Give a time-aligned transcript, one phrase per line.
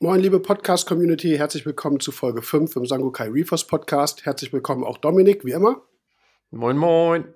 [0.00, 4.26] Moin, liebe Podcast-Community, herzlich willkommen zu Folge 5 im Sangokai Reefers Podcast.
[4.26, 5.82] Herzlich willkommen auch Dominik, wie immer.
[6.50, 7.32] Moin, moin.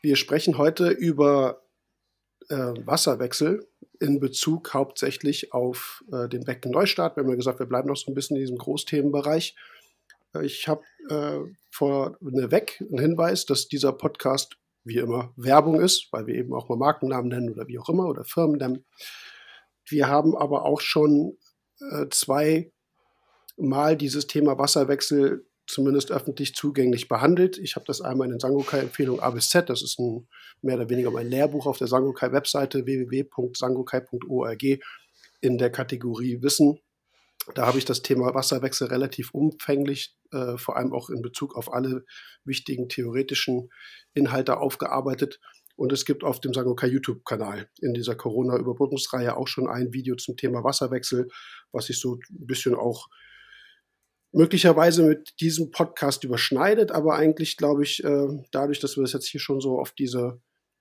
[0.00, 1.62] Wir sprechen heute über
[2.48, 3.68] äh, Wasserwechsel
[4.00, 7.16] in Bezug hauptsächlich auf äh, den Becken Neustart.
[7.16, 9.54] Wir haben ja gesagt, wir bleiben noch so ein bisschen in diesem Großthemenbereich.
[10.34, 11.38] Äh, ich habe äh,
[11.70, 16.78] vorneweg einen Hinweis, dass dieser Podcast wie immer Werbung ist, weil wir eben auch mal
[16.78, 18.86] Markennamen nennen oder wie auch immer oder Firmen nennen.
[19.86, 21.36] Wir haben aber auch schon
[21.80, 22.72] äh, zwei
[23.58, 27.58] Mal dieses Thema Wasserwechsel zumindest öffentlich zugänglich behandelt.
[27.58, 30.28] Ich habe das einmal in den Sangokai-Empfehlung A bis Z, das ist ein,
[30.62, 34.62] mehr oder weniger mein Lehrbuch auf der Sangokai-Webseite www.sangokai.org
[35.40, 36.78] in der Kategorie Wissen.
[37.54, 41.72] Da habe ich das Thema Wasserwechsel relativ umfänglich, äh, vor allem auch in Bezug auf
[41.72, 42.04] alle
[42.44, 43.70] wichtigen theoretischen
[44.14, 45.40] Inhalte aufgearbeitet.
[45.76, 50.36] Und es gibt auf dem Sangokai YouTube-Kanal in dieser Corona-Überbrückungsreihe auch schon ein Video zum
[50.36, 51.28] Thema Wasserwechsel,
[51.70, 53.08] was sich so ein bisschen auch
[54.32, 59.28] möglicherweise mit diesem Podcast überschneidet, aber eigentlich glaube ich, äh, dadurch, dass wir das jetzt
[59.28, 60.40] hier schon so auf diese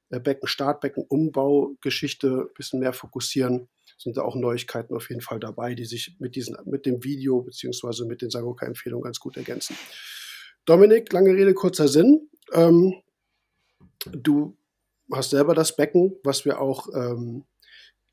[0.10, 5.74] äh, Becken-Start, Becken-Umbau-Geschichte ein bisschen mehr fokussieren, sind da auch Neuigkeiten auf jeden Fall dabei,
[5.74, 9.76] die sich mit, diesen, mit dem Video beziehungsweise mit den Sangokai-Empfehlungen ganz gut ergänzen.
[10.66, 12.30] Dominik, lange Rede, kurzer Sinn.
[12.52, 13.02] Ähm,
[14.06, 14.58] du
[15.12, 17.46] hast selber das Becken, was wir auch ähm,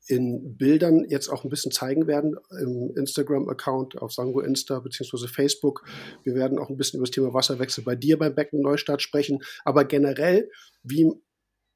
[0.07, 5.85] in Bildern jetzt auch ein bisschen zeigen werden im Instagram-Account auf Sango Insta beziehungsweise Facebook.
[6.23, 9.43] Wir werden auch ein bisschen über das Thema Wasserwechsel bei dir beim Becken Neustart sprechen.
[9.63, 10.49] Aber generell,
[10.83, 11.09] wie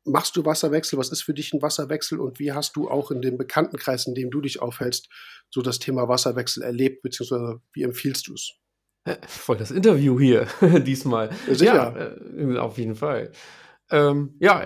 [0.03, 0.99] machst du Wasserwechsel?
[0.99, 2.19] Was ist für dich ein Wasserwechsel?
[2.19, 5.09] Und wie hast du auch in dem Bekanntenkreis, in dem du dich aufhältst,
[5.49, 8.53] so das Thema Wasserwechsel erlebt, beziehungsweise wie empfiehlst du es?
[9.27, 10.47] Voll das Interview hier
[10.85, 11.29] diesmal.
[11.47, 11.65] Sicher.
[11.65, 13.31] Ja, äh, auf jeden Fall.
[13.89, 14.65] Ähm, ja,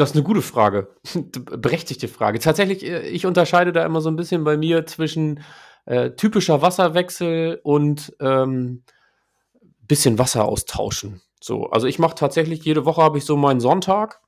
[0.00, 0.88] das ist eine gute Frage.
[1.14, 2.38] Berechtigte Frage.
[2.38, 5.42] Tatsächlich, äh, ich unterscheide da immer so ein bisschen bei mir zwischen
[5.84, 8.82] äh, typischer Wasserwechsel und ähm,
[9.86, 11.20] bisschen Wasser austauschen.
[11.40, 14.20] So, also ich mache tatsächlich, jede Woche habe ich so meinen Sonntag,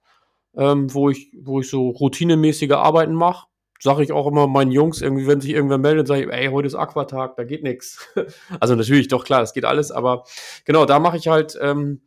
[0.56, 3.47] ähm, wo, ich, wo ich so routinemäßige Arbeiten mache.
[3.81, 6.69] Sage ich auch immer meinen Jungs, irgendwie, wenn sich irgendwer meldet, sage ich, ey, heute
[6.69, 8.09] ist Aquatag, da geht nichts.
[8.61, 10.25] Also natürlich, doch klar, es geht alles, aber
[10.65, 12.03] genau, da mache ich halt ähm,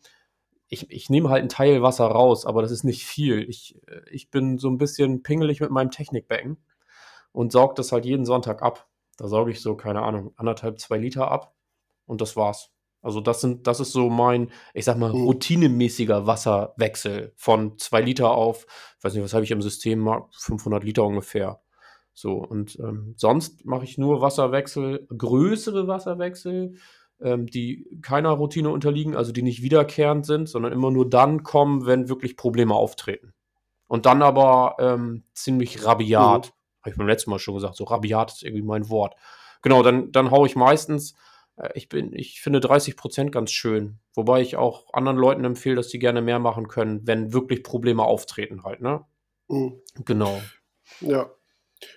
[0.68, 3.48] ich, ich nehme halt einen Teil Wasser raus, aber das ist nicht viel.
[3.50, 6.58] Ich, äh, ich bin so ein bisschen pingelig mit meinem Technikbecken
[7.32, 8.88] und sauge das halt jeden Sonntag ab.
[9.18, 11.56] Da sauge ich so, keine Ahnung, anderthalb, zwei Liter ab
[12.06, 12.72] und das war's.
[13.02, 15.26] Also das sind, das ist so mein, ich sag mal, mhm.
[15.26, 18.66] routinemäßiger Wasserwechsel von zwei Liter auf,
[19.02, 21.62] weiß nicht, was habe ich im System, 500 Liter ungefähr.
[22.14, 26.78] So, und ähm, sonst mache ich nur Wasserwechsel, größere Wasserwechsel,
[27.22, 31.86] ähm, die keiner Routine unterliegen, also die nicht wiederkehrend sind, sondern immer nur dann kommen,
[31.86, 33.34] wenn wirklich Probleme auftreten.
[33.88, 36.48] Und dann aber ähm, ziemlich rabiat.
[36.48, 36.82] Mhm.
[36.82, 39.16] Habe ich beim letzten Mal schon gesagt, so rabiat ist irgendwie mein Wort.
[39.62, 41.16] Genau, dann, dann haue ich meistens,
[41.58, 44.00] äh, ich bin, ich finde 30 Prozent ganz schön.
[44.14, 48.04] Wobei ich auch anderen Leuten empfehle, dass sie gerne mehr machen können, wenn wirklich Probleme
[48.04, 49.06] auftreten halt, ne?
[49.48, 49.82] Mhm.
[50.04, 50.42] Genau.
[51.02, 51.30] Ja,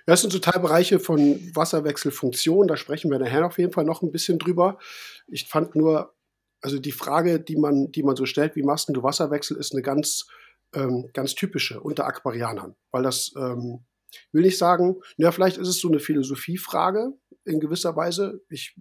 [0.07, 4.13] das sind so Teilbereiche von Wasserwechselfunktion, da sprechen wir nachher auf jeden Fall noch ein
[4.13, 4.79] bisschen drüber.
[5.27, 6.15] Ich fand nur,
[6.61, 9.83] also die Frage, die man, die man so stellt, wie machst du Wasserwechsel, ist eine
[9.83, 10.27] ganz,
[10.75, 13.85] ähm, ganz typische unter Aquarianern, weil das, ähm,
[14.33, 17.13] will nicht sagen, ja, vielleicht ist es so eine Philosophiefrage
[17.45, 18.41] in gewisser Weise.
[18.49, 18.75] Ich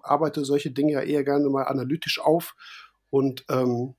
[0.00, 2.54] arbeite solche Dinge ja eher gerne mal analytisch auf
[3.10, 3.94] und ähm,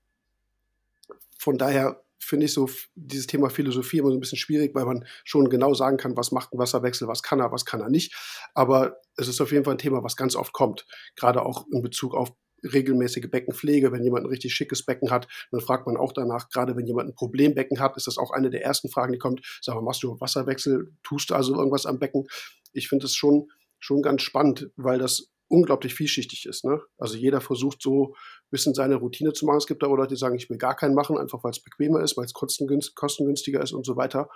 [1.37, 5.05] von daher finde ich so dieses Thema Philosophie immer so ein bisschen schwierig, weil man
[5.23, 8.15] schon genau sagen kann, was macht ein Wasserwechsel, was kann er, was kann er nicht.
[8.53, 10.85] Aber es ist auf jeden Fall ein Thema, was ganz oft kommt,
[11.15, 12.33] gerade auch in Bezug auf
[12.63, 13.91] regelmäßige Beckenpflege.
[13.91, 17.09] Wenn jemand ein richtig schickes Becken hat, dann fragt man auch danach, gerade wenn jemand
[17.09, 19.59] ein Problembecken hat, ist das auch eine der ersten Fragen, die kommt.
[19.61, 20.91] Sag mal, machst du Wasserwechsel?
[21.03, 22.27] Tust du also irgendwas am Becken?
[22.73, 26.65] Ich finde es schon, schon ganz spannend, weil das unglaublich vielschichtig ist.
[26.65, 26.81] Ne?
[26.97, 29.57] Also jeder versucht so ein bisschen seine Routine zu machen.
[29.57, 32.01] Es gibt aber Leute, die sagen, ich will gar keinen machen, einfach weil es bequemer
[32.01, 34.29] ist, weil es kostengünstiger ist und so weiter.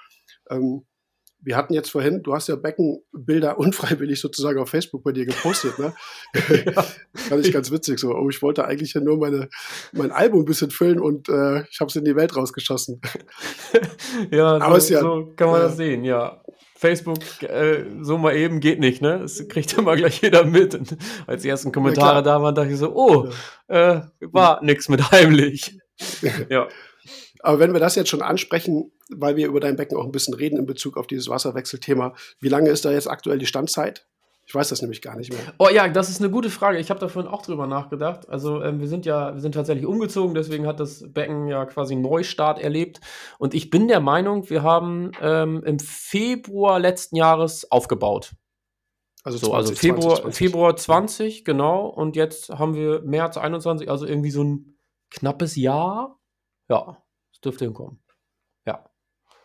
[0.50, 0.86] Ähm,
[1.44, 5.78] wir hatten jetzt vorhin, du hast ja Beckenbilder unfreiwillig sozusagen auf Facebook bei dir gepostet,
[5.80, 5.94] ne?
[6.66, 6.84] Ja.
[7.16, 8.00] Fand ich ganz witzig.
[8.00, 9.50] So, oh, ich wollte eigentlich ja nur meine,
[9.94, 13.02] mein Album ein bisschen füllen und äh, ich habe es in die Welt rausgeschossen.
[14.32, 16.42] ja, so, Aber ja, so kann man äh, das sehen, ja.
[16.82, 19.20] Facebook äh, so mal eben geht nicht, ne?
[19.20, 20.74] Das kriegt immer gleich jeder mit.
[20.74, 20.98] Und
[21.28, 23.30] als die ersten Kommentare ja, da waren, dachte ich so, oh,
[23.68, 25.80] äh, war nix mit heimlich.
[26.50, 26.68] ja.
[27.44, 30.34] Aber wenn wir das jetzt schon ansprechen, weil wir über dein Becken auch ein bisschen
[30.34, 34.08] reden in Bezug auf dieses Wasserwechselthema, wie lange ist da jetzt aktuell die Standzeit?
[34.52, 35.40] Ich weiß das nämlich gar nicht mehr.
[35.60, 36.78] Oh ja, das ist eine gute Frage.
[36.78, 38.28] Ich habe da vorhin auch drüber nachgedacht.
[38.28, 41.94] Also ähm, wir sind ja, wir sind tatsächlich umgezogen, deswegen hat das Becken ja quasi
[41.94, 43.00] einen Neustart erlebt.
[43.40, 48.34] Und ich bin der Meinung, wir haben ähm, im Februar letzten Jahres aufgebaut.
[49.24, 50.38] Also, so, 20, also Februar, 20, 20.
[50.38, 51.86] Februar 20, genau.
[51.86, 54.78] Und jetzt haben wir März 21, also irgendwie so ein
[55.12, 56.20] knappes Jahr.
[56.70, 57.02] Ja,
[57.32, 58.01] das dürfte hinkommen.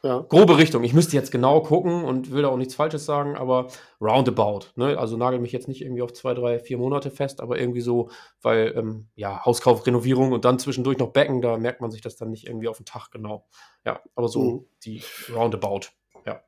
[0.06, 0.20] Ja.
[0.20, 0.84] Grobe Richtung.
[0.84, 3.66] Ich müsste jetzt genau gucken und will auch nichts Falsches sagen, aber
[4.00, 4.66] roundabout.
[4.76, 4.96] Ne?
[4.96, 8.10] Also nagel mich jetzt nicht irgendwie auf zwei, drei, vier Monate fest, aber irgendwie so,
[8.40, 12.14] weil ähm, ja, Hauskauf, Renovierung und dann zwischendurch noch Becken, da merkt man sich das
[12.14, 13.46] dann nicht irgendwie auf den Tag genau.
[13.84, 14.64] Ja, aber so mhm.
[14.84, 15.02] die
[15.34, 15.88] roundabout.
[16.24, 16.40] Ja.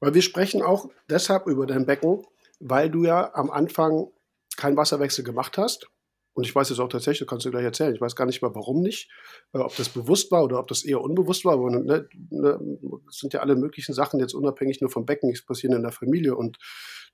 [0.00, 2.22] Weil wir sprechen auch deshalb über dein Becken,
[2.58, 4.08] weil du ja am Anfang
[4.56, 5.86] keinen Wasserwechsel gemacht hast
[6.34, 7.94] und ich weiß es auch tatsächlich, kannst du gleich erzählen.
[7.94, 9.08] Ich weiß gar nicht mal, warum nicht.
[9.52, 11.54] Äh, ob das bewusst war oder ob das eher unbewusst war.
[11.54, 12.60] Aber ne, ne,
[13.08, 15.92] es sind ja alle möglichen Sachen jetzt unabhängig nur vom Becken, die passieren in der
[15.92, 16.58] Familie und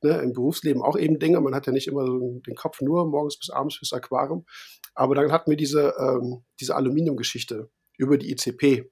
[0.03, 1.41] ne, im Berufsleben auch eben Dinge.
[1.41, 4.47] Man hat ja nicht immer so den Kopf nur morgens bis abends fürs Aquarium.
[4.95, 8.91] Aber dann hatten wir diese, ähm, diese Aluminiumgeschichte über die ICP.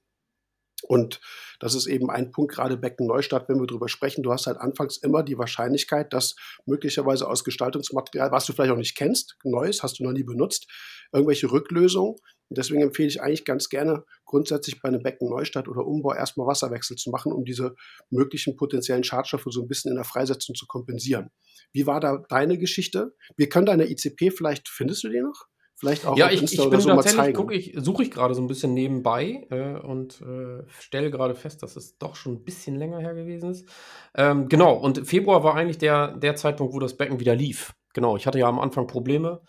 [0.88, 1.20] Und
[1.60, 4.22] das ist eben ein Punkt, gerade Becken Neustadt, wenn wir darüber sprechen.
[4.22, 8.76] Du hast halt anfangs immer die Wahrscheinlichkeit, dass möglicherweise aus Gestaltungsmaterial, was du vielleicht auch
[8.76, 10.66] nicht kennst, Neues, hast du noch nie benutzt,
[11.12, 12.14] irgendwelche Rücklösungen.
[12.48, 16.46] Und deswegen empfehle ich eigentlich ganz gerne, grundsätzlich bei einem Becken Neustadt oder Umbau erstmal
[16.46, 17.74] Wasserwechsel zu machen, um diese
[18.08, 21.28] möglichen potenziellen Schadstoffe so ein bisschen in der Freisetzung zu kompensieren.
[21.72, 23.14] Wie war da deine Geschichte?
[23.36, 25.48] Wir können deine ICP vielleicht, findest du die noch?
[25.78, 28.48] Vielleicht auch ja, ich, ich bin so tatsächlich, guck, ich, suche ich gerade so ein
[28.48, 32.98] bisschen nebenbei äh, und äh, stelle gerade fest, dass es doch schon ein bisschen länger
[32.98, 33.68] her gewesen ist.
[34.16, 37.74] Ähm, genau, und Februar war eigentlich der, der Zeitpunkt, wo das Becken wieder lief.
[37.94, 39.40] Genau, ich hatte ja am Anfang Probleme.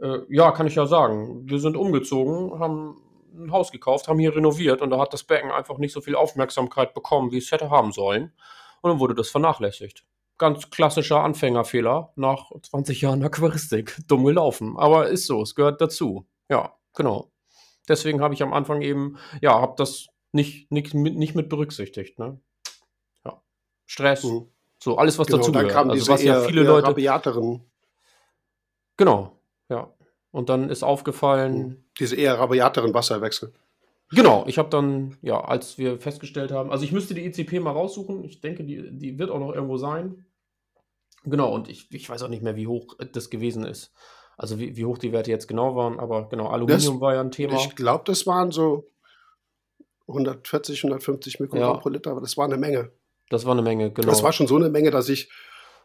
[0.00, 1.42] Äh, ja, kann ich ja sagen.
[1.46, 2.96] Wir sind umgezogen, haben
[3.34, 6.14] ein Haus gekauft, haben hier renoviert und da hat das Becken einfach nicht so viel
[6.14, 8.32] Aufmerksamkeit bekommen, wie es hätte haben sollen.
[8.82, 10.04] Und dann wurde das vernachlässigt
[10.42, 13.96] ganz klassischer Anfängerfehler nach 20 Jahren Aquaristik.
[14.08, 14.76] Dumm gelaufen.
[14.76, 16.26] Aber ist so, es gehört dazu.
[16.50, 17.30] Ja, genau.
[17.88, 22.18] Deswegen habe ich am Anfang eben, ja, habe das nicht, nicht, nicht mit berücksichtigt.
[22.18, 22.40] Ne?
[23.24, 23.40] Ja.
[23.86, 24.48] Stress, mhm.
[24.82, 25.90] so alles, was genau, dazu gehört.
[25.90, 26.88] Also, was eher, ja viele Leute.
[26.88, 27.70] Rabiateren.
[28.96, 29.38] Genau,
[29.68, 29.94] ja.
[30.32, 31.56] Und dann ist aufgefallen.
[31.56, 31.84] Mhm.
[32.00, 33.52] Diese eher rabiateren Wasserwechsel.
[34.10, 37.70] Genau, ich habe dann, ja, als wir festgestellt haben, also ich müsste die ECP mal
[37.70, 38.24] raussuchen.
[38.24, 40.26] Ich denke, die, die wird auch noch irgendwo sein.
[41.24, 43.92] Genau, und ich, ich weiß auch nicht mehr, wie hoch das gewesen ist.
[44.36, 47.20] Also wie, wie hoch die Werte jetzt genau waren, aber genau, Aluminium das, war ja
[47.20, 47.54] ein Thema.
[47.54, 48.88] Ich glaube, das waren so
[50.08, 51.80] 140, 150 Mikrogramm ja.
[51.80, 52.90] pro Liter, aber das war eine Menge.
[53.28, 54.08] Das war eine Menge, genau.
[54.08, 55.30] Das war schon so eine Menge, dass ich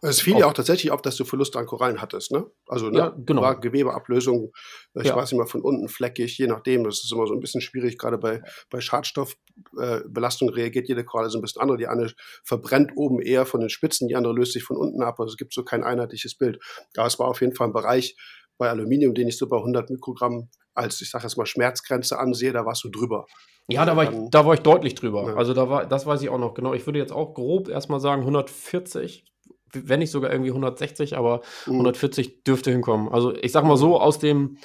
[0.01, 2.45] es fiel ja auch tatsächlich auf, dass du Verluste an Korallen hattest, ne?
[2.67, 3.41] Also, ne, ja, genau.
[3.41, 4.51] war Gewebeablösung,
[4.93, 5.15] ich ja.
[5.15, 6.83] weiß nicht mal, von unten fleckig, je nachdem.
[6.83, 11.29] Das ist immer so ein bisschen schwierig, gerade bei, bei Schadstoffbelastung äh, reagiert jede Koralle
[11.29, 11.77] so ein bisschen anders.
[11.77, 12.11] Die eine
[12.43, 15.19] verbrennt oben eher von den Spitzen, die andere löst sich von unten ab.
[15.19, 16.59] Also es gibt so kein einheitliches Bild.
[16.95, 18.15] Aber es war auf jeden Fall ein Bereich
[18.57, 22.53] bei Aluminium, den ich so bei 100 Mikrogramm als, ich sage jetzt mal, Schmerzgrenze ansehe,
[22.53, 23.25] da warst du drüber.
[23.69, 25.23] Ja, da war, ich, da war ich deutlich drüber.
[25.29, 25.35] Ja.
[25.35, 26.73] Also da war, das weiß ich auch noch genau.
[26.73, 29.25] Ich würde jetzt auch grob erstmal sagen 140
[29.73, 31.73] wenn nicht sogar irgendwie 160, aber mhm.
[31.73, 33.09] 140 dürfte hinkommen.
[33.09, 34.57] Also ich sag mal so, aus dem,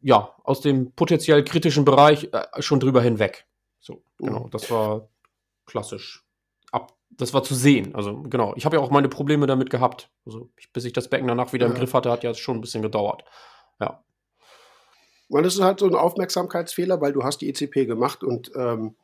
[0.00, 3.46] ja, aus dem potenziell kritischen Bereich äh, schon drüber hinweg.
[3.80, 4.50] So, genau, mhm.
[4.50, 5.08] das war
[5.66, 6.24] klassisch.
[6.72, 7.94] Ab, das war zu sehen.
[7.94, 10.10] Also genau, ich habe ja auch meine Probleme damit gehabt.
[10.26, 11.72] Also bis ich das Becken danach wieder ja.
[11.72, 13.24] im Griff hatte, hat ja schon ein bisschen gedauert.
[13.80, 14.02] Ja.
[15.28, 18.96] Und das ist halt so ein Aufmerksamkeitsfehler, weil du hast die ECP gemacht und ähm,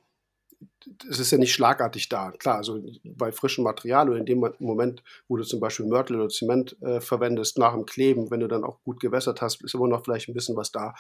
[1.09, 2.31] es ist ja nicht schlagartig da.
[2.33, 6.29] Klar, also bei frischem Material oder in dem Moment, wo du zum Beispiel Mörtel oder
[6.29, 9.89] Zement äh, verwendest, nach dem Kleben, wenn du dann auch gut gewässert hast, ist immer
[9.89, 10.95] noch vielleicht ein bisschen was da.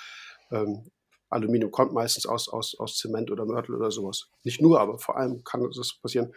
[0.50, 0.90] Ähm,
[1.30, 4.28] Aluminium kommt meistens aus, aus, aus Zement oder Mörtel oder sowas.
[4.44, 6.32] Nicht nur, aber vor allem kann das passieren.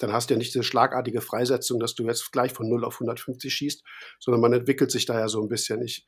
[0.00, 2.94] Dann hast du ja nicht diese schlagartige Freisetzung, dass du jetzt gleich von 0 auf
[2.94, 3.84] 150 schießt,
[4.18, 5.82] sondern man entwickelt sich da ja so ein bisschen.
[5.82, 6.04] Ich,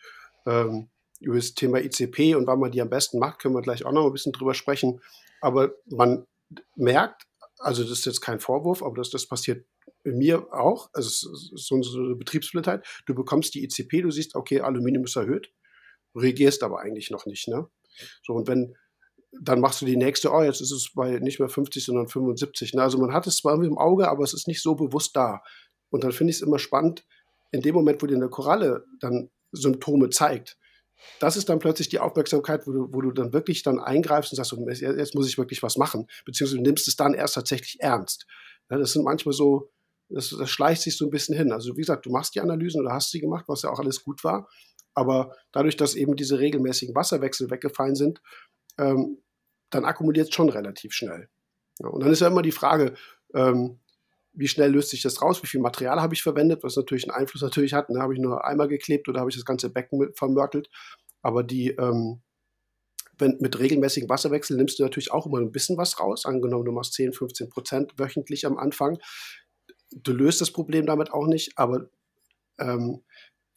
[0.47, 3.85] ähm, über das Thema ICP und wann man die am besten macht, können wir gleich
[3.85, 5.01] auch noch ein bisschen drüber sprechen.
[5.41, 6.27] Aber man
[6.75, 7.25] merkt,
[7.59, 9.67] also das ist jetzt kein Vorwurf, aber das, das passiert
[10.05, 14.61] mir auch, also es ist so, eine Betriebsblindheit, du bekommst die ICP, du siehst, okay,
[14.61, 15.53] Aluminium ist erhöht,
[16.15, 17.69] reagierst aber eigentlich noch nicht, ne?
[18.23, 18.77] So, und wenn,
[19.41, 22.75] dann machst du die nächste, oh, jetzt ist es bei nicht mehr 50, sondern 75.
[22.75, 22.83] Ne?
[22.83, 25.43] Also man hat es zwar im Auge, aber es ist nicht so bewusst da.
[25.91, 27.05] Und dann finde ich es immer spannend,
[27.53, 30.59] in dem Moment, wo dir eine Koralle dann Symptome zeigt,
[31.21, 34.37] das ist dann plötzlich die Aufmerksamkeit, wo du, wo du dann wirklich dann eingreifst und
[34.37, 38.27] sagst, jetzt muss ich wirklich was machen, beziehungsweise du nimmst es dann erst tatsächlich ernst.
[38.71, 39.71] Ja, das sind manchmal so,
[40.09, 41.53] das, das, schleicht sich so ein bisschen hin.
[41.53, 44.03] Also wie gesagt, du machst die Analysen oder hast sie gemacht, was ja auch alles
[44.03, 44.49] gut war,
[44.95, 48.21] aber dadurch, dass eben diese regelmäßigen Wasserwechsel weggefallen sind,
[48.79, 49.23] ähm,
[49.71, 51.29] dann akkumuliert es schon relativ schnell.
[51.81, 52.95] Ja, und dann ist ja immer die Frage,
[53.35, 53.81] ähm,
[54.37, 57.19] wie schnell löst sich das raus, wie viel Material habe ich verwendet, was natürlich einen
[57.19, 57.89] Einfluss natürlich hat.
[57.91, 58.01] Ne?
[58.01, 60.69] Habe ich nur einmal geklebt oder habe ich das ganze Becken vermörtelt.
[61.23, 62.21] Aber die, ähm,
[63.19, 66.27] wenn, mit regelmäßigen Wasserwechsel nimmst du natürlich auch immer ein bisschen was raus.
[66.27, 68.99] Angenommen, du machst 10, 15 Prozent wöchentlich am Anfang.
[69.91, 71.89] Du löst das Problem damit auch nicht, aber
[72.59, 73.03] ähm,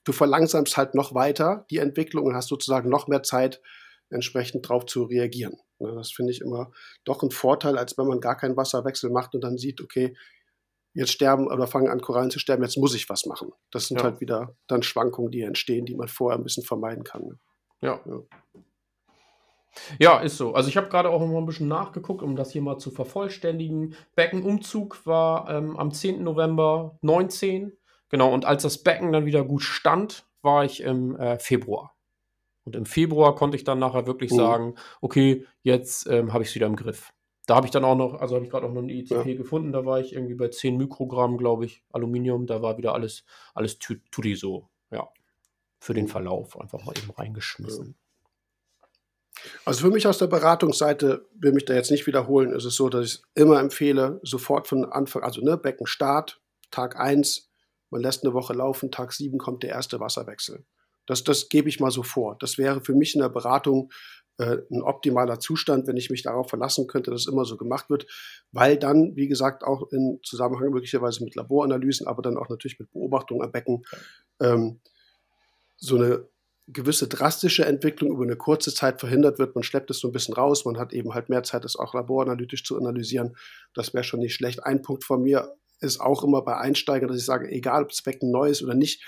[0.06, 3.62] du verlangsamst halt noch weiter die Entwicklung und hast sozusagen noch mehr Zeit,
[4.10, 5.58] entsprechend drauf zu reagieren.
[5.80, 6.72] Ne, das finde ich immer
[7.04, 10.16] doch ein Vorteil, als wenn man gar keinen Wasserwechsel macht und dann sieht, okay,
[11.00, 13.54] jetzt sterben oder fangen an Korallen zu sterben, jetzt muss ich was machen.
[13.72, 14.04] Das sind ja.
[14.04, 17.24] halt wieder dann Schwankungen, die entstehen, die man vorher ein bisschen vermeiden kann.
[17.24, 17.40] Ne?
[17.82, 18.00] Ja.
[18.06, 18.22] ja.
[19.98, 20.54] Ja, ist so.
[20.54, 23.96] Also ich habe gerade auch noch ein bisschen nachgeguckt, um das hier mal zu vervollständigen.
[24.16, 26.24] Beckenumzug war ähm, am 10.
[26.24, 27.72] November 19.
[28.10, 31.96] Genau, und als das Becken dann wieder gut stand, war ich im äh, Februar.
[32.66, 34.38] Und im Februar konnte ich dann nachher wirklich oh.
[34.38, 37.14] sagen, okay, jetzt ähm, habe ich es wieder im Griff.
[37.50, 39.36] Da habe ich dann auch noch, also habe ich gerade auch noch eine ECP ja.
[39.36, 43.24] gefunden, da war ich irgendwie bei 10 Mikrogramm, glaube ich, Aluminium, da war wieder alles,
[43.56, 45.10] alles tutti so, ja.
[45.80, 47.96] Für den Verlauf einfach mal eben reingeschmissen.
[49.66, 52.88] Also für mich aus der Beratungsseite, will mich da jetzt nicht wiederholen, ist es so,
[52.88, 56.40] dass ich immer empfehle, sofort von Anfang, also ne, Beckenstart,
[56.70, 57.50] Tag 1,
[57.90, 60.66] man lässt eine Woche laufen, Tag 7 kommt der erste Wasserwechsel.
[61.08, 62.38] Das, das gebe ich mal so vor.
[62.40, 63.92] Das wäre für mich in der Beratung
[64.40, 68.08] äh, ein optimaler Zustand, wenn ich mich darauf verlassen könnte, dass immer so gemacht wird,
[68.52, 72.92] weil dann, wie gesagt, auch in Zusammenhang möglicherweise mit Laboranalysen, aber dann auch natürlich mit
[72.92, 73.84] Beobachtungen am Becken,
[74.40, 74.80] ähm,
[75.76, 76.26] so eine
[76.68, 79.56] gewisse drastische Entwicklung über eine kurze Zeit verhindert wird.
[79.56, 81.94] Man schleppt es so ein bisschen raus, man hat eben halt mehr Zeit, das auch
[81.94, 83.36] laboranalytisch zu analysieren.
[83.74, 84.64] Das wäre schon nicht schlecht.
[84.64, 88.02] Ein Punkt von mir ist auch immer bei Einsteigern, dass ich sage, egal ob das
[88.02, 89.04] Becken neu ist oder nicht,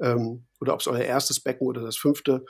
[0.00, 2.44] ähm, oder ob es euer erstes Becken oder das fünfte,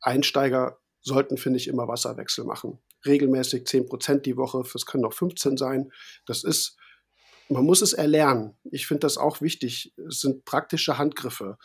[0.00, 2.78] Einsteiger sollten, finde ich, immer Wasserwechsel machen.
[3.06, 5.90] Regelmäßig 10 Prozent die Woche, das können auch 15 sein.
[6.26, 6.76] Das ist,
[7.48, 8.56] man muss es erlernen.
[8.70, 9.94] Ich finde das auch wichtig.
[10.08, 11.58] Es sind praktische Handgriffe.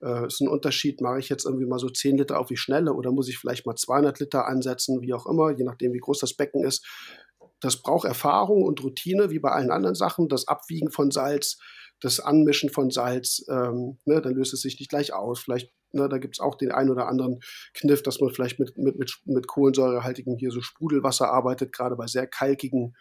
[0.00, 2.56] Äh, es ist ein Unterschied, mache ich jetzt irgendwie mal so 10 Liter auf die
[2.56, 6.00] Schnelle oder muss ich vielleicht mal 200 Liter ansetzen, wie auch immer, je nachdem, wie
[6.00, 6.86] groß das Becken ist.
[7.60, 10.28] Das braucht Erfahrung und Routine, wie bei allen anderen Sachen.
[10.28, 11.58] Das Abwiegen von Salz,
[12.02, 15.40] das Anmischen von Salz, ähm, ne, dann löst es sich nicht gleich aus.
[15.40, 17.40] Vielleicht, ne, da gibt es auch den einen oder anderen
[17.74, 22.06] Kniff, dass man vielleicht mit, mit, mit, mit kohlensäurehaltigem hier so Sprudelwasser arbeitet, gerade bei
[22.06, 22.94] sehr kalkigen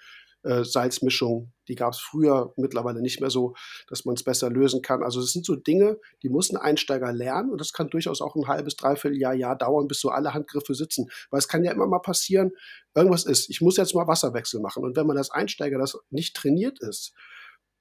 [0.44, 1.54] äh, Salzmischungen.
[1.68, 3.54] Die gab es früher, mittlerweile nicht mehr so,
[3.88, 5.04] dass man es besser lösen kann.
[5.04, 8.36] Also es sind so Dinge, die muss ein Einsteiger lernen und das kann durchaus auch
[8.36, 11.10] ein halbes, dreiviertel Jahr, Jahr dauern, bis so alle Handgriffe sitzen.
[11.30, 12.52] Weil es kann ja immer mal passieren,
[12.96, 14.84] irgendwas ist, ich muss jetzt mal Wasserwechsel machen.
[14.84, 17.14] Und wenn man als Einsteiger das nicht trainiert ist,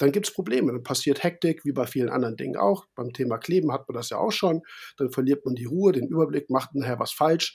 [0.00, 0.73] dann gibt es Probleme.
[0.73, 2.87] Dann passiert Hektik, wie bei vielen anderen Dingen auch.
[2.95, 4.62] Beim Thema Kleben hat man das ja auch schon.
[4.97, 7.54] Dann verliert man die Ruhe, den Überblick, macht nachher was falsch,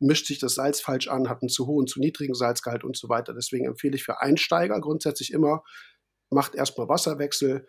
[0.00, 3.10] mischt sich das Salz falsch an, hat einen zu hohen, zu niedrigen Salzgehalt und so
[3.10, 3.34] weiter.
[3.34, 5.62] Deswegen empfehle ich für Einsteiger grundsätzlich immer,
[6.30, 7.66] macht erstmal Wasserwechsel,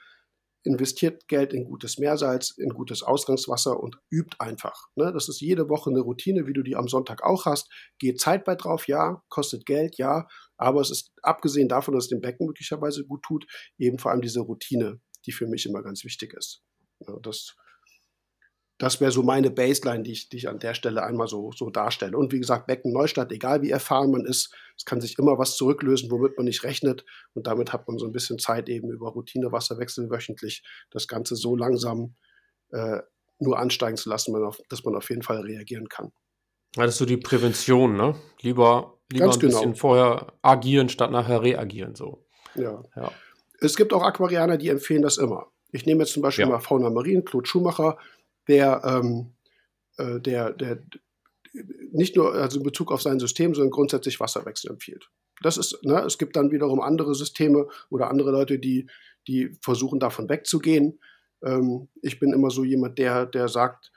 [0.64, 4.88] investiert Geld in gutes Meersalz, in gutes Ausgangswasser und übt einfach.
[4.96, 5.12] Ne?
[5.12, 7.70] Das ist jede Woche eine Routine, wie du die am Sonntag auch hast.
[8.00, 12.10] Geht Zeit bei drauf, ja, kostet Geld, ja, aber es ist abgesehen davon, dass es
[12.10, 13.46] dem Becken möglicherweise gut tut,
[13.78, 16.62] eben vor allem diese Routine, die für mich immer ganz wichtig ist.
[17.00, 17.56] Ja, das
[18.80, 21.70] das wäre so meine Baseline, die ich, die ich an der Stelle einmal so, so
[21.70, 22.18] darstelle.
[22.18, 25.56] Und wie gesagt, Becken Neustadt, egal wie erfahren man ist, es kann sich immer was
[25.56, 27.06] zurücklösen, womit man nicht rechnet.
[27.34, 31.56] Und damit hat man so ein bisschen Zeit, eben über Routinewasserwechsel wöchentlich das Ganze so
[31.56, 32.16] langsam
[32.72, 33.00] äh,
[33.40, 34.34] nur ansteigen zu lassen,
[34.70, 36.12] dass man auf jeden Fall reagieren kann.
[36.76, 38.16] Ja, das ist so die Prävention, ne?
[38.42, 39.54] Lieber, lieber Ganz ein genau.
[39.54, 41.96] bisschen vorher agieren, statt nachher reagieren.
[41.96, 42.26] So.
[42.56, 42.84] Ja.
[42.96, 43.12] ja.
[43.60, 45.48] Es gibt auch Aquarianer, die empfehlen das immer.
[45.72, 46.52] Ich nehme jetzt zum Beispiel ja.
[46.52, 47.98] mal Fauna Marien, Claude Schumacher,
[48.48, 49.34] der, ähm,
[49.98, 50.84] äh, der, der
[51.92, 55.10] nicht nur also in Bezug auf sein System, sondern grundsätzlich Wasserwechsel empfiehlt.
[55.42, 58.88] Das ist, ne, es gibt dann wiederum andere Systeme oder andere Leute, die,
[59.28, 61.00] die versuchen davon wegzugehen.
[61.44, 63.92] Ähm, ich bin immer so jemand, der, der sagt,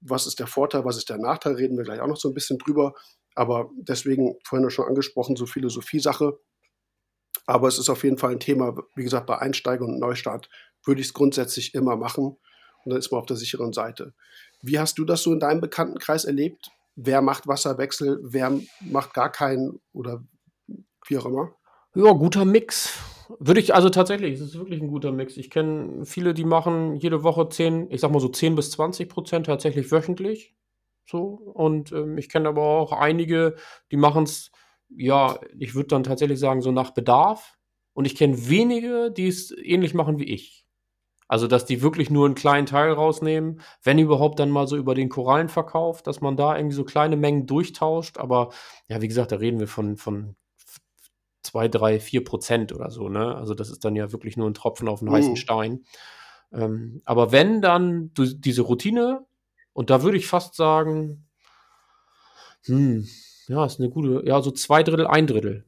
[0.00, 2.34] was ist der Vorteil, was ist der Nachteil, reden wir gleich auch noch so ein
[2.34, 2.94] bisschen drüber.
[3.34, 6.38] Aber deswegen, vorhin schon angesprochen, so Philosophie-Sache.
[7.46, 10.48] Aber es ist auf jeden Fall ein Thema, wie gesagt, bei Einsteiger und Neustart
[10.84, 12.36] würde ich es grundsätzlich immer machen
[12.84, 14.14] und dann ist man auf der sicheren Seite.
[14.60, 16.70] Wie hast du das so in deinem Bekanntenkreis erlebt?
[16.94, 20.22] Wer macht Wasserwechsel, wer macht gar keinen oder
[21.06, 21.54] wie auch immer?
[21.94, 22.98] Ja, guter Mix.
[23.38, 25.36] Würde ich, also tatsächlich, es ist wirklich ein guter Mix.
[25.36, 29.08] Ich kenne viele, die machen jede Woche 10, ich sag mal so 10 bis 20
[29.08, 30.54] Prozent tatsächlich wöchentlich.
[31.06, 31.22] So.
[31.54, 33.56] Und ähm, ich kenne aber auch einige,
[33.90, 34.50] die machen es,
[34.88, 37.56] ja, ich würde dann tatsächlich sagen, so nach Bedarf.
[37.94, 40.62] Und ich kenne wenige, die es ähnlich machen wie ich.
[41.28, 44.94] Also, dass die wirklich nur einen kleinen Teil rausnehmen, wenn überhaupt dann mal so über
[44.94, 48.18] den Korallenverkauf, dass man da irgendwie so kleine Mengen durchtauscht.
[48.18, 48.50] Aber
[48.88, 50.36] ja, wie gesagt, da reden wir von, von
[51.42, 53.08] 2, 3, 4 Prozent oder so.
[53.08, 53.34] Ne?
[53.34, 55.12] Also das ist dann ja wirklich nur ein Tropfen auf den mhm.
[55.12, 55.84] heißen Stein.
[56.52, 59.24] Ähm, aber wenn dann diese Routine,
[59.72, 61.28] und da würde ich fast sagen,
[62.64, 63.08] hm,
[63.48, 65.64] ja, ist eine gute, ja, so zwei Drittel, ein Drittel.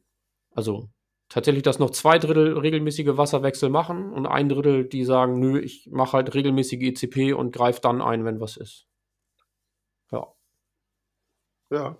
[0.52, 0.88] Also
[1.28, 5.88] tatsächlich, dass noch zwei Drittel regelmäßige Wasserwechsel machen und ein Drittel, die sagen, nö, ich
[5.90, 8.87] mache halt regelmäßige ECP und greife dann ein, wenn was ist.
[10.12, 10.26] Ja.
[11.70, 11.99] Ja.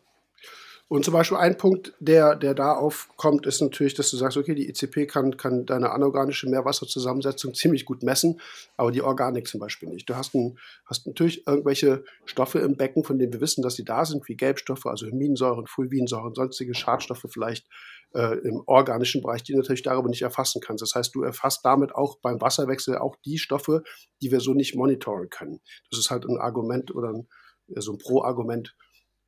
[0.87, 4.55] Und zum Beispiel ein Punkt, der, der da aufkommt, ist natürlich, dass du sagst, okay,
[4.55, 8.41] die ECP kann, kann deine anorganische Meerwasserzusammensetzung ziemlich gut messen,
[8.77, 10.09] aber die Organik zum Beispiel nicht.
[10.09, 13.85] Du hast, ein, hast natürlich irgendwelche Stoffe im Becken, von denen wir wissen, dass sie
[13.85, 17.67] da sind, wie Gelbstoffe, also Huminsäuren, Fulvinsäuren, sonstige Schadstoffe vielleicht
[18.15, 20.83] äh, im organischen Bereich, die du natürlich darüber nicht erfassen kannst.
[20.83, 23.83] Das heißt, du erfasst damit auch beim Wasserwechsel auch die Stoffe,
[24.21, 25.61] die wir so nicht monitoren können.
[25.91, 27.27] Das ist halt ein Argument oder ein,
[27.69, 28.77] so ein Pro-Argument,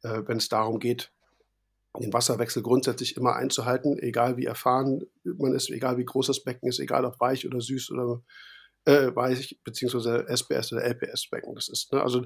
[0.02, 1.12] äh, wenn es darum geht,
[2.00, 6.68] den Wasserwechsel grundsätzlich immer einzuhalten, egal wie erfahren man ist, egal wie groß das Becken
[6.68, 8.22] ist, egal ob weich oder süß oder
[8.84, 11.92] äh, weich, beziehungsweise SBS oder LPS-Becken das ist.
[11.92, 12.02] Ne?
[12.02, 12.24] Also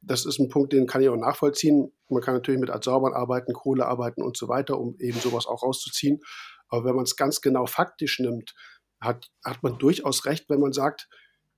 [0.00, 1.92] das ist ein Punkt, den kann ich auch nachvollziehen.
[2.08, 5.62] Man kann natürlich mit Adsorbern arbeiten, Kohle arbeiten und so weiter, um eben sowas auch
[5.62, 6.20] rauszuziehen.
[6.68, 8.54] Aber wenn man es ganz genau faktisch nimmt,
[9.00, 11.08] hat, hat man durchaus recht, wenn man sagt,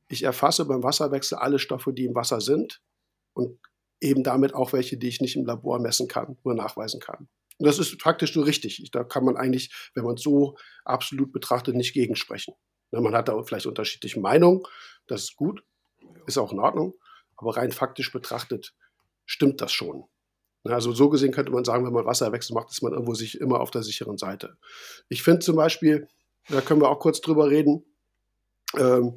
[0.09, 2.81] ich erfasse beim Wasserwechsel alle Stoffe, die im Wasser sind
[3.33, 3.59] und
[4.01, 7.29] eben damit auch welche, die ich nicht im Labor messen kann oder nachweisen kann.
[7.59, 8.91] Und das ist praktisch nur richtig.
[8.93, 12.55] Da kann man eigentlich, wenn man es so absolut betrachtet, nicht gegensprechen.
[12.91, 14.63] Ne, man hat da vielleicht unterschiedliche Meinungen,
[15.07, 15.65] das ist gut,
[16.27, 16.95] ist auch in Ordnung,
[17.37, 18.75] aber rein faktisch betrachtet
[19.27, 20.05] stimmt das schon.
[20.65, 23.41] Ne, also so gesehen könnte man sagen, wenn man Wasserwechsel macht, ist man irgendwo sich
[23.41, 24.57] immer auf der sicheren Seite.
[25.09, 26.09] Ich finde zum Beispiel,
[26.49, 27.85] da können wir auch kurz drüber reden,
[28.77, 29.15] ähm,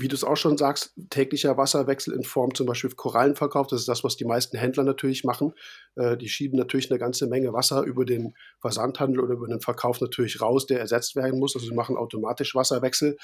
[0.00, 3.66] wie du es auch schon sagst, täglicher Wasserwechsel in Form zum Beispiel Korallenverkauf.
[3.66, 5.54] Das ist das, was die meisten Händler natürlich machen.
[5.96, 10.00] Äh, die schieben natürlich eine ganze Menge Wasser über den Versandhandel oder über den Verkauf
[10.00, 11.56] natürlich raus, der ersetzt werden muss.
[11.56, 13.16] Also sie machen automatisch Wasserwechsel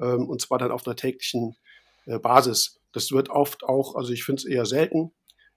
[0.00, 1.54] ähm, und zwar dann auf einer täglichen
[2.06, 2.80] äh, Basis.
[2.92, 5.12] Das wird oft auch, also ich finde es eher selten,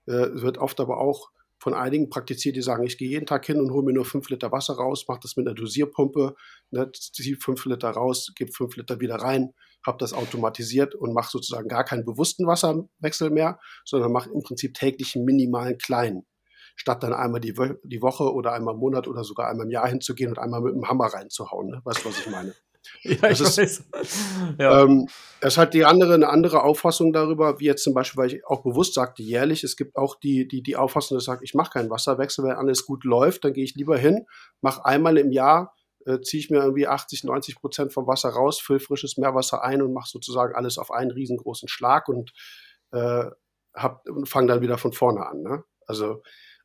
[0.08, 1.30] äh, wird oft aber auch
[1.66, 4.30] von einigen praktiziert, die sagen, ich gehe jeden Tag hin und hole mir nur fünf
[4.30, 6.36] Liter Wasser raus, mache das mit einer Dosierpumpe,
[6.70, 9.52] ne, ziehe fünf Liter raus, gebe fünf Liter wieder rein,
[9.84, 14.76] habe das automatisiert und mache sozusagen gar keinen bewussten Wasserwechsel mehr, sondern mache im Prinzip
[14.76, 16.28] täglich einen minimalen kleinen.
[16.76, 19.72] Statt dann einmal die, Wo die Woche oder einmal im Monat oder sogar einmal im
[19.72, 21.72] Jahr hinzugehen und einmal mit dem Hammer reinzuhauen.
[21.72, 21.82] Ne?
[21.84, 22.54] Weißt du, was ich meine?
[23.04, 24.18] Ja, das ich ist, weiß.
[24.60, 24.82] Ja.
[24.82, 25.08] Ähm,
[25.42, 28.64] es hat die andere eine andere Auffassung darüber, wie jetzt zum Beispiel, weil ich auch
[28.64, 31.90] bewusst sagte, jährlich, es gibt auch die, die, die Auffassung, dass sagt, ich mache keinen
[31.90, 34.26] Wasserwechsel, wenn alles gut läuft, dann gehe ich lieber hin,
[34.62, 38.60] mache einmal im Jahr, äh, ziehe ich mir irgendwie 80, 90 Prozent vom Wasser raus,
[38.60, 42.32] fülle frisches Meerwasser ein und mache sozusagen alles auf einen riesengroßen Schlag und
[42.92, 43.26] äh,
[44.26, 45.42] fange dann wieder von vorne an.
[45.42, 45.64] Ne?
[45.86, 46.22] Also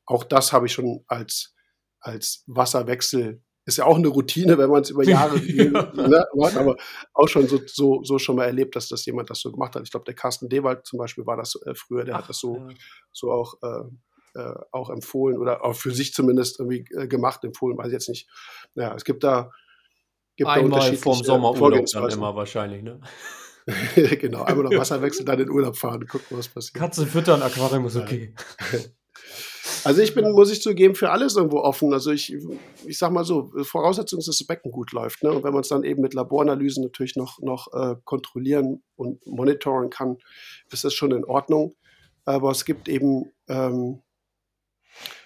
[0.07, 1.55] auch das habe ich schon als,
[2.01, 5.93] als Wasserwechsel ist ja auch eine Routine, wenn man es über Jahre ja.
[5.95, 6.77] ne, macht, aber
[7.15, 9.83] auch schon so, so, so schon mal erlebt, dass das jemand das so gemacht hat.
[9.83, 12.39] Ich glaube, der Carsten Dewald zum Beispiel war das äh, früher, der Ach, hat das
[12.39, 12.69] so, ja.
[13.13, 17.79] so auch, äh, äh, auch empfohlen oder auch für sich zumindest irgendwie äh, gemacht, empfohlen,
[17.79, 18.29] weiß ich jetzt nicht.
[18.75, 19.51] Ja, es gibt da,
[20.37, 23.01] gibt einmal da vorm Sommerurlaub dann immer wahrscheinlich, ne?
[23.95, 26.75] genau, einmal noch Wasserwechsel, dann in den Urlaub fahren, gucken, was passiert.
[26.75, 28.35] Katze füttern, Aquarium ist okay.
[29.85, 31.93] Also ich bin, muss ich zugeben, für alles irgendwo offen.
[31.93, 32.37] Also ich,
[32.87, 35.23] ich sag mal so, Voraussetzung ist, dass das Becken gut läuft.
[35.23, 35.33] Ne?
[35.33, 39.91] Und wenn man es dann eben mit Laboranalysen natürlich noch, noch äh, kontrollieren und monitoren
[39.91, 40.19] kann,
[40.71, 41.77] ist das schon in Ordnung.
[42.25, 44.03] Aber es gibt eben, ähm,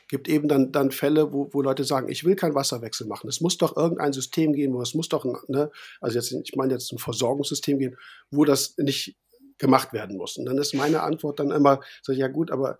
[0.08, 3.28] gibt eben dann, dann Fälle, wo, wo Leute sagen, ich will keinen Wasserwechsel machen.
[3.28, 6.54] Es muss doch irgendein System gehen, wo es muss doch, ein, ne, also jetzt, ich
[6.54, 7.96] meine jetzt ein Versorgungssystem gehen,
[8.30, 9.16] wo das nicht
[9.58, 10.36] gemacht werden muss.
[10.36, 12.78] Und dann ist meine Antwort dann immer, sag ich, ja gut, aber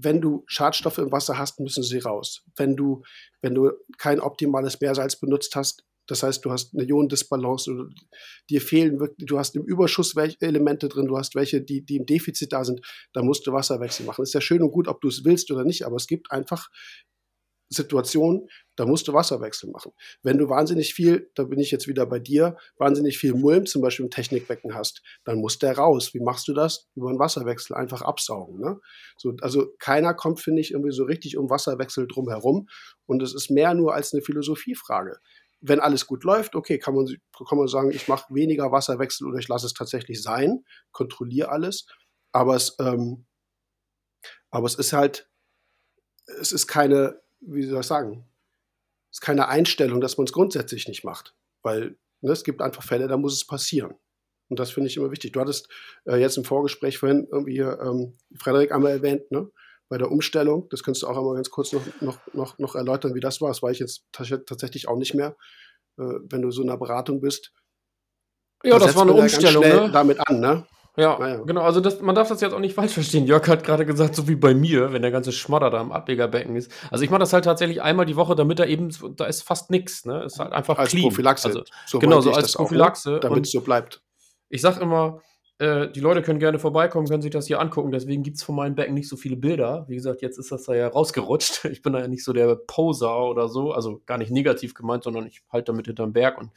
[0.00, 2.44] wenn du Schadstoffe im Wasser hast, müssen sie raus.
[2.56, 3.02] Wenn du,
[3.42, 7.70] wenn du kein optimales Meersalz benutzt hast, das heißt, du hast eine Ionendisbalance,
[8.48, 11.96] dir fehlen wirklich, du hast im Überschuss welche Elemente drin, du hast welche, die, die
[11.96, 12.80] im Defizit da sind,
[13.12, 14.22] da musst du Wasserwechsel machen.
[14.22, 16.70] Ist ja schön und gut, ob du es willst oder nicht, aber es gibt einfach
[17.70, 19.92] Situation, da musst du Wasserwechsel machen.
[20.22, 23.82] Wenn du wahnsinnig viel, da bin ich jetzt wieder bei dir, wahnsinnig viel Mulm zum
[23.82, 26.14] Beispiel im Technikbecken hast, dann muss der raus.
[26.14, 26.88] Wie machst du das?
[26.94, 28.60] Über einen Wasserwechsel einfach absaugen.
[28.60, 28.80] Ne?
[29.16, 32.68] So, also keiner kommt, finde ich, irgendwie so richtig um Wasserwechsel drum herum.
[33.06, 35.18] Und es ist mehr nur als eine Philosophiefrage.
[35.60, 37.06] Wenn alles gut läuft, okay, kann man,
[37.48, 41.86] kann man sagen, ich mache weniger Wasserwechsel oder ich lasse es tatsächlich sein, kontrolliere alles.
[42.30, 43.26] Aber es, ähm,
[44.50, 45.28] aber es ist halt,
[46.40, 48.26] es ist keine, wie soll ich sagen,
[49.10, 51.34] es ist keine Einstellung, dass man es grundsätzlich nicht macht.
[51.62, 53.94] Weil ne, es gibt einfach Fälle, da muss es passieren.
[54.48, 55.32] Und das finde ich immer wichtig.
[55.32, 55.68] Du hattest
[56.06, 59.50] äh, jetzt im Vorgespräch vorhin irgendwie ähm, Frederik einmal erwähnt, ne?
[59.88, 60.68] bei der Umstellung.
[60.70, 63.48] Das kannst du auch einmal ganz kurz noch, noch, noch, noch erläutern, wie das war.
[63.48, 65.36] Das war ich jetzt tatsächlich auch nicht mehr,
[65.98, 67.52] äh, wenn du so in einer Beratung bist.
[68.64, 69.62] Ja, das war eine Umstellung.
[69.62, 69.90] Ne?
[69.92, 70.66] Damit an, ne?
[70.98, 71.42] Ja, naja.
[71.46, 71.62] genau.
[71.62, 73.24] Also das, man darf das jetzt auch nicht falsch verstehen.
[73.24, 76.56] Jörg hat gerade gesagt, so wie bei mir, wenn der ganze Schmodder da im Ablegerbecken
[76.56, 76.72] ist.
[76.90, 79.70] Also ich mache das halt tatsächlich einmal die Woche, damit da eben, da ist fast
[79.70, 80.04] nichts.
[80.04, 80.24] Ne?
[80.24, 81.04] Ist halt einfach als clean.
[81.04, 81.48] Prophylaxe.
[81.48, 83.16] Also, so genau, so als Prophylaxe.
[83.16, 84.02] Auch, damit es so bleibt.
[84.48, 85.20] Ich sag immer,
[85.58, 87.90] äh, die Leute können gerne vorbeikommen, können sich das hier angucken.
[87.90, 89.84] Deswegen gibt es von meinem Becken nicht so viele Bilder.
[89.88, 91.64] Wie gesagt, jetzt ist das da ja rausgerutscht.
[91.68, 93.72] Ich bin da ja nicht so der Poser oder so.
[93.72, 96.38] Also gar nicht negativ gemeint, sondern ich halte damit hinterm Berg.
[96.38, 96.50] Und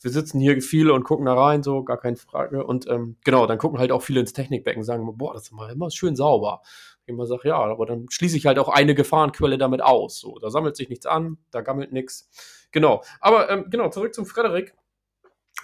[0.00, 2.64] wir sitzen hier viele und gucken da rein, so gar keine Frage.
[2.64, 5.70] Und ähm, genau, dann gucken halt auch viele ins Technikbecken, sagen, boah, das ist immer,
[5.70, 6.62] immer schön sauber.
[7.04, 10.20] Ich immer sage, ja, aber dann schließe ich halt auch eine Gefahrenquelle damit aus.
[10.20, 12.28] So, da sammelt sich nichts an, da gammelt nichts.
[12.70, 13.02] Genau.
[13.20, 14.74] Aber ähm, genau, zurück zum Frederik.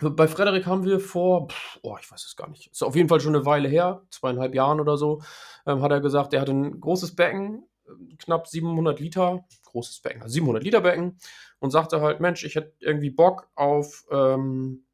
[0.01, 1.49] Bei Frederik haben wir vor,
[1.83, 4.55] oh, ich weiß es gar nicht, ist auf jeden Fall schon eine Weile her, zweieinhalb
[4.55, 5.23] Jahren oder so,
[5.67, 10.23] ähm, hat er gesagt, er hat ein großes Becken, ähm, knapp 700 Liter, großes Becken,
[10.23, 11.19] also 700 Liter Becken
[11.59, 14.85] und sagte halt, Mensch, ich hätte irgendwie Bock auf, ähm,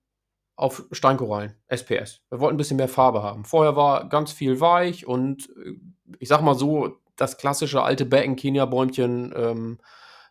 [0.57, 2.23] auf Steinkorallen, SPS.
[2.31, 3.45] Wir wollten ein bisschen mehr Farbe haben.
[3.45, 5.75] Vorher war ganz viel weich und äh,
[6.19, 9.79] ich sag mal so, das klassische alte Becken, Kenia-Bäumchen, ähm,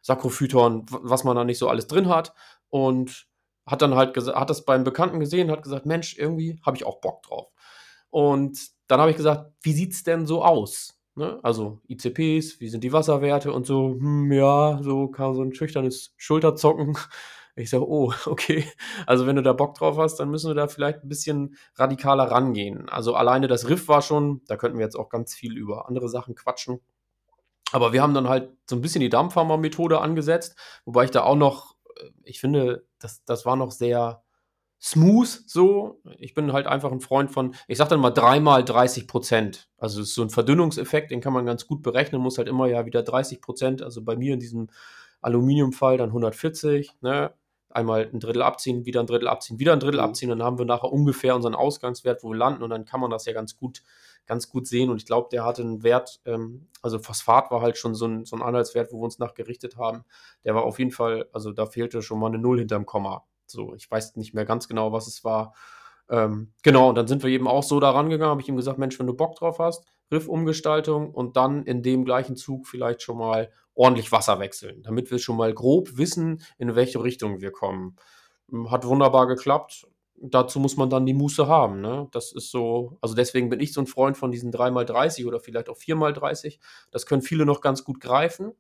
[0.02, 2.34] Sakrophyton, was man da nicht so alles drin hat
[2.70, 3.28] und
[3.66, 7.02] hat dann halt hat das beim Bekannten gesehen, hat gesagt, Mensch, irgendwie habe ich auch
[7.02, 7.52] Bock drauf.
[8.10, 11.00] Und dann habe ich gesagt, wie sieht es denn so aus?
[11.16, 11.40] Ne?
[11.44, 16.14] Also ICPs, wie sind die Wasserwerte und so, hm, ja, so kam so ein schüchternes
[16.18, 16.98] Schulterzocken.
[17.56, 18.66] Ich sage, oh, okay.
[19.06, 22.24] Also wenn du da Bock drauf hast, dann müssen wir da vielleicht ein bisschen radikaler
[22.24, 22.90] rangehen.
[22.90, 26.10] Also alleine das Riff war schon, da könnten wir jetzt auch ganz viel über andere
[26.10, 26.80] Sachen quatschen.
[27.72, 31.36] Aber wir haben dann halt so ein bisschen die Dampfhammer-Methode angesetzt, wobei ich da auch
[31.36, 31.73] noch,
[32.24, 34.24] ich finde, das, das war noch sehr
[34.84, 36.02] smooth so.
[36.18, 39.70] Ich bin halt einfach ein Freund von, ich sag dann mal dreimal 30 Prozent.
[39.78, 42.68] Also es ist so ein Verdünnungseffekt, den kann man ganz gut berechnen, muss halt immer
[42.68, 44.70] ja wieder 30 Prozent, also bei mir in diesem
[45.22, 47.34] Aluminiumfall dann 140, ne?
[47.70, 50.06] Einmal ein Drittel abziehen, wieder ein Drittel abziehen, wieder ein Drittel mhm.
[50.06, 53.10] abziehen, dann haben wir nachher ungefähr unseren Ausgangswert, wo wir landen und dann kann man
[53.10, 53.82] das ja ganz gut
[54.26, 54.90] ganz gut sehen.
[54.90, 58.26] Und ich glaube, der hatte einen Wert, ähm, also Phosphat war halt schon so ein,
[58.26, 60.04] so ein Anhaltswert, wo wir uns nachgerichtet haben.
[60.44, 63.26] Der war auf jeden Fall, also da fehlte schon mal eine Null hinterm Komma.
[63.46, 65.54] So, ich weiß nicht mehr ganz genau, was es war.
[66.10, 68.78] Ähm, genau, und dann sind wir eben auch so da rangegangen, habe ich ihm gesagt,
[68.78, 73.18] Mensch, wenn du Bock drauf hast, Riffumgestaltung und dann in dem gleichen Zug vielleicht schon
[73.18, 77.96] mal ordentlich Wasser wechseln, damit wir schon mal grob wissen, in welche Richtung wir kommen.
[78.70, 79.88] Hat wunderbar geklappt
[80.32, 81.82] dazu muss man dann die Muße haben.
[81.82, 82.08] Ne?
[82.12, 85.70] Das ist so, also deswegen bin ich so ein Freund von diesen 3x30 oder vielleicht
[85.70, 86.60] auch 4x30.
[86.92, 88.54] Das können viele noch ganz gut greifen.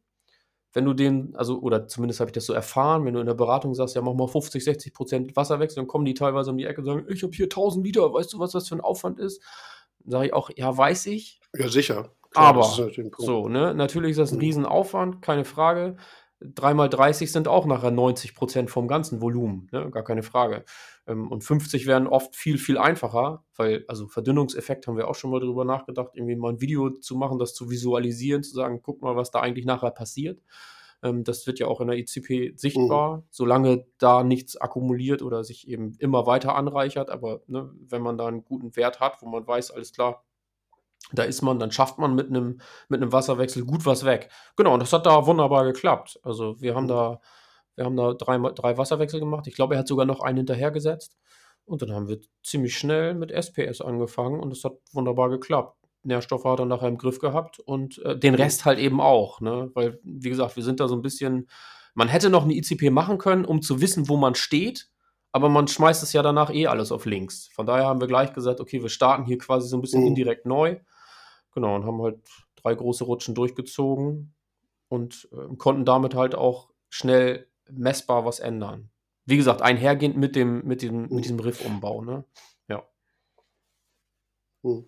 [0.73, 3.36] Wenn du den, also, oder zumindest habe ich das so erfahren, wenn du in der
[3.36, 6.65] Beratung sagst, ja, mach mal 50, 60 Prozent Wasserwechsel, dann kommen die teilweise um die
[6.65, 9.19] Ecke und sagen, ich habe hier 1000 Liter, weißt du, was das für ein Aufwand
[9.19, 9.41] ist?
[9.99, 11.39] Dann sage ich auch, ja, weiß ich.
[11.56, 12.12] Ja, sicher.
[12.32, 14.41] Klar, aber, so, ne, natürlich ist das ein mhm.
[14.41, 15.97] Riesenaufwand, keine Frage.
[16.56, 19.89] 3x30 sind auch nachher 90 Prozent vom ganzen Volumen, ne?
[19.91, 20.65] gar keine Frage.
[21.08, 25.32] Ähm, und 50 wären oft viel, viel einfacher, weil, also Verdünnungseffekt haben wir auch schon
[25.32, 29.01] mal drüber nachgedacht, irgendwie mal ein Video zu machen, das zu visualisieren, zu sagen, guck
[29.01, 30.41] mal, was da eigentlich nachher passiert.
[31.03, 33.23] Ähm, das wird ja auch in der ICP sichtbar, mhm.
[33.29, 37.10] solange da nichts akkumuliert oder sich eben immer weiter anreichert.
[37.10, 40.23] Aber ne, wenn man da einen guten Wert hat, wo man weiß, alles klar,
[41.11, 44.29] da ist man, dann schafft man mit einem mit einem Wasserwechsel gut was weg.
[44.55, 46.19] Genau, und das hat da wunderbar geklappt.
[46.23, 46.89] Also wir haben mhm.
[46.89, 47.21] da
[47.75, 49.47] wir haben da drei, drei Wasserwechsel gemacht.
[49.47, 51.17] Ich glaube, er hat sogar noch einen hinterhergesetzt.
[51.65, 55.77] Und dann haben wir ziemlich schnell mit SPS angefangen und es hat wunderbar geklappt.
[56.03, 59.39] Nährstoffe hat er nachher im Griff gehabt und äh, den Rest halt eben auch.
[59.39, 59.71] Ne?
[59.73, 61.47] Weil, wie gesagt, wir sind da so ein bisschen.
[61.93, 64.89] Man hätte noch eine ICP machen können, um zu wissen, wo man steht,
[65.31, 67.47] aber man schmeißt es ja danach eh alles auf links.
[67.53, 70.07] Von daher haben wir gleich gesagt, okay, wir starten hier quasi so ein bisschen mhm.
[70.07, 70.79] indirekt neu.
[71.53, 72.19] Genau, und haben halt
[72.55, 74.33] drei große Rutschen durchgezogen
[74.89, 78.89] und äh, konnten damit halt auch schnell messbar was ändern.
[79.25, 82.25] Wie gesagt, einhergehend mit dem, mit dem, mit diesem Riffumbau, ne?
[84.63, 84.86] Hm.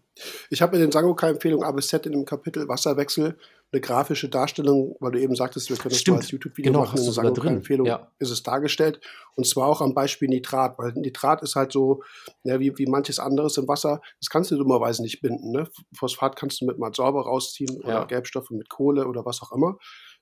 [0.49, 3.37] Ich habe in den Sangoka-Empfehlungen A bis Z in dem Kapitel Wasserwechsel
[3.71, 6.17] eine grafische Darstellung, weil du eben sagtest, wir können das Stimmt.
[6.17, 6.97] mal als YouTube-Video genau, machen.
[6.97, 8.09] In der Sangoka-Empfehlung ja.
[8.19, 9.01] ist es dargestellt.
[9.35, 12.01] Und zwar auch am Beispiel Nitrat, weil Nitrat ist halt so,
[12.43, 15.51] ja, wie, wie manches anderes im Wasser, das kannst du dummerweise nicht binden.
[15.51, 15.67] Ne?
[15.93, 17.97] Phosphat kannst du mit Malsorber rausziehen ja.
[17.97, 19.77] oder Gelbstoffe mit Kohle oder was auch immer.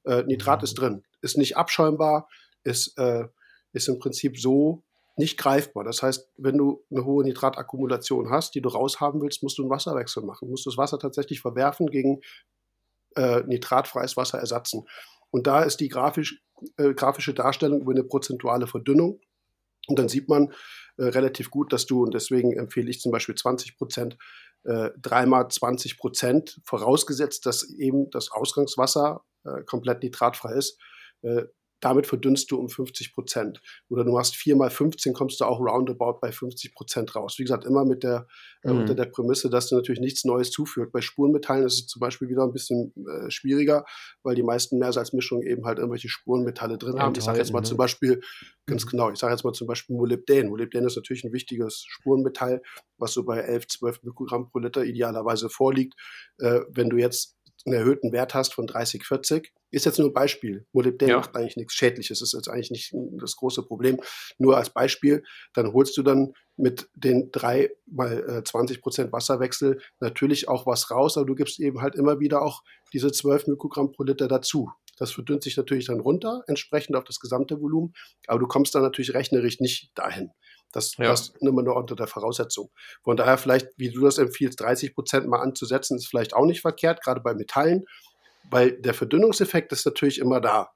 [0.06, 1.04] Äh, Nitrat ist drin.
[1.22, 2.28] Ist nicht abschäumbar,
[2.64, 3.26] ist, äh,
[3.74, 4.84] ist im Prinzip so
[5.16, 5.84] nicht greifbar.
[5.84, 9.72] Das heißt, wenn du eine hohe Nitratakkumulation hast, die du raushaben willst, musst du einen
[9.72, 10.48] Wasserwechsel machen.
[10.48, 12.22] Du musst das Wasser tatsächlich verwerfen gegen
[13.16, 14.88] äh, nitratfreies Wasser ersetzen.
[15.30, 16.42] Und da ist die grafisch,
[16.78, 19.20] äh, grafische Darstellung über eine prozentuale Verdünnung.
[19.88, 20.54] Und dann sieht man,
[20.98, 24.18] äh, relativ gut, dass du, und deswegen empfehle ich zum Beispiel 20 Prozent,
[24.64, 30.80] äh, dreimal 20 Prozent, vorausgesetzt, dass eben das Ausgangswasser äh, komplett nitratfrei ist,
[31.22, 31.44] äh,
[31.84, 33.62] damit verdünnst du um 50 Prozent.
[33.90, 37.36] Oder du machst 4 mal 15, kommst du auch roundabout bei 50 Prozent raus.
[37.38, 38.26] Wie gesagt, immer mit der,
[38.64, 38.82] äh, mhm.
[38.82, 40.94] unter der Prämisse, dass du natürlich nichts Neues zuführt.
[40.94, 43.84] Bei Spurenmetallen ist es zum Beispiel wieder ein bisschen äh, schwieriger,
[44.24, 47.14] weil die meisten Mehrsalzmischungen eben halt irgendwelche Spurenmetalle drin haben.
[47.18, 47.66] Ich sage jetzt mal ne?
[47.66, 48.22] zum Beispiel,
[48.66, 48.90] ganz mhm.
[48.90, 50.48] genau, ich sage jetzt mal zum Beispiel Molybdän.
[50.48, 52.62] Molybdän ist natürlich ein wichtiges Spurenmetall,
[52.98, 55.96] was so bei 11, 12 Mikrogramm pro Liter idealerweise vorliegt.
[56.38, 59.54] Äh, wenn du jetzt einen erhöhten Wert hast von 30, 40.
[59.72, 60.66] Ist jetzt nur ein Beispiel.
[60.74, 61.18] Molybdän ja.
[61.18, 62.20] macht eigentlich nichts Schädliches.
[62.20, 64.00] Das ist jetzt eigentlich nicht das große Problem.
[64.38, 65.24] Nur als Beispiel,
[65.54, 70.92] dann holst du dann mit den drei mal 20 äh, Prozent Wasserwechsel natürlich auch was
[70.92, 74.70] raus, aber du gibst eben halt immer wieder auch diese 12 Mikrogramm pro Liter dazu.
[74.98, 77.94] Das verdünnt sich natürlich dann runter, entsprechend auf das gesamte Volumen,
[78.28, 80.30] aber du kommst dann natürlich rechnerisch nicht dahin.
[80.76, 81.06] Das, ja.
[81.06, 82.70] das man nur unter der Voraussetzung.
[83.04, 86.62] Von daher vielleicht, wie du das empfiehlst, 30 Prozent mal anzusetzen, ist vielleicht auch nicht
[86.62, 87.86] verkehrt, gerade bei Metallen,
[88.50, 90.72] weil der Verdünnungseffekt ist natürlich immer da.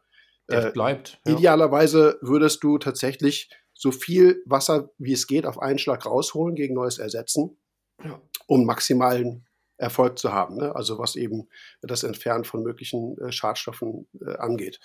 [0.49, 1.19] Der äh, bleibt.
[1.25, 1.33] Ja.
[1.33, 6.73] Idealerweise würdest du tatsächlich so viel Wasser, wie es geht, auf einen Schlag rausholen, gegen
[6.73, 7.57] neues ersetzen,
[8.03, 8.19] ja.
[8.47, 9.45] um maximalen
[9.77, 10.57] Erfolg zu haben.
[10.57, 10.75] Ne?
[10.75, 11.47] Also was eben
[11.81, 14.79] das Entfernen von möglichen äh, Schadstoffen äh, angeht.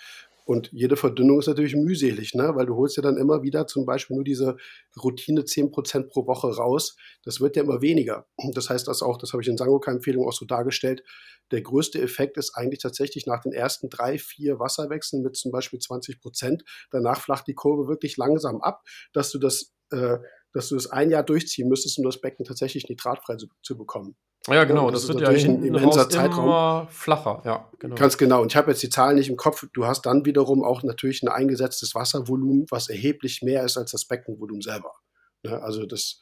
[0.45, 2.51] Und jede Verdünnung ist natürlich mühselig, ne?
[2.55, 4.57] weil du holst ja dann immer wieder zum Beispiel nur diese
[5.01, 6.95] Routine 10% pro Woche raus.
[7.23, 8.27] Das wird ja immer weniger.
[8.53, 11.03] Das heißt, das auch, das habe ich in Sangoka-Empfehlung auch so dargestellt,
[11.51, 15.79] der größte Effekt ist eigentlich tatsächlich nach den ersten drei, vier Wasserwechseln mit zum Beispiel
[15.79, 16.63] 20 Prozent.
[16.91, 20.17] Danach flacht die Kurve wirklich langsam ab, dass du das, äh,
[20.51, 24.15] dass du das ein Jahr durchziehen müsstest, um das Becken tatsächlich nitratfrei zu, zu bekommen.
[24.49, 26.45] Ja, genau, das, das wird ja ein immenser Zeitraum.
[26.45, 27.95] immer flacher, ja, genau.
[27.95, 28.41] Ganz genau.
[28.41, 29.65] Und ich habe jetzt die Zahlen nicht im Kopf.
[29.73, 34.05] Du hast dann wiederum auch natürlich ein eingesetztes Wasservolumen, was erheblich mehr ist als das
[34.05, 34.91] Beckenvolumen selber.
[35.43, 36.19] Ja, also das,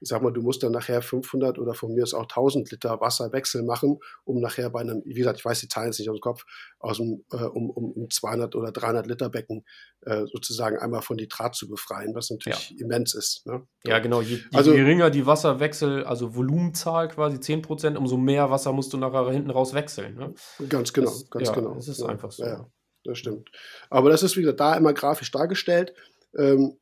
[0.00, 3.00] ich sag mal, du musst dann nachher 500 oder von mir aus auch 1000 Liter
[3.00, 6.16] Wasserwechsel machen, um nachher bei einem, wie gesagt, ich weiß die Zahlen jetzt nicht aus
[6.16, 6.44] dem Kopf,
[6.78, 9.64] aus dem, äh, um, um, um 200 oder 300 Liter Becken
[10.02, 12.76] äh, sozusagen einmal von Nitrat zu befreien, was natürlich ja.
[12.84, 13.46] immens ist.
[13.46, 13.66] Ne?
[13.84, 14.22] Ja, genau.
[14.22, 18.92] Je, je also, geringer die Wasserwechsel, also Volumenzahl quasi 10 Prozent, umso mehr Wasser musst
[18.94, 20.14] du nachher hinten raus wechseln.
[20.14, 20.34] Ne?
[20.68, 21.74] Ganz genau, das, ganz ja, genau.
[21.74, 22.44] Das ist ja, einfach so.
[22.44, 22.66] Ja,
[23.04, 23.50] das stimmt.
[23.90, 25.92] Aber das ist wieder da immer grafisch dargestellt.
[26.38, 26.78] Ähm,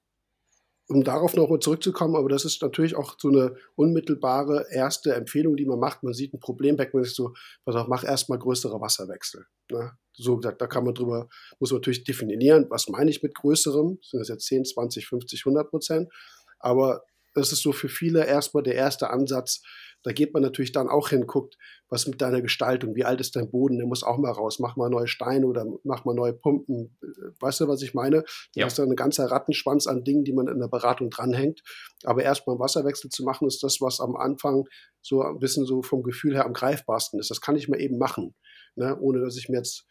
[0.88, 5.66] um darauf nochmal zurückzukommen, aber das ist natürlich auch so eine unmittelbare erste Empfehlung, die
[5.66, 6.03] man macht.
[6.03, 9.44] Man sieht ein Problem weg, man ist so, pass auf, mach erstmal größere Wasserwechsel.
[9.70, 9.92] Ne?
[10.14, 11.29] So gesagt, da kann man drüber,
[11.61, 13.98] muss man natürlich definieren, was meine ich mit größerem?
[14.03, 16.12] Sind das jetzt 10, 20, 50, 100 Prozent?
[16.59, 17.03] Aber
[17.35, 19.62] das ist so für viele erstmal der erste Ansatz,
[20.08, 21.58] da geht man natürlich dann auch hin, guckt,
[21.90, 24.74] was mit deiner Gestaltung, wie alt ist dein Boden, der muss auch mal raus, mach
[24.74, 26.96] mal neue Steine oder mach mal neue Pumpen.
[27.40, 28.22] Weißt du, was ich meine?
[28.54, 28.64] Du ja.
[28.64, 31.60] hast da einen ganzen Rattenschwanz an Dingen, die man in der Beratung dranhängt.
[32.04, 34.64] Aber erstmal einen Wasserwechsel zu machen, ist das, was am Anfang
[35.02, 37.30] so ein bisschen so vom Gefühl her am greifbarsten ist.
[37.30, 38.34] Das kann ich mir eben machen,
[38.76, 38.98] ne?
[38.98, 39.86] ohne dass ich mir jetzt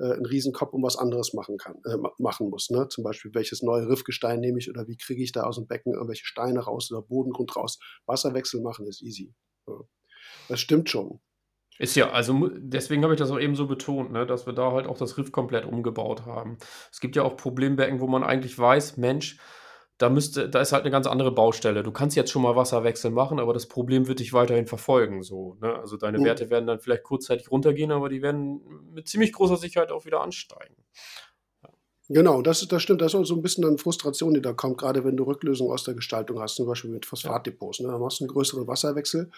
[0.00, 2.70] äh, einen Riesenkopf um was anderes machen kann, äh, machen muss.
[2.70, 2.88] Ne?
[2.88, 5.92] Zum Beispiel, welches neue Riffgestein nehme ich oder wie kriege ich da aus dem Becken
[5.92, 7.78] irgendwelche Steine raus oder Bodengrund raus.
[8.06, 9.34] Wasserwechsel machen ist easy.
[10.48, 11.20] Das stimmt schon.
[11.78, 14.72] Ist ja, also deswegen habe ich das auch eben so betont, ne, dass wir da
[14.72, 16.58] halt auch das Riff komplett umgebaut haben.
[16.92, 19.38] Es gibt ja auch Problembecken, wo man eigentlich weiß, Mensch,
[20.00, 21.82] da müsste, da ist halt eine ganz andere Baustelle.
[21.82, 25.22] Du kannst jetzt schon mal Wasserwechsel machen, aber das Problem wird dich weiterhin verfolgen.
[25.22, 25.74] So, ne?
[25.74, 26.24] Also deine mhm.
[26.24, 30.22] Werte werden dann vielleicht kurzzeitig runtergehen, aber die werden mit ziemlich großer Sicherheit auch wieder
[30.22, 30.76] ansteigen.
[32.12, 33.02] Genau, das, das stimmt.
[33.02, 35.84] Das ist so ein bisschen eine Frustration, die da kommt, gerade wenn du Rücklösungen aus
[35.84, 37.78] der Gestaltung hast, zum Beispiel mit Phosphatdepots.
[37.78, 37.86] Ne?
[37.86, 39.30] Da machst du einen größeren Wasserwechsel.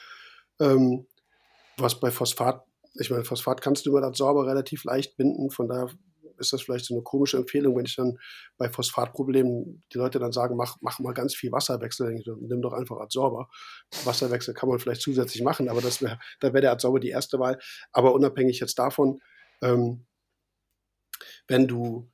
[0.58, 1.06] Ähm,
[1.76, 5.50] was bei Phosphat, ich meine, Phosphat kannst du über das Sauber relativ leicht binden.
[5.50, 5.90] Von daher
[6.38, 8.18] ist das vielleicht so eine komische Empfehlung, wenn ich dann
[8.56, 12.72] bei Phosphatproblemen die Leute dann sagen, mach, mach mal ganz viel Wasserwechsel, ich, nimm doch
[12.72, 13.50] einfach Adsorber.
[14.04, 17.38] Wasserwechsel kann man vielleicht zusätzlich machen, aber das wär, da wäre der Adsorber die erste
[17.38, 17.58] Wahl.
[17.92, 19.20] Aber unabhängig jetzt davon,
[19.60, 20.06] ähm,
[21.48, 22.10] wenn du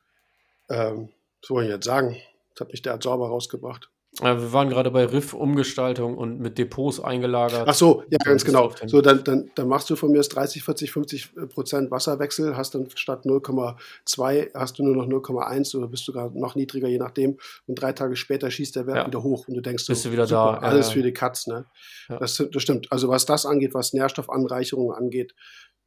[0.68, 1.09] ähm,
[1.40, 2.16] was soll ich jetzt sagen?
[2.54, 3.90] Das hat mich der Adsorber rausgebracht.
[4.20, 7.68] Ja, wir waren gerade bei Riff-Umgestaltung und mit Depots eingelagert.
[7.68, 8.72] Ach so, ja, ganz genau.
[8.87, 12.74] So, dann, dann, dann machst du von mir das 30, 40, 50 Prozent Wasserwechsel, hast
[12.74, 16.98] dann statt 0,2 hast du nur noch 0,1 oder bist du gerade noch niedriger, je
[16.98, 17.38] nachdem.
[17.66, 19.07] Und drei Tage später schießt der Wert ja.
[19.07, 20.66] wieder hoch und du denkst, bist so, du wieder super, da.
[20.66, 21.66] Alles äh, für die Katz, ne?
[22.09, 22.18] Ja.
[22.18, 22.90] Das, das stimmt.
[22.90, 25.35] Also was das angeht, was Nährstoffanreicherungen angeht,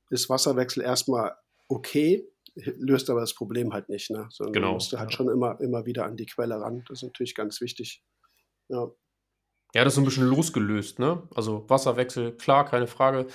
[0.10, 1.34] ist Wasserwechsel erstmal
[1.68, 4.10] okay löst aber das Problem halt nicht.
[4.10, 4.28] Ne?
[4.30, 5.18] Sondern genau, du musst halt ja.
[5.18, 6.84] schon immer, immer wieder an die Quelle ran.
[6.88, 8.04] Das ist natürlich ganz wichtig.
[8.70, 8.90] Ja.
[9.74, 11.24] Ja, das ist so ein bisschen losgelöst, ne?
[11.34, 13.28] Also Wasserwechsel, klar, keine Frage.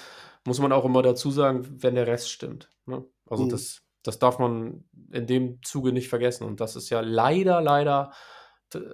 [0.45, 2.71] Muss man auch immer dazu sagen, wenn der Rest stimmt.
[2.85, 3.05] Ne?
[3.25, 3.49] Also mhm.
[3.49, 6.45] das, das darf man in dem Zuge nicht vergessen.
[6.45, 8.13] Und das ist ja leider, leider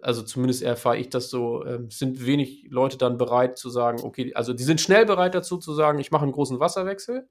[0.02, 4.32] also zumindest erfahre ich das so, äh, sind wenig Leute dann bereit zu sagen, okay,
[4.34, 7.28] also die sind schnell bereit dazu zu sagen, ich mache einen großen Wasserwechsel,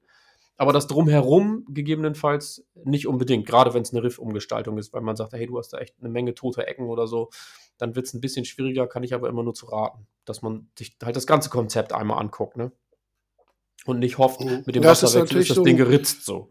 [0.57, 5.33] aber das drumherum gegebenenfalls nicht unbedingt, gerade wenn es eine Riffumgestaltung ist, weil man sagt,
[5.33, 7.29] hey, du hast da echt eine Menge tote Ecken oder so,
[7.77, 10.69] dann wird es ein bisschen schwieriger, kann ich aber immer nur zu raten, dass man
[10.77, 12.71] sich halt das ganze Konzept einmal anguckt, ne?
[13.85, 14.63] Und nicht hofft, mhm.
[14.65, 16.49] mit dem das Wasserwechsel ist, ist das so Ding geritzt so.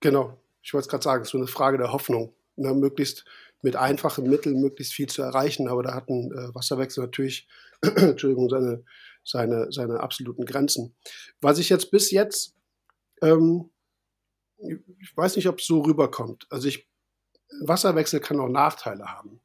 [0.00, 2.34] Genau, ich wollte es gerade sagen, es ist so eine Frage der Hoffnung.
[2.56, 2.74] Ne?
[2.74, 3.24] Möglichst
[3.62, 7.46] mit einfachen Mitteln möglichst viel zu erreichen, aber da hat ein äh, Wasserwechsel natürlich
[7.82, 8.84] Entschuldigung, seine,
[9.24, 10.94] seine, seine absoluten Grenzen.
[11.40, 12.54] Was ich jetzt bis jetzt,
[13.22, 13.70] ähm,
[14.58, 16.46] ich weiß nicht, ob es so rüberkommt.
[16.50, 16.88] Also ich,
[17.62, 19.40] Wasserwechsel kann auch Nachteile haben.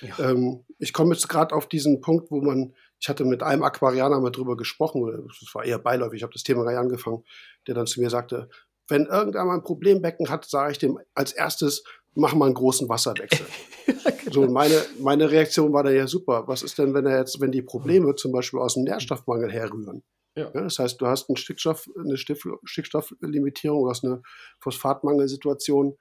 [0.00, 0.30] Ja.
[0.30, 4.20] Ähm, ich komme jetzt gerade auf diesen Punkt, wo man, ich hatte mit einem Aquarianer
[4.20, 7.24] mal drüber gesprochen, das war eher beiläufig, ich habe das Thema gar nicht angefangen,
[7.66, 8.48] der dann zu mir sagte,
[8.88, 11.82] wenn irgendjemand ein Problembecken hat, sage ich dem als erstes,
[12.14, 13.46] mach mal einen großen Wasserwechsel.
[13.86, 14.00] genau.
[14.32, 16.48] So, meine, meine Reaktion war da ja super.
[16.48, 20.02] Was ist denn, wenn er jetzt, wenn die Probleme zum Beispiel aus dem Nährstoffmangel herrühren?
[20.36, 20.50] Ja.
[20.50, 24.22] das heißt, du hast Stickstoff, eine Stickstofflimitierung, du hast eine
[24.60, 25.96] Phosphatmangelsituation.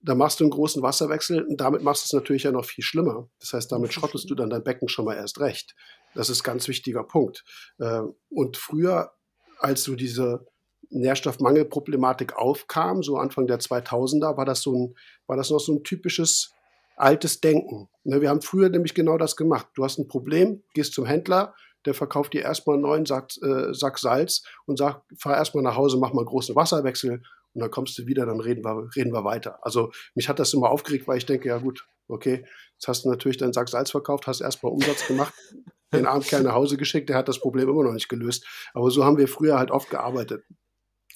[0.00, 2.84] Da machst du einen großen Wasserwechsel und damit machst du es natürlich ja noch viel
[2.84, 3.28] schlimmer.
[3.40, 5.74] Das heißt, damit schrottest du dann dein Becken schon mal erst recht.
[6.14, 7.44] Das ist ein ganz wichtiger Punkt.
[7.78, 9.12] Äh, und früher,
[9.58, 10.46] als du diese
[10.90, 14.94] Nährstoffmangelproblematik aufkam, so Anfang der 2000er, war das so ein,
[15.26, 16.52] war das noch so ein typisches
[16.96, 17.88] altes Denken.
[18.04, 19.68] Ne, wir haben früher nämlich genau das gemacht.
[19.74, 23.72] Du hast ein Problem, gehst zum Händler, der verkauft dir erstmal einen neuen Sack, äh,
[23.72, 27.22] Sack Salz und sagt, fahr erstmal nach Hause, mach mal einen großen Wasserwechsel
[27.54, 29.58] und dann kommst du wieder, dann reden wir, reden wir weiter.
[29.62, 33.10] Also mich hat das immer aufgeregt, weil ich denke, ja gut, okay, jetzt hast du
[33.10, 35.34] natürlich deinen Sack Salz verkauft, hast erstmal Umsatz gemacht,
[35.92, 38.46] den Abendkerl nach Hause geschickt, der hat das Problem immer noch nicht gelöst.
[38.74, 40.44] Aber so haben wir früher halt oft gearbeitet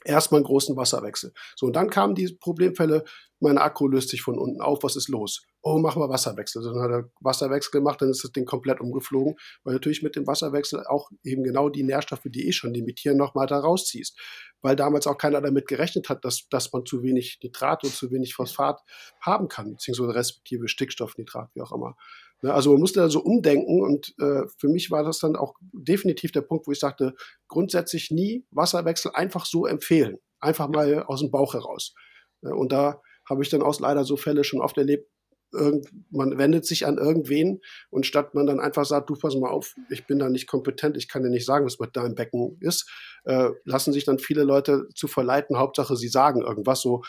[0.05, 1.33] erstmal einen großen Wasserwechsel.
[1.57, 3.05] So, und dann kamen die Problemfälle,
[3.41, 5.43] mein Akku löst sich von unten auf, was ist los?
[5.63, 6.63] Oh, machen wir Wasserwechsel.
[6.63, 9.35] Dann hat er Wasserwechsel gemacht, dann ist das Ding komplett umgeflogen,
[9.65, 13.47] weil natürlich mit dem Wasserwechsel auch eben genau die Nährstoffe, die eh schon limitieren, nochmal
[13.47, 14.19] da rausziehst.
[14.61, 18.11] Weil damals auch keiner damit gerechnet hat, dass, dass man zu wenig Nitrat und zu
[18.11, 18.81] wenig Phosphat
[19.21, 21.97] haben kann, beziehungsweise respektive Stickstoffnitrat, wie auch immer.
[22.43, 25.55] Ne, also man musste da so umdenken und äh, für mich war das dann auch
[25.73, 27.15] definitiv der Punkt, wo ich sagte,
[27.49, 30.19] grundsätzlich nie Wasserwechsel einfach so empfehlen.
[30.41, 31.95] Einfach mal aus dem Bauch heraus.
[32.43, 35.09] Ne, und da habe ich dann auch leider so Fälle schon oft erlebt,
[35.53, 39.51] irgend, man wendet sich an irgendwen und statt man dann einfach sagt, du pass mal
[39.51, 42.57] auf, ich bin da nicht kompetent, ich kann dir nicht sagen, was mit deinem Becken
[42.61, 42.91] ist,
[43.25, 47.03] äh, lassen sich dann viele Leute zu verleiten, Hauptsache sie sagen irgendwas, so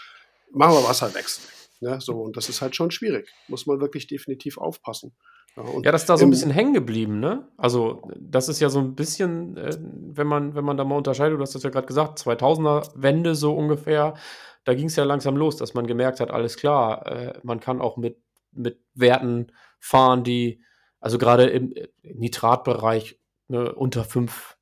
[0.51, 1.43] machen wir Wasserwechsel.
[1.83, 2.01] Ne?
[2.01, 3.29] So, und das ist halt schon schwierig.
[3.47, 5.13] Muss man wirklich definitiv aufpassen.
[5.55, 7.47] Ja, ja das ist da so ein bisschen hängen geblieben, ne?
[7.57, 11.37] Also, das ist ja so ein bisschen, äh, wenn, man, wenn man da mal unterscheidet,
[11.37, 14.15] du hast das ja gerade gesagt, 2000er Wende so ungefähr,
[14.63, 17.81] da ging es ja langsam los, dass man gemerkt hat, alles klar, äh, man kann
[17.81, 18.17] auch mit,
[18.51, 20.63] mit Werten fahren, die,
[20.99, 24.57] also gerade im Nitratbereich ne, unter 5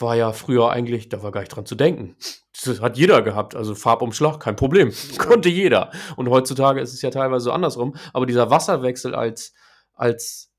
[0.00, 2.16] war ja früher eigentlich, da war gar nicht dran zu denken.
[2.64, 3.54] Das hat jeder gehabt.
[3.54, 4.92] Also Farbumschlag, kein Problem.
[5.18, 5.92] Konnte jeder.
[6.16, 7.96] Und heutzutage ist es ja teilweise so andersrum.
[8.12, 9.54] Aber dieser Wasserwechsel als,
[9.94, 10.52] als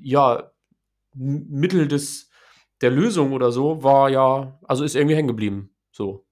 [0.00, 0.52] ja,
[1.14, 2.30] Mittel des,
[2.80, 5.74] der Lösung oder so war ja, also ist irgendwie hängen geblieben.
[5.90, 6.26] So.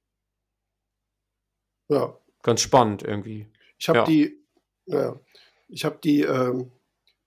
[1.88, 2.16] Ja.
[2.42, 3.51] Ganz spannend irgendwie.
[3.79, 4.05] Ich habe ja.
[4.05, 4.44] die,
[4.87, 5.20] ja,
[5.68, 6.72] ich habe die, ähm,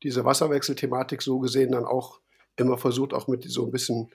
[0.04, 2.22] diese Wasserwechselthematik so gesehen dann auch
[2.56, 4.12] immer versucht, auch mit so ein bisschen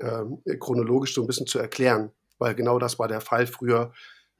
[0.00, 3.46] ähm, chronologisch so ein bisschen zu erklären, weil genau das war der Fall.
[3.46, 3.92] Früher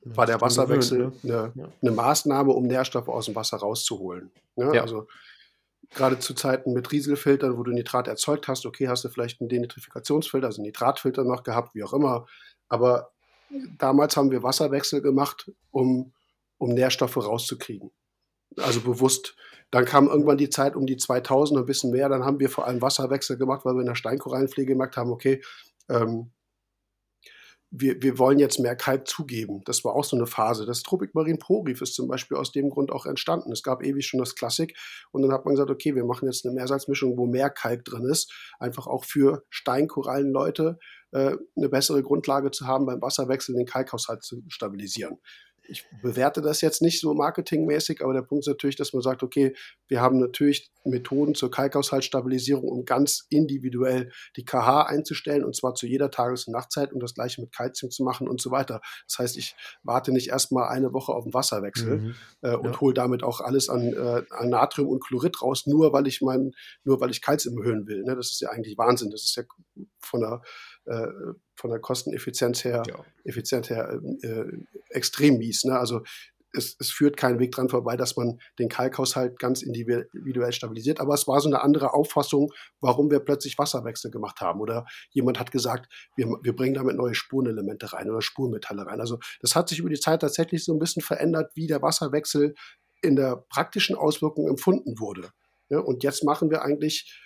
[0.03, 4.31] war der Wasserwechsel eine, eine, Maßnahme, um Nährstoffe aus dem Wasser rauszuholen.
[4.57, 4.75] Ne?
[4.75, 4.83] Ja.
[4.83, 5.07] Also
[5.91, 9.49] gerade zu Zeiten mit Rieselfiltern, wo du Nitrat erzeugt hast, okay, hast du vielleicht einen
[9.49, 12.27] Denitrifikationsfilter, also einen Nitratfilter noch gehabt, wie auch immer.
[12.69, 13.11] Aber
[13.79, 16.13] damals haben wir Wasserwechsel gemacht, um,
[16.59, 17.91] um Nährstoffe rauszukriegen.
[18.57, 19.37] Also bewusst
[19.71, 22.09] dann kam irgendwann die Zeit um die 2000 ein bisschen mehr.
[22.09, 25.43] Dann haben wir vor allem Wasserwechsel gemacht, weil wir in der Steinkorallenpflege gemerkt haben, okay,
[25.89, 26.33] ähm,
[27.73, 29.63] wir, wir wollen jetzt mehr Kalk zugeben.
[29.65, 30.67] Das war auch so eine Phase.
[30.67, 33.53] Das Tropic Marine Pro Reef ist zum Beispiel aus dem Grund auch entstanden.
[33.53, 34.77] Es gab ewig schon das Klassik
[35.13, 38.05] und dann hat man gesagt, okay, wir machen jetzt eine Meersalzmischung, wo mehr Kalk drin
[38.05, 38.33] ist.
[38.59, 40.81] Einfach auch für Steinkorallenleute
[41.13, 45.19] äh, eine bessere Grundlage zu haben, beim Wasserwechsel den Kalkhaushalt zu stabilisieren
[45.71, 49.23] ich bewerte das jetzt nicht so marketingmäßig, aber der Punkt ist natürlich, dass man sagt,
[49.23, 49.55] okay,
[49.89, 55.87] wir haben natürlich Methoden zur Kalkhaushaltsstabilisierung, um ganz individuell die KH einzustellen und zwar zu
[55.87, 58.81] jeder Tages- und Nachtzeit, um das gleiche mit Kalzium zu machen und so weiter.
[59.07, 62.15] Das heißt, ich warte nicht erstmal eine Woche auf den Wasserwechsel mhm.
[62.43, 62.81] äh, und ja.
[62.81, 66.53] hole damit auch alles an, äh, an, Natrium und Chlorid raus, nur weil ich mein,
[66.85, 68.03] nur weil ich Kalzium erhöhen will.
[68.03, 68.17] Ne?
[68.17, 69.11] Das ist ja eigentlich Wahnsinn.
[69.11, 69.45] Das ist ja
[70.01, 70.43] von der
[70.91, 71.07] äh,
[71.55, 73.05] von der Kosteneffizienz her, ja.
[73.25, 74.45] effizient her äh,
[74.89, 75.65] extrem mies.
[75.65, 75.79] Ne?
[75.79, 76.03] Also
[76.53, 80.99] es, es führt keinen Weg dran vorbei, dass man den Kalkhaushalt ganz individuell stabilisiert.
[80.99, 84.61] Aber es war so eine andere Auffassung, warum wir plötzlich Wasserwechsel gemacht haben.
[84.61, 89.01] Oder jemand hat gesagt, wir, wir bringen damit neue Spurenelemente rein oder Spurmetalle rein.
[89.01, 92.55] Also das hat sich über die Zeit tatsächlich so ein bisschen verändert, wie der Wasserwechsel
[93.01, 95.31] in der praktischen Auswirkung empfunden wurde.
[95.69, 97.17] Ja, und jetzt machen wir eigentlich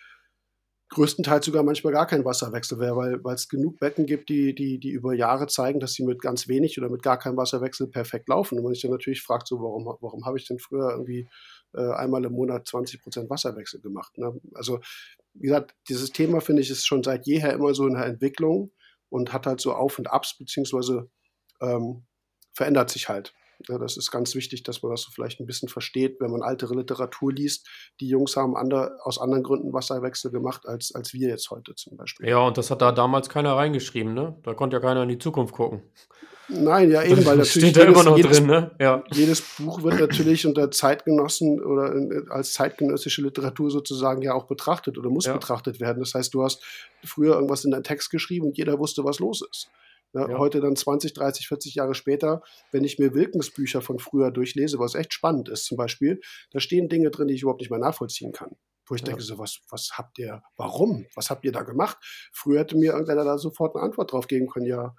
[0.91, 4.91] größtenteils sogar manchmal gar kein Wasserwechsel wäre, weil, es genug Becken gibt, die, die, die
[4.91, 8.59] über Jahre zeigen, dass sie mit ganz wenig oder mit gar keinem Wasserwechsel perfekt laufen.
[8.59, 11.29] Und man sich dann natürlich fragt, so, warum, warum habe ich denn früher irgendwie
[11.75, 14.17] äh, einmal im Monat 20 Prozent Wasserwechsel gemacht?
[14.19, 14.39] Ne?
[14.55, 14.81] Also,
[15.35, 18.71] wie gesagt, dieses Thema finde ich ist schon seit jeher immer so in der Entwicklung
[19.09, 21.11] und hat halt so Auf und Abs, beziehungsweise
[21.61, 22.05] ähm,
[22.53, 23.33] verändert sich halt.
[23.69, 26.43] Ja, das ist ganz wichtig, dass man das so vielleicht ein bisschen versteht, wenn man
[26.43, 27.69] ältere Literatur liest.
[28.01, 31.97] Die Jungs haben andere, aus anderen Gründen Wasserwechsel gemacht, als, als wir jetzt heute zum
[31.97, 32.29] Beispiel.
[32.29, 34.37] Ja, und das hat da damals keiner reingeschrieben, ne?
[34.43, 35.83] Da konnte ja keiner in die Zukunft gucken.
[36.49, 38.71] Nein, ja eben, weil natürlich steht da jedes, immer noch jedes, drin, ne?
[38.79, 39.03] Ja.
[39.13, 41.95] Jedes Buch wird natürlich unter Zeitgenossen oder
[42.31, 45.33] als zeitgenössische Literatur sozusagen ja auch betrachtet oder muss ja.
[45.33, 46.01] betrachtet werden.
[46.01, 46.63] Das heißt, du hast
[47.03, 49.71] früher irgendwas in deinen Text geschrieben und jeder wusste, was los ist.
[50.15, 50.39] Ja, ja.
[50.39, 54.95] Heute dann 20, 30, 40 Jahre später, wenn ich mir Wilkens-Bücher von früher durchlese, was
[54.95, 56.21] echt spannend ist zum Beispiel,
[56.53, 58.57] da stehen Dinge drin, die ich überhaupt nicht mehr nachvollziehen kann.
[58.87, 59.07] Wo ich ja.
[59.07, 61.07] denke, so, was, was habt ihr, warum?
[61.15, 61.99] Was habt ihr da gemacht?
[62.33, 64.95] Früher hätte mir irgendeiner da sofort eine Antwort drauf geben können, ja,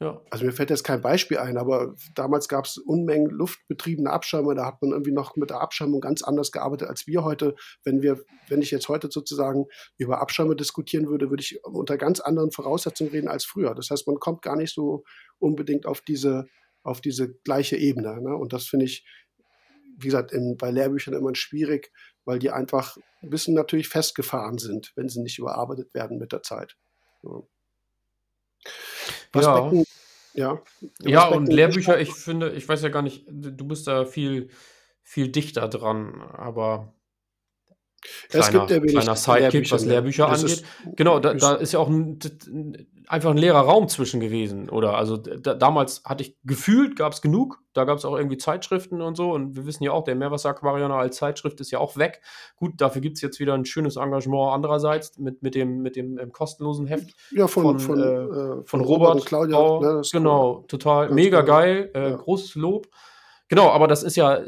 [0.00, 0.20] ja.
[0.30, 4.64] Also mir fällt jetzt kein Beispiel ein, aber damals gab es Unmengen luftbetriebene Abschirme, da
[4.64, 7.56] hat man irgendwie noch mit der Abschirmung ganz anders gearbeitet als wir heute.
[7.82, 12.20] Wenn wir, wenn ich jetzt heute sozusagen über Abschirme diskutieren würde, würde ich unter ganz
[12.20, 13.74] anderen Voraussetzungen reden als früher.
[13.74, 15.02] Das heißt, man kommt gar nicht so
[15.40, 16.46] unbedingt auf diese,
[16.84, 18.22] auf diese gleiche Ebene.
[18.22, 18.36] Ne?
[18.36, 19.04] Und das finde ich,
[19.96, 21.90] wie gesagt, in, bei Lehrbüchern immer schwierig,
[22.24, 26.44] weil die einfach ein bisschen natürlich festgefahren sind, wenn sie nicht überarbeitet werden mit der
[26.44, 26.76] Zeit.
[27.24, 27.42] Ja.
[29.32, 29.72] Was ja.
[30.34, 30.62] Ja.
[31.00, 34.50] Ja, und Lehrbücher, ich finde, ich weiß ja gar nicht, du bist da viel,
[35.02, 36.94] viel dichter dran, aber
[38.28, 40.44] Kleiner, es gibt ja kleiner Sidekick, was Lehrbücher angeht.
[40.44, 40.64] Ist,
[40.96, 42.18] genau, da, da, ist ja auch ein,
[43.08, 44.70] einfach ein leerer Raum zwischen gewesen.
[44.70, 47.60] Oder also da, damals hatte ich gefühlt, gab es genug.
[47.72, 49.32] Da gab es auch irgendwie Zeitschriften und so.
[49.32, 52.20] Und wir wissen ja auch, der Meerwasseraquarianer als Zeitschrift ist ja auch weg.
[52.56, 56.18] Gut, dafür gibt es jetzt wieder ein schönes Engagement andererseits mit, mit dem, mit dem
[56.18, 57.14] ähm, kostenlosen Heft.
[57.32, 59.80] Ja, von, von, von, äh, von, von Robert, und Claudia.
[59.80, 61.90] Ne, genau, total mega geil.
[61.94, 62.16] Äh, ja.
[62.16, 62.88] Großes Lob.
[63.48, 64.42] Genau, aber das ist ja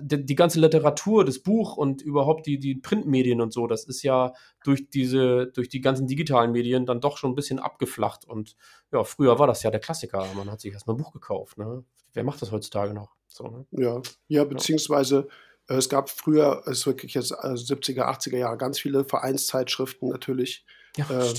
[0.00, 4.02] die, die, ganze Literatur, das Buch und überhaupt die, die Printmedien und so, das ist
[4.02, 4.32] ja
[4.64, 8.24] durch diese, durch die ganzen digitalen Medien dann doch schon ein bisschen abgeflacht.
[8.24, 8.56] Und
[8.92, 10.26] ja, früher war das ja der Klassiker.
[10.34, 11.58] Man hat sich erstmal ein Buch gekauft.
[11.58, 11.84] Ne?
[12.14, 13.14] Wer macht das heutzutage noch?
[13.28, 13.66] So, ne?
[13.72, 15.28] Ja, ja, beziehungsweise
[15.68, 20.08] äh, es gab früher, es ist wirklich jetzt 70er, äh, 80er Jahre, ganz viele Vereinszeitschriften
[20.08, 20.64] natürlich.
[20.96, 21.34] Ja, äh,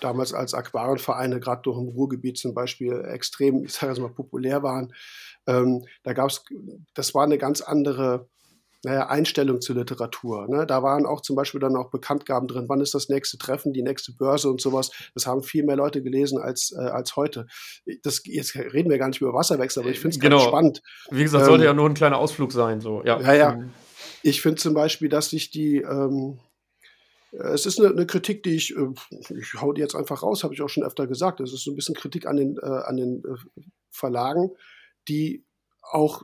[0.00, 4.62] damals als Aquarienvereine, gerade durch im Ruhrgebiet zum Beispiel, extrem, ich sage jetzt mal, populär
[4.62, 4.94] waren.
[5.46, 6.44] Ähm, da gab es,
[6.94, 8.28] das war eine ganz andere
[8.82, 10.48] naja, Einstellung zur Literatur.
[10.48, 10.66] Ne?
[10.66, 13.82] Da waren auch zum Beispiel dann auch Bekanntgaben drin, wann ist das nächste Treffen, die
[13.82, 14.90] nächste Börse und sowas.
[15.14, 17.46] Das haben viel mehr Leute gelesen als, äh, als heute.
[18.02, 20.38] Das, jetzt reden wir gar nicht über Wasserwechsel, aber ich finde es genau.
[20.38, 20.82] ganz spannend.
[21.10, 22.80] Wie gesagt, ähm, sollte ja nur ein kleiner Ausflug sein.
[22.80, 23.02] So.
[23.04, 23.34] Ja, ja.
[23.34, 23.52] ja.
[23.56, 23.70] Mhm.
[24.22, 26.38] Ich finde zum Beispiel, dass sich die, ähm,
[27.32, 28.88] es ist eine, eine, Kritik, die ich, äh,
[29.38, 31.40] ich hau die jetzt einfach raus, habe ich auch schon öfter gesagt.
[31.40, 34.50] Es ist so ein bisschen Kritik an den, äh, an den äh, Verlagen,
[35.08, 35.44] die
[35.82, 36.22] auch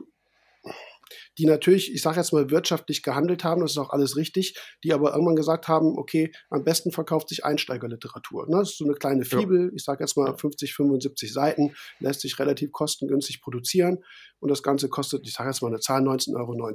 [1.37, 4.93] die natürlich, ich sage jetzt mal, wirtschaftlich gehandelt haben, das ist auch alles richtig, die
[4.93, 8.47] aber irgendwann gesagt haben, okay, am besten verkauft sich Einsteigerliteratur.
[8.47, 8.57] Ne?
[8.59, 9.71] Das ist so eine kleine Fibel, ja.
[9.75, 14.03] ich sage jetzt mal 50, 75 Seiten, lässt sich relativ kostengünstig produzieren
[14.39, 16.73] und das Ganze kostet, ich sage jetzt mal eine Zahl, 19,90 Euro.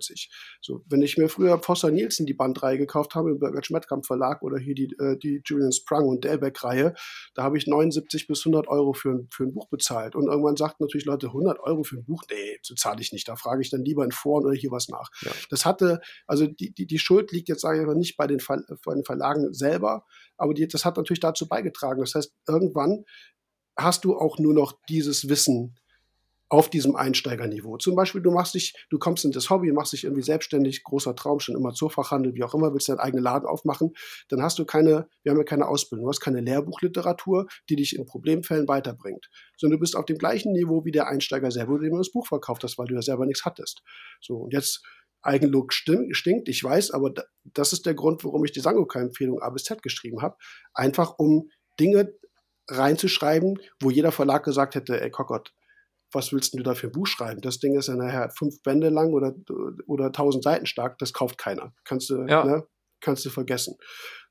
[0.60, 4.42] So, wenn ich mir früher Foster Nielsen die Bandreihe gekauft habe im Bürger Schmettkamp Verlag
[4.42, 6.94] oder hier die, äh, die Julian Sprung und Delbeck-Reihe,
[7.34, 10.16] da habe ich 79 bis 100 Euro für, ein, für ein Buch bezahlt.
[10.16, 13.28] Und irgendwann sagten natürlich Leute, 100 Euro für ein Buch, nee, so zahle ich nicht.
[13.28, 15.10] Da frage ich dann lieber in Foren oder hier was nach.
[15.22, 15.30] Ja.
[15.50, 18.40] Das hatte, also die, die, die Schuld liegt jetzt, sage ich mal, nicht bei den,
[18.40, 20.04] Ver, bei den Verlagen selber,
[20.36, 22.00] aber die, das hat natürlich dazu beigetragen.
[22.00, 23.04] Das heißt, irgendwann
[23.76, 25.76] hast du auch nur noch dieses Wissen
[26.52, 27.78] auf diesem Einsteigerniveau.
[27.78, 31.16] Zum Beispiel, du machst dich, du kommst in das Hobby, machst dich irgendwie selbstständig, großer
[31.16, 33.94] Traum, schon immer Zoofachhandel, wie auch immer, willst deinen eigenen Laden aufmachen,
[34.28, 37.96] dann hast du keine, wir haben ja keine Ausbildung, du hast keine Lehrbuchliteratur, die dich
[37.96, 41.92] in Problemfällen weiterbringt, sondern du bist auf dem gleichen Niveau wie der Einsteiger selber, dem
[41.92, 43.82] du das Buch verkauft hast, weil du ja selber nichts hattest.
[44.20, 44.82] So, und jetzt
[45.22, 49.64] Eigenlob stinkt, ich weiß, aber das ist der Grund, warum ich die Sangoka-Empfehlung A bis
[49.64, 50.36] Z geschrieben habe.
[50.74, 51.48] Einfach um
[51.80, 52.12] Dinge
[52.68, 55.54] reinzuschreiben, wo jeder Verlag gesagt hätte, ey Kokott,
[56.12, 57.40] was willst du da für ein Buch schreiben?
[57.40, 59.34] Das Ding ist ja nachher fünf Bände lang oder,
[59.86, 61.72] oder tausend Seiten stark, das kauft keiner.
[61.84, 62.44] Kannst du, ja.
[62.44, 62.66] ne,
[63.00, 63.76] kannst du vergessen.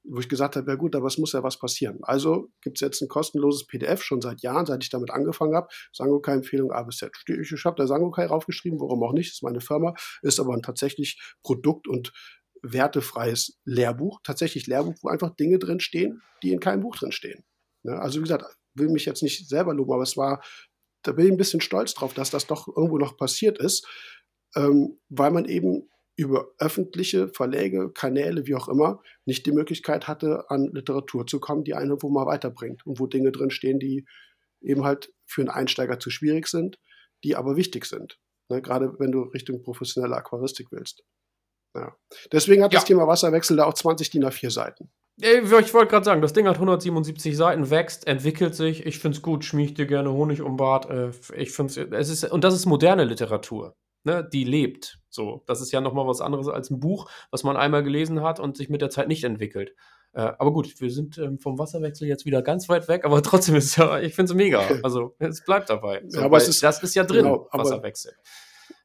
[0.03, 1.99] wo ich gesagt habe, ja gut, aber es muss ja was passieren.
[2.01, 5.67] Also gibt es jetzt ein kostenloses PDF, schon seit Jahren, seit ich damit angefangen habe.
[5.93, 7.11] Sangokai-Empfehlung A bis Z.
[7.27, 10.63] Ich habe da Sangokai raufgeschrieben, warum auch nicht, das ist meine Firma, ist aber ein
[10.63, 12.11] tatsächlich Produkt- und
[12.63, 17.43] wertefreies Lehrbuch, tatsächlich Lehrbuch, wo einfach Dinge drin stehen, die in keinem Buch drin stehen.
[17.83, 17.99] Ne?
[17.99, 20.41] Also wie gesagt, will mich jetzt nicht selber loben, aber es war,
[21.03, 23.87] da bin ich ein bisschen stolz drauf, dass das doch irgendwo noch passiert ist,
[24.55, 30.49] ähm, weil man eben über öffentliche Verläge, Kanäle, wie auch immer, nicht die Möglichkeit hatte,
[30.49, 34.05] an Literatur zu kommen, die einen irgendwo mal weiterbringt und wo Dinge drin stehen, die
[34.61, 36.79] eben halt für einen Einsteiger zu schwierig sind,
[37.23, 38.19] die aber wichtig sind.
[38.49, 38.61] Ne?
[38.61, 41.03] Gerade wenn du Richtung professionelle Aquaristik willst.
[41.75, 41.95] Ja.
[42.31, 42.79] Deswegen hat ja.
[42.79, 44.91] das Thema Wasserwechsel da auch 20 DIN A4 Seiten.
[45.17, 48.85] Ich wollte gerade sagen, das Ding hat 177 Seiten, wächst, entwickelt sich.
[48.85, 50.89] Ich finde es gut, schmiech dir gerne Honig um Bart.
[50.89, 54.27] Äh, ich finde es ist, und das ist moderne Literatur, ne?
[54.31, 54.99] die lebt.
[55.09, 58.39] So, das ist ja nochmal was anderes als ein Buch, was man einmal gelesen hat
[58.39, 59.75] und sich mit der Zeit nicht entwickelt.
[60.13, 63.55] Äh, aber gut, wir sind ähm, vom Wasserwechsel jetzt wieder ganz weit weg, aber trotzdem
[63.55, 64.61] ist es ja, ich finde es mega.
[64.83, 66.03] Also es bleibt dabei.
[66.07, 68.13] So, ja, aber es ist, das ist ja drin, genau, Wasserwechsel.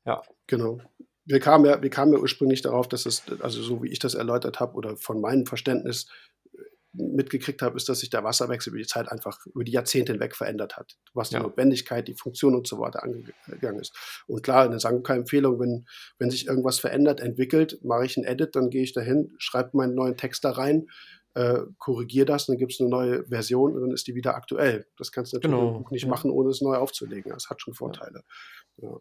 [0.05, 0.23] Ja.
[0.47, 0.81] Genau
[1.27, 4.15] wir kamen ja, wir kamen ja ursprünglich darauf, dass es, also so wie ich das
[4.15, 6.07] erläutert habe oder von meinem Verständnis
[6.55, 6.59] äh,
[6.93, 10.37] mitgekriegt habe, ist, dass sich der Wasserwechsel über die Zeit einfach über die Jahrzehnte hinweg
[10.37, 11.43] verändert hat, was die ja.
[11.43, 13.95] Notwendigkeit, die Funktion und so weiter angegangen ist.
[14.29, 15.87] Und klar, eine Sangokai-Empfehlung, wenn,
[16.19, 19.95] wenn sich irgendwas verändert, entwickelt, mache ich einen Edit, dann gehe ich dahin, schreibe meinen
[19.95, 20.87] neuen Text da rein,
[21.35, 24.87] äh, korrigiere das, dann gibt es eine neue Version und dann ist die wieder aktuell.
[24.97, 25.87] Das kannst du natürlich genau.
[25.91, 26.09] nicht ja.
[26.09, 27.33] machen, ohne es neu aufzulegen.
[27.33, 28.23] Das hat schon Vorteile.
[28.79, 28.97] Ja.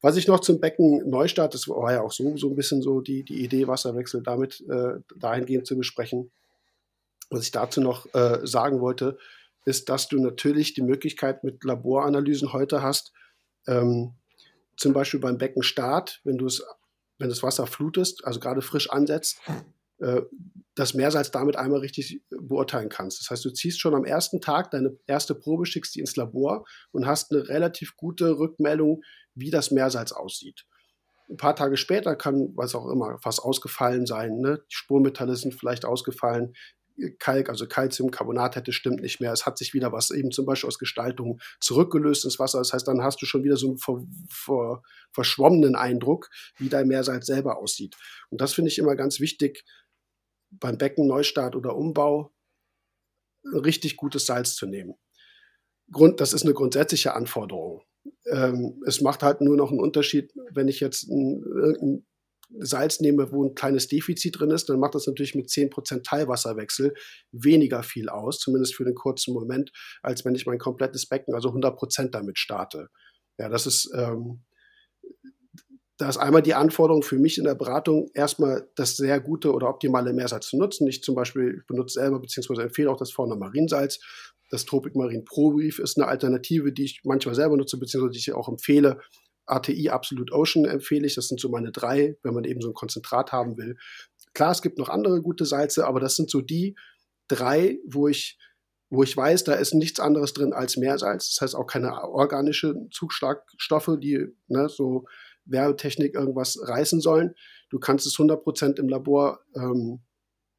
[0.00, 3.00] Was ich noch zum Becken Neustart, das war ja auch so, so ein bisschen so
[3.00, 6.30] die, die Idee, Wasserwechsel damit äh, dahingehend zu besprechen.
[7.30, 9.18] Was ich dazu noch äh, sagen wollte,
[9.64, 13.12] ist, dass du natürlich die Möglichkeit mit Laboranalysen heute hast,
[13.66, 14.14] ähm,
[14.76, 16.64] zum Beispiel beim Beckenstart, wenn du es,
[17.18, 19.40] wenn das Wasser flutest, also gerade frisch ansetzt,
[19.98, 20.22] äh,
[20.74, 23.20] das Meersalz damit einmal richtig beurteilen kannst.
[23.20, 26.64] Das heißt, du ziehst schon am ersten Tag deine erste Probe, schickst die ins Labor
[26.92, 29.02] und hast eine relativ gute Rückmeldung,
[29.38, 30.64] wie das Meersalz aussieht.
[31.28, 34.38] Ein paar Tage später kann, was auch immer, was ausgefallen sein.
[34.38, 34.62] Ne?
[34.70, 36.54] Die Spurmetalle sind vielleicht ausgefallen.
[37.18, 39.32] Kalk, also Calciumcarbonat hätte stimmt nicht mehr.
[39.32, 42.58] Es hat sich wieder was eben zum Beispiel aus Gestaltung zurückgelöst ins Wasser.
[42.58, 44.82] Das heißt, dann hast du schon wieder so einen ver, ver,
[45.12, 47.96] verschwommenen Eindruck, wie dein Meersalz selber aussieht.
[48.30, 49.64] Und das finde ich immer ganz wichtig
[50.50, 52.32] beim Beckenneustart oder Umbau,
[53.44, 54.94] richtig gutes Salz zu nehmen.
[55.90, 57.82] Grund, das ist eine grundsätzliche Anforderung.
[58.30, 61.42] Ähm, es macht halt nur noch einen Unterschied, wenn ich jetzt ein,
[61.80, 62.06] ein
[62.60, 66.94] Salz nehme, wo ein kleines Defizit drin ist, dann macht das natürlich mit 10% Teilwasserwechsel
[67.30, 69.70] weniger viel aus, zumindest für den kurzen Moment,
[70.02, 72.88] als wenn ich mein komplettes Becken, also 100% damit starte.
[73.38, 74.44] Ja, das ist, ähm,
[75.98, 79.68] da ist einmal die Anforderung für mich in der Beratung, erstmal das sehr gute oder
[79.68, 80.86] optimale Meersalz zu nutzen.
[80.86, 83.98] Ich zum Beispiel benutze selber beziehungsweise empfehle auch das Fauna Mariensalz.
[84.50, 88.18] Das Tropic Marine Pro Reef ist eine Alternative, die ich manchmal selber nutze, beziehungsweise die
[88.18, 89.00] ich auch empfehle.
[89.46, 91.14] ATI Absolute Ocean empfehle ich.
[91.14, 93.76] Das sind so meine drei, wenn man eben so ein Konzentrat haben will.
[94.34, 96.76] Klar, es gibt noch andere gute Salze, aber das sind so die
[97.28, 98.38] drei, wo ich,
[98.90, 101.34] wo ich weiß, da ist nichts anderes drin als Meersalz.
[101.34, 105.04] Das heißt auch keine organischen Zugschlagstoffe, die ne, so
[105.44, 107.34] Werbetechnik irgendwas reißen sollen.
[107.70, 110.00] Du kannst es 100% im Labor ähm,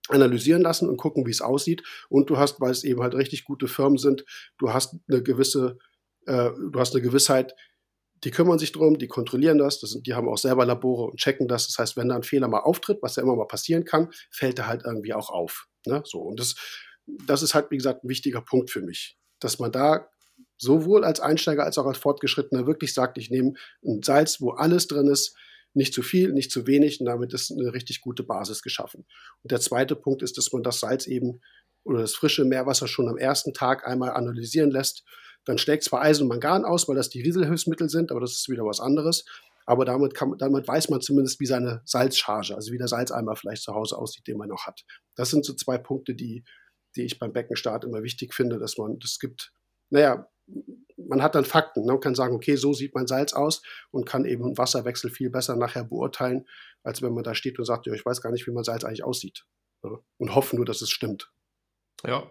[0.09, 1.83] analysieren lassen und gucken, wie es aussieht.
[2.09, 4.25] Und du hast, weil es eben halt richtig gute Firmen sind,
[4.57, 5.77] du hast eine gewisse,
[6.25, 7.55] äh, du hast eine Gewissheit,
[8.23, 11.19] die kümmern sich drum, die kontrollieren das, das sind, die haben auch selber Labore und
[11.19, 11.67] checken das.
[11.67, 14.59] Das heißt, wenn da ein Fehler mal auftritt, was ja immer mal passieren kann, fällt
[14.59, 15.67] er halt irgendwie auch auf.
[15.85, 16.01] Ne?
[16.05, 16.55] So, und das,
[17.05, 20.09] das ist halt, wie gesagt, ein wichtiger Punkt für mich, dass man da
[20.57, 23.53] sowohl als Einsteiger als auch als Fortgeschrittener wirklich sagt, ich nehme
[23.85, 25.37] ein Salz, wo alles drin ist,
[25.73, 29.05] nicht zu viel, nicht zu wenig und damit ist eine richtig gute Basis geschaffen.
[29.43, 31.41] Und der zweite Punkt ist, dass man das Salz eben
[31.83, 35.03] oder das frische Meerwasser schon am ersten Tag einmal analysieren lässt.
[35.45, 38.49] Dann schlägt zwar Eisen und Mangan aus, weil das die Rieselhilfsmittel sind, aber das ist
[38.49, 39.25] wieder was anderes.
[39.65, 43.61] Aber damit, kann, damit weiß man zumindest, wie seine Salzcharge, also wie der Salzeimer vielleicht
[43.61, 44.83] zu Hause aussieht, den man noch hat.
[45.15, 46.43] Das sind so zwei Punkte, die,
[46.95, 49.51] die ich beim Beckenstart immer wichtig finde, dass man, das gibt,
[49.91, 50.27] naja,
[50.97, 51.85] man hat dann Fakten.
[51.85, 55.55] Man kann sagen, okay, so sieht mein Salz aus und kann eben Wasserwechsel viel besser
[55.55, 56.47] nachher beurteilen,
[56.83, 58.83] als wenn man da steht und sagt, ja, ich weiß gar nicht, wie mein Salz
[58.83, 59.45] eigentlich aussieht.
[59.81, 61.31] Und hoffen nur, dass es stimmt.
[62.05, 62.29] Ja.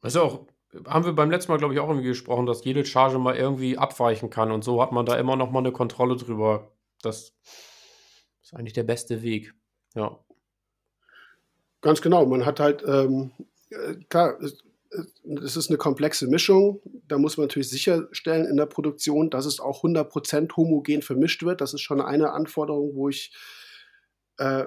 [0.00, 0.46] Das ist auch,
[0.86, 3.78] haben wir beim letzten Mal, glaube ich, auch irgendwie gesprochen, dass jede Charge mal irgendwie
[3.78, 6.72] abweichen kann und so hat man da immer noch mal eine Kontrolle drüber.
[7.02, 7.34] Das
[8.42, 9.54] ist eigentlich der beste Weg.
[9.94, 10.18] Ja.
[11.80, 12.26] Ganz genau.
[12.26, 13.32] Man hat halt, ähm,
[13.70, 14.38] äh, klar,
[15.42, 16.80] es ist eine komplexe Mischung.
[17.06, 21.60] Da muss man natürlich sicherstellen in der Produktion, dass es auch 100% homogen vermischt wird.
[21.60, 23.34] Das ist schon eine Anforderung, wo ich,
[24.38, 24.64] äh,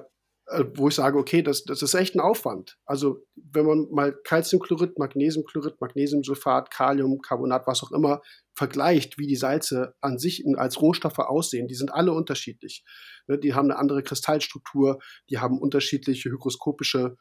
[0.47, 2.77] äh, wo ich sage, okay, das, das ist echt ein Aufwand.
[2.85, 8.21] Also wenn man mal Calciumchlorid, Magnesiumchlorid, Magnesiumsulfat, Kalium, Carbonat, was auch immer,
[8.55, 12.83] vergleicht, wie die Salze an sich als Rohstoffe aussehen, die sind alle unterschiedlich.
[13.27, 14.99] Ne, die haben eine andere Kristallstruktur,
[15.29, 17.17] die haben unterschiedliche hygroskopische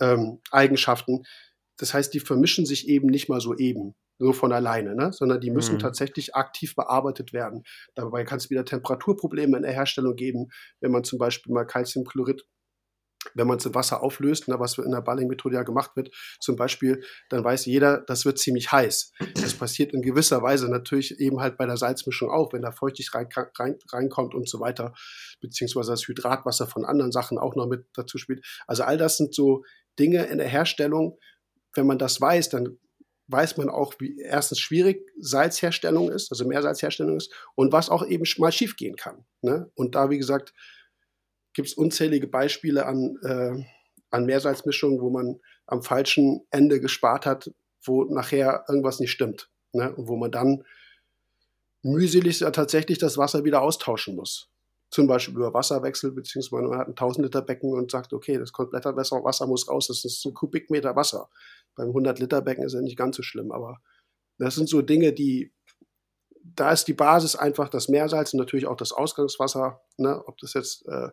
[0.00, 1.24] ähm, Eigenschaften.
[1.78, 5.12] Das heißt, die vermischen sich eben nicht mal so eben, so von alleine, ne?
[5.12, 5.80] sondern die müssen mhm.
[5.80, 7.64] tatsächlich aktiv bearbeitet werden.
[7.94, 10.48] Dabei kann es wieder Temperaturprobleme in der Herstellung geben,
[10.80, 12.44] wenn man zum Beispiel mal Calciumchlorid
[13.34, 16.10] wenn man es in Wasser auflöst, ne, was in der Balling-Methode ja gemacht wird,
[16.40, 19.12] zum Beispiel, dann weiß jeder, das wird ziemlich heiß.
[19.34, 23.36] Das passiert in gewisser Weise natürlich eben halt bei der Salzmischung auch, wenn da Feuchtigkeit
[23.36, 24.94] rein, rein, reinkommt und so weiter,
[25.40, 28.44] beziehungsweise das Hydratwasser von anderen Sachen auch noch mit dazu spielt.
[28.66, 29.64] Also all das sind so
[29.98, 31.18] Dinge in der Herstellung,
[31.76, 32.78] wenn man das weiß, dann
[33.28, 38.24] weiß man auch, wie erstens schwierig Salzherstellung ist, also Meersalzherstellung ist und was auch eben
[38.38, 39.24] mal schiefgehen kann.
[39.42, 39.70] Ne?
[39.74, 40.54] Und da, wie gesagt,
[41.52, 43.64] gibt es unzählige Beispiele an, äh,
[44.10, 47.50] an Meersalzmischungen, wo man am falschen Ende gespart hat,
[47.84, 49.50] wo nachher irgendwas nicht stimmt.
[49.72, 49.94] Ne?
[49.94, 50.64] Und wo man dann
[51.82, 54.50] mühselig tatsächlich das Wasser wieder austauschen muss
[54.90, 58.52] zum Beispiel über Wasserwechsel, beziehungsweise man hat ein 1000 Liter Becken und sagt, okay, das
[58.52, 61.28] komplette Wasser, muss raus, das ist ein Kubikmeter Wasser.
[61.76, 63.80] Beim 100 Liter Becken ist ja nicht ganz so schlimm, aber
[64.38, 65.52] das sind so Dinge, die,
[66.42, 70.54] da ist die Basis einfach das Meersalz und natürlich auch das Ausgangswasser, ne, ob das
[70.54, 71.10] jetzt, äh,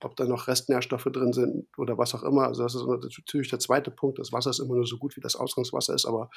[0.00, 2.46] ob da noch Restnährstoffe drin sind oder was auch immer.
[2.46, 4.18] Also das ist natürlich der zweite Punkt.
[4.18, 6.30] Das Wasser ist immer nur so gut, wie das Ausgangswasser ist, aber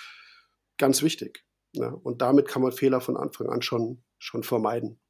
[0.77, 1.45] ganz wichtig.
[1.73, 1.93] Ne?
[1.93, 5.01] Und damit kann man Fehler von Anfang an schon, schon vermeiden.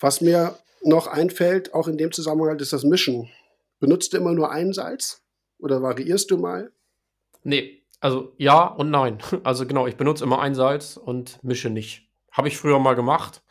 [0.00, 3.30] Was mir noch einfällt, auch in dem Zusammenhang, ist das Mischen.
[3.78, 5.23] Benutzt immer nur ein Salz
[5.64, 6.70] oder variierst du mal?
[7.42, 9.18] Nee, also ja und nein.
[9.44, 12.08] Also genau, ich benutze immer ein Salz und mische nicht.
[12.30, 13.42] Habe ich früher mal gemacht.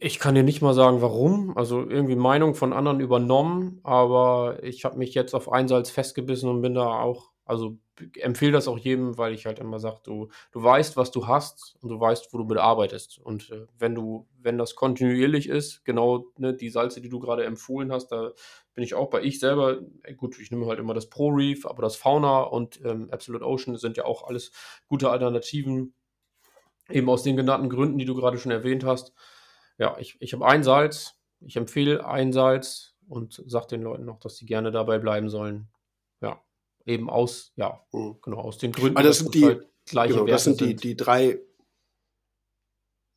[0.00, 1.56] ich kann dir nicht mal sagen, warum.
[1.56, 6.50] Also irgendwie Meinung von anderen übernommen, aber ich habe mich jetzt auf ein Salz festgebissen
[6.50, 7.78] und bin da auch, also
[8.20, 11.76] empfehle das auch jedem, weil ich halt immer sage, du, du weißt, was du hast
[11.80, 13.18] und du weißt, wo du mit arbeitest.
[13.18, 17.44] Und äh, wenn du, wenn das kontinuierlich ist, genau ne, die Salze, die du gerade
[17.44, 18.32] empfohlen hast, da
[18.74, 21.66] bin ich auch bei ich selber, äh, gut, ich nehme halt immer das Pro Reef,
[21.66, 24.52] aber das Fauna und ähm, Absolute Ocean sind ja auch alles
[24.88, 25.94] gute Alternativen,
[26.88, 29.12] eben aus den genannten Gründen, die du gerade schon erwähnt hast.
[29.78, 34.18] Ja, ich, ich habe ein Salz, ich empfehle ein Salz und sage den Leuten noch,
[34.18, 35.68] dass sie gerne dabei bleiben sollen.
[36.20, 36.42] Ja
[36.86, 38.16] eben aus, ja, mhm.
[38.22, 38.96] genau, aus den Gründen.
[38.96, 41.40] Aber das sind die, halt gleiche genau, das sind die, die drei,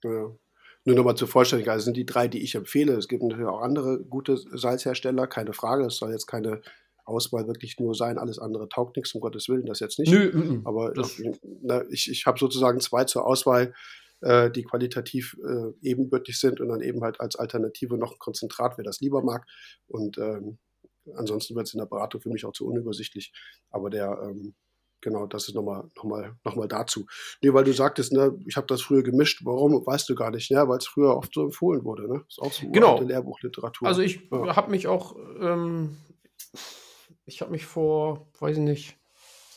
[0.03, 0.35] ja.
[0.83, 2.93] Nur nochmal zur Vollständigkeit, das sind die drei, die ich empfehle.
[2.93, 5.85] Es gibt natürlich auch andere gute Salzhersteller, keine Frage.
[5.85, 6.61] Es soll jetzt keine
[7.05, 8.17] Auswahl wirklich nur sein.
[8.17, 10.11] Alles andere taugt nichts, um Gottes Willen, das jetzt nicht.
[10.11, 13.75] Nö, m -m, Aber ich, na, ich, ich habe sozusagen zwei zur Auswahl,
[14.21, 18.77] äh, die qualitativ äh, ebenbürtig sind und dann eben halt als Alternative noch ein Konzentrat,
[18.77, 19.45] wer das lieber mag.
[19.87, 20.57] Und ähm,
[21.15, 23.33] ansonsten wird es in der Beratung für mich auch zu unübersichtlich.
[23.69, 24.55] Aber der, ähm,
[25.01, 27.05] genau, das ist nochmal noch mal, noch mal dazu.
[27.41, 29.41] Nee, weil du sagtest, ne, ich habe das früher gemischt.
[29.43, 32.07] Warum, weißt du gar nicht, ja, weil es früher oft so empfohlen wurde.
[32.07, 32.23] Ne?
[32.27, 33.01] Ist auch so genau.
[33.01, 33.87] Lehrbuchliteratur.
[33.87, 34.55] Also ich ja.
[34.55, 35.97] habe mich auch, ähm,
[37.25, 39.00] ich habe mich vor, weiß ich nicht,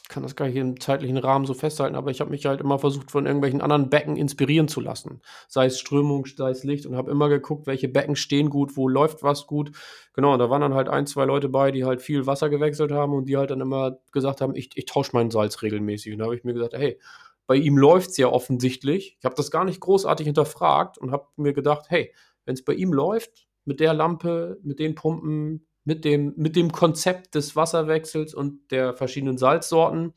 [0.09, 2.79] kann das gar nicht im zeitlichen Rahmen so festhalten, aber ich habe mich halt immer
[2.79, 5.23] versucht, von irgendwelchen anderen Becken inspirieren zu lassen.
[5.49, 8.87] Sei es Strömung, sei es Licht und habe immer geguckt, welche Becken stehen gut, wo
[8.87, 9.73] läuft was gut.
[10.13, 12.93] Genau, und da waren dann halt ein, zwei Leute bei, die halt viel Wasser gewechselt
[12.93, 16.13] haben und die halt dann immer gesagt haben, ich, ich tausche meinen Salz regelmäßig.
[16.13, 16.99] Und da habe ich mir gesagt, hey,
[17.47, 19.17] bei ihm läuft es ja offensichtlich.
[19.19, 22.13] Ich habe das gar nicht großartig hinterfragt und habe mir gedacht, hey,
[22.45, 26.73] wenn es bei ihm läuft, mit der Lampe, mit den Pumpen, mit dem, mit dem
[26.73, 30.15] Konzept des Wasserwechsels und der verschiedenen Salzsorten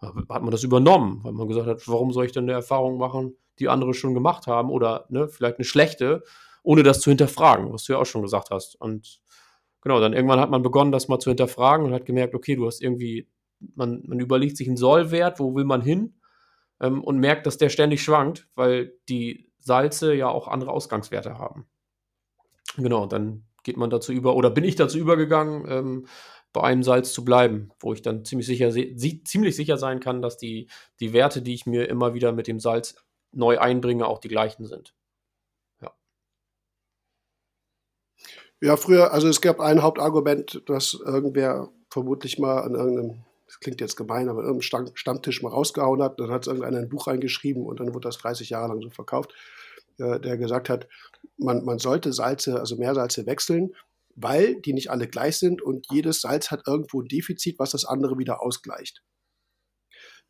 [0.00, 3.36] hat man das übernommen, weil man gesagt hat, warum soll ich denn eine Erfahrung machen,
[3.58, 6.22] die andere schon gemacht haben oder ne, vielleicht eine schlechte,
[6.62, 8.80] ohne das zu hinterfragen, was du ja auch schon gesagt hast.
[8.80, 9.20] Und
[9.80, 12.66] genau, dann irgendwann hat man begonnen, das mal zu hinterfragen und hat gemerkt, okay, du
[12.66, 13.28] hast irgendwie,
[13.74, 16.20] man, man überlegt sich einen Sollwert, wo will man hin
[16.80, 21.66] ähm, und merkt, dass der ständig schwankt, weil die Salze ja auch andere Ausgangswerte haben.
[22.76, 26.06] Genau, dann geht man dazu über, oder bin ich dazu übergegangen, ähm,
[26.54, 30.38] bei einem Salz zu bleiben, wo ich dann ziemlich sicher, ziemlich sicher sein kann, dass
[30.38, 32.94] die, die Werte, die ich mir immer wieder mit dem Salz
[33.30, 34.94] neu einbringe, auch die gleichen sind.
[35.82, 35.92] Ja.
[38.62, 43.82] Ja, früher, also es gab ein Hauptargument, das irgendwer vermutlich mal an irgendeinem, das klingt
[43.82, 46.18] jetzt gemein, aber irgendeinem Stammtisch mal rausgehauen hat.
[46.18, 48.88] Dann hat es irgendeiner ein Buch reingeschrieben und dann wurde das 30 Jahre lang so
[48.88, 49.34] verkauft,
[49.98, 50.88] äh, der gesagt hat,
[51.36, 53.74] man, man sollte Salze, also Meersalze wechseln,
[54.14, 57.84] weil die nicht alle gleich sind und jedes Salz hat irgendwo ein Defizit, was das
[57.84, 59.02] andere wieder ausgleicht.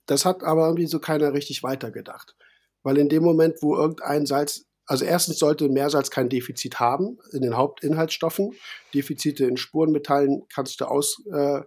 [0.06, 2.34] Das hat aber irgendwie so keiner richtig weitergedacht.
[2.82, 7.42] Weil in dem Moment, wo irgendein Salz also erstens sollte Meersalz kein Defizit haben in
[7.42, 8.54] den Hauptinhaltsstoffen.
[8.94, 11.60] Defizite in Spurenmetallen kannst du aus, äh,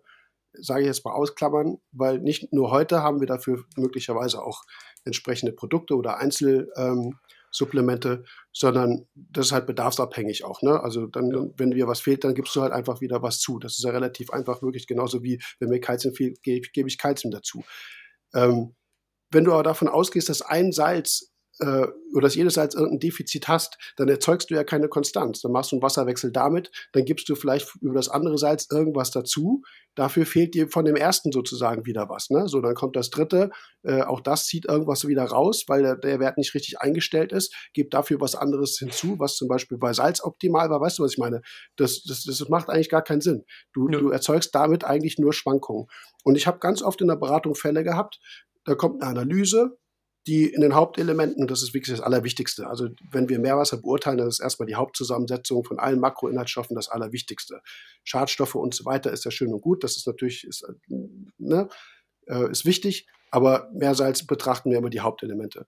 [0.54, 4.64] sage ich jetzt mal ausklammern, weil nicht nur heute haben wir dafür möglicherweise auch
[5.06, 7.20] entsprechende Produkte oder Einzelsupplemente, ähm,
[8.54, 10.62] sondern das ist halt bedarfsabhängig auch.
[10.62, 10.82] Ne?
[10.82, 11.46] Also dann, ja.
[11.58, 13.60] wenn dir was fehlt, dann gibst du halt einfach wieder was zu.
[13.60, 16.98] Das ist ja relativ einfach, wirklich genauso wie wenn mir Kalzium fehlt, gebe, gebe ich
[16.98, 17.64] Kalzium dazu.
[18.34, 18.76] Ähm,
[19.32, 21.31] wenn du aber davon ausgehst, dass ein Salz
[21.62, 25.42] äh, oder dass jedes Salz irgendein Defizit hast, dann erzeugst du ja keine Konstanz.
[25.42, 29.12] Dann machst du einen Wasserwechsel damit, dann gibst du vielleicht über das andere Salz irgendwas
[29.12, 29.62] dazu.
[29.96, 32.30] Dafür fehlt dir von dem ersten sozusagen wieder was.
[32.30, 32.48] Ne?
[32.48, 33.52] So, dann kommt das dritte,
[33.84, 37.54] äh, auch das zieht irgendwas wieder raus, weil der, der Wert nicht richtig eingestellt ist,
[37.74, 40.82] gibt dafür was anderes hinzu, was zum Beispiel bei Salz optimal war.
[40.82, 41.42] Weißt du, was ich meine?
[41.78, 43.46] Das, das, das macht eigentlich gar keinen Sinn.
[43.74, 44.00] Du, ja.
[44.00, 45.88] du erzeugst damit eigentlich nur Schwankungen.
[46.24, 48.20] Und ich habe ganz oft in der Beratung Fälle gehabt,
[48.64, 49.78] da kommt eine Analyse,
[50.28, 54.18] die in den Hauptelementen, und das ist wirklich das Allerwichtigste, also wenn wir Meerwasser beurteilen,
[54.18, 57.62] dann ist erstmal die Hauptzusammensetzung von allen Makroinhaltsstoffen das Allerwichtigste.
[58.04, 60.66] Schadstoffe und so weiter ist ja schön und gut, das ist natürlich ist,
[61.38, 61.70] ne,
[62.28, 65.66] äh, ist wichtig, aber Meersalz betrachten wir immer die Hauptelemente.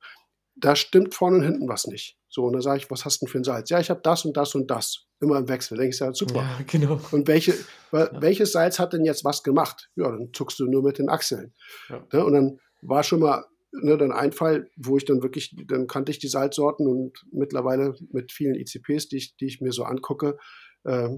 [0.56, 2.20] Da stimmt vorne und hinten was nicht.
[2.30, 3.72] So, und dann sage ich, was hast du denn für ein Salz?
[3.72, 5.06] Ja, ich habe das und das und das.
[5.20, 5.78] Immer im Wechsel.
[5.78, 6.42] Denke ich, ja, super.
[6.42, 7.00] Ja, genau.
[7.12, 7.56] Und welche,
[7.92, 9.90] welches Salz hat denn jetzt was gemacht?
[9.96, 11.54] Ja, dann zuckst du nur mit den Achseln.
[11.90, 12.06] Ja.
[12.12, 13.46] Ne, und dann war schon mal
[13.82, 17.96] ne, dann ein Fall, wo ich dann wirklich, dann kannte ich die Salzsorten und mittlerweile
[18.12, 20.38] mit vielen ICPs, die ich, die ich mir so angucke,
[20.86, 21.10] äh,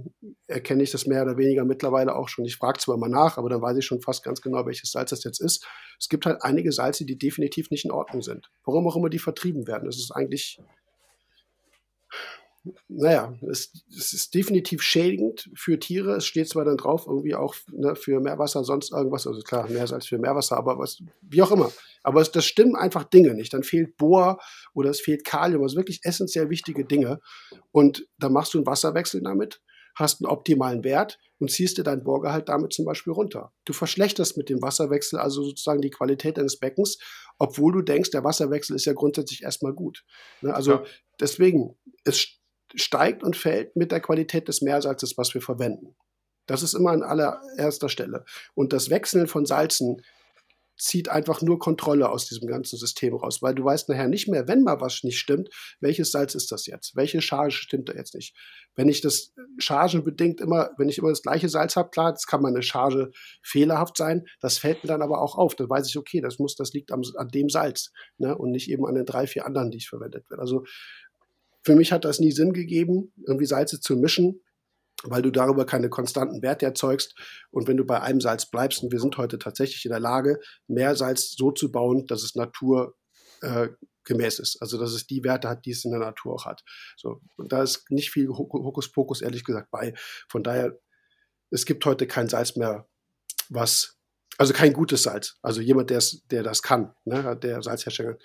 [0.47, 2.45] erkenne ich das mehr oder weniger mittlerweile auch schon.
[2.45, 5.09] Ich frage zwar mal nach, aber dann weiß ich schon fast ganz genau, welches Salz
[5.09, 5.67] das jetzt ist.
[5.99, 8.49] Es gibt halt einige Salze, die definitiv nicht in Ordnung sind.
[8.63, 9.85] Warum auch immer die vertrieben werden.
[9.85, 10.59] Das ist eigentlich
[12.87, 16.15] naja, es, es, ist definitiv schädigend für Tiere.
[16.15, 19.81] Es steht zwar dann drauf, irgendwie auch ne, für Meerwasser, sonst irgendwas, also klar, mehr
[19.81, 21.71] als für Meerwasser, aber was, wie auch immer.
[22.03, 23.53] Aber es, das stimmen einfach Dinge nicht.
[23.53, 24.39] Dann fehlt Bohr
[24.73, 27.19] oder es fehlt Kalium, also wirklich essentiell wichtige Dinge.
[27.71, 29.61] Und dann machst du einen Wasserwechsel damit,
[29.95, 33.53] hast einen optimalen Wert und ziehst dir dein Bohrgehalt damit zum Beispiel runter.
[33.65, 36.97] Du verschlechterst mit dem Wasserwechsel also sozusagen die Qualität deines Beckens,
[37.37, 40.05] obwohl du denkst, der Wasserwechsel ist ja grundsätzlich erstmal gut.
[40.41, 40.83] Ne, also ja.
[41.19, 42.27] deswegen, es
[42.75, 45.95] steigt und fällt mit der Qualität des Meersalzes, was wir verwenden.
[46.45, 48.23] Das ist immer an allererster Stelle.
[48.53, 50.01] Und das Wechseln von Salzen
[50.77, 54.47] zieht einfach nur Kontrolle aus diesem ganzen System raus, weil du weißt nachher nicht mehr,
[54.47, 55.49] wenn mal was nicht stimmt,
[55.79, 56.95] welches Salz ist das jetzt?
[56.95, 58.35] Welche Charge stimmt da jetzt nicht?
[58.75, 62.41] Wenn ich das chargenbedingt immer, wenn ich immer das gleiche Salz habe, klar, das kann
[62.41, 63.11] mal eine Charge
[63.41, 65.55] fehlerhaft sein, das fällt mir dann aber auch auf.
[65.55, 68.37] Dann weiß ich, okay, das muss, das liegt am, an dem Salz ne?
[68.37, 70.41] und nicht eben an den drei, vier anderen, die ich verwendet wird.
[70.41, 70.65] Also
[71.65, 74.41] für mich hat das nie Sinn gegeben, irgendwie Salze zu mischen,
[75.03, 77.15] weil du darüber keine konstanten Werte erzeugst.
[77.49, 80.39] Und wenn du bei einem Salz bleibst, und wir sind heute tatsächlich in der Lage,
[80.67, 82.93] mehr Salz so zu bauen, dass es naturgemäß
[83.41, 84.61] äh, ist.
[84.61, 86.63] Also dass es die Werte hat, die es in der Natur auch hat.
[86.97, 89.95] So, und da ist nicht viel Hokuspokus, ehrlich gesagt, bei.
[90.29, 90.77] Von daher,
[91.49, 92.87] es gibt heute kein Salz mehr,
[93.49, 93.97] was,
[94.37, 95.39] also kein gutes Salz.
[95.41, 98.17] Also jemand, der das kann, ne, der Salzhersteller,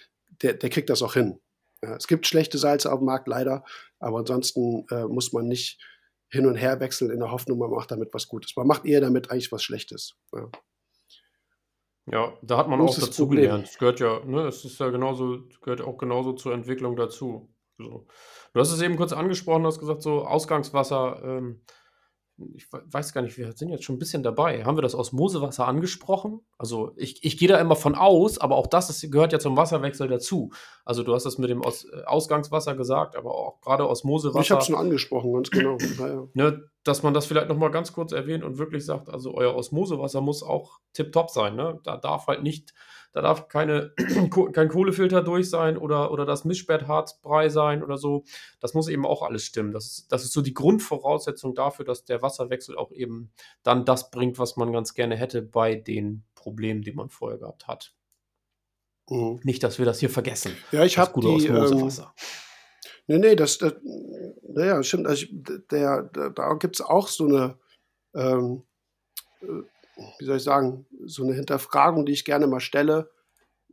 [0.43, 1.41] der, der kriegt das auch hin.
[1.83, 3.65] Ja, es gibt schlechte Salze auf dem Markt, leider,
[3.99, 5.81] aber ansonsten äh, muss man nicht
[6.29, 8.55] hin und her wechseln in der Hoffnung, man macht damit was Gutes.
[8.57, 10.15] Man macht eher damit eigentlich was Schlechtes.
[10.33, 10.51] Ja.
[12.07, 13.67] Ja, da hat man auch dazugelernt.
[13.69, 17.55] Es gehört ja, ne, es ist ja genauso, gehört auch genauso zur Entwicklung dazu.
[17.79, 18.07] So.
[18.53, 21.63] Du hast es eben kurz angesprochen, du hast gesagt, so Ausgangswasser, ähm,
[22.55, 24.65] ich weiß gar nicht, wir sind jetzt schon ein bisschen dabei.
[24.65, 26.41] Haben wir das Osmosewasser angesprochen?
[26.59, 29.57] Also ich, ich gehe da immer von aus, aber auch das ist, gehört ja zum
[29.57, 30.51] Wasserwechsel dazu.
[30.85, 34.41] Also du hast das mit dem Aus, äh, Ausgangswasser gesagt, aber auch gerade Osmosewasser.
[34.41, 35.77] Ich habe schon angesprochen, ganz genau.
[36.01, 39.55] Ja, Ne, dass man das vielleicht nochmal ganz kurz erwähnt und wirklich sagt, also euer
[39.55, 41.57] Osmosewasser muss auch tipptopp sein.
[41.57, 41.79] Ne?
[41.85, 42.73] Da darf halt nicht
[43.13, 43.93] da darf keine,
[44.53, 48.25] kein Kohlefilter durch sein oder, oder das Mischbertharzbrei sein oder so.
[48.61, 49.73] Das muss eben auch alles stimmen.
[49.73, 54.11] Das ist, das ist so die Grundvoraussetzung dafür, dass der Wasserwechsel auch eben dann das
[54.11, 57.95] bringt, was man ganz gerne hätte bei den Problemen, die man vorher gehabt hat.
[59.09, 59.41] Mhm.
[59.43, 60.57] Nicht, dass wir das hier vergessen.
[60.71, 61.47] Ja, ich habe die.
[61.47, 61.91] Ähm,
[63.11, 63.75] nee, nee, das, das
[64.55, 65.07] naja, stimmt.
[65.07, 67.59] Also, der, der, da gibt es auch so eine.
[68.15, 68.63] Ähm,
[69.43, 69.63] äh,
[70.19, 73.11] wie soll ich sagen, so eine Hinterfragung, die ich gerne mal stelle,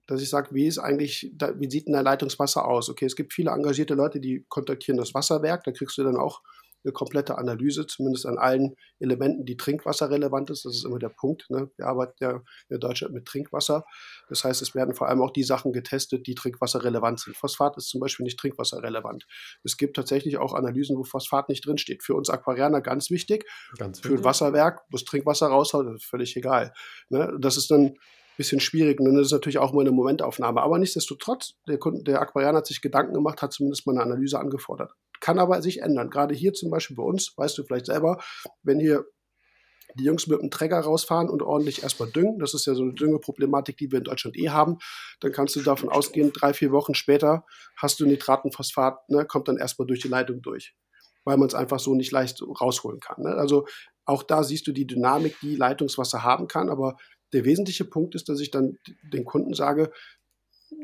[0.08, 2.90] dass ich sage, wie ist eigentlich, wie sieht denn der Leitungswasser aus?
[2.90, 6.42] Okay, es gibt viele engagierte Leute, die kontaktieren das Wasserwerk, da kriegst du dann auch
[6.88, 10.66] eine komplette Analyse, zumindest an allen Elementen, die trinkwasserrelevant ist.
[10.66, 11.50] Das ist immer der Punkt.
[11.50, 11.70] Ne?
[11.76, 13.86] Wir arbeiten ja in Deutschland mit Trinkwasser.
[14.30, 17.36] Das heißt, es werden vor allem auch die Sachen getestet, die trinkwasserrelevant sind.
[17.36, 19.28] Phosphat ist zum Beispiel nicht trinkwasserrelevant.
[19.64, 22.04] Es gibt tatsächlich auch Analysen, wo Phosphat nicht drinsteht.
[22.04, 23.46] Für uns Aquarianer ganz wichtig.
[23.78, 26.74] Ganz Für ein Wasserwerk, wo das Trinkwasser raushaut, ist völlig egal.
[27.10, 27.38] Ne?
[27.40, 27.96] Das ist dann
[28.38, 29.00] bisschen schwierig.
[29.00, 30.62] Und dann ist es natürlich auch mal eine Momentaufnahme.
[30.62, 34.40] Aber nichtsdestotrotz, der, Kunde, der Aquarian hat sich Gedanken gemacht, hat zumindest mal eine Analyse
[34.40, 34.94] angefordert.
[35.20, 36.10] Kann aber sich ändern.
[36.10, 38.22] Gerade hier zum Beispiel bei uns, weißt du vielleicht selber,
[38.64, 39.06] wenn hier
[39.96, 42.40] die Jungs mit dem Träger rausfahren und ordentlich erstmal düngen.
[42.40, 44.78] Das ist ja so eine Düngeproblematik, die wir in Deutschland eh haben.
[45.22, 47.46] Dann kannst du davon ausgehen, drei, vier Wochen später
[47.78, 50.76] hast du Nitratenphosphat, ne, kommt dann erstmal durch die Leitung durch,
[51.24, 53.24] weil man es einfach so nicht leicht rausholen kann.
[53.24, 53.36] Ne?
[53.36, 53.66] Also
[54.06, 56.98] auch da siehst du die Dynamik, die Leitungswasser haben kann, aber
[57.34, 58.78] der wesentliche Punkt ist, dass ich dann
[59.14, 59.92] den Kunden sage,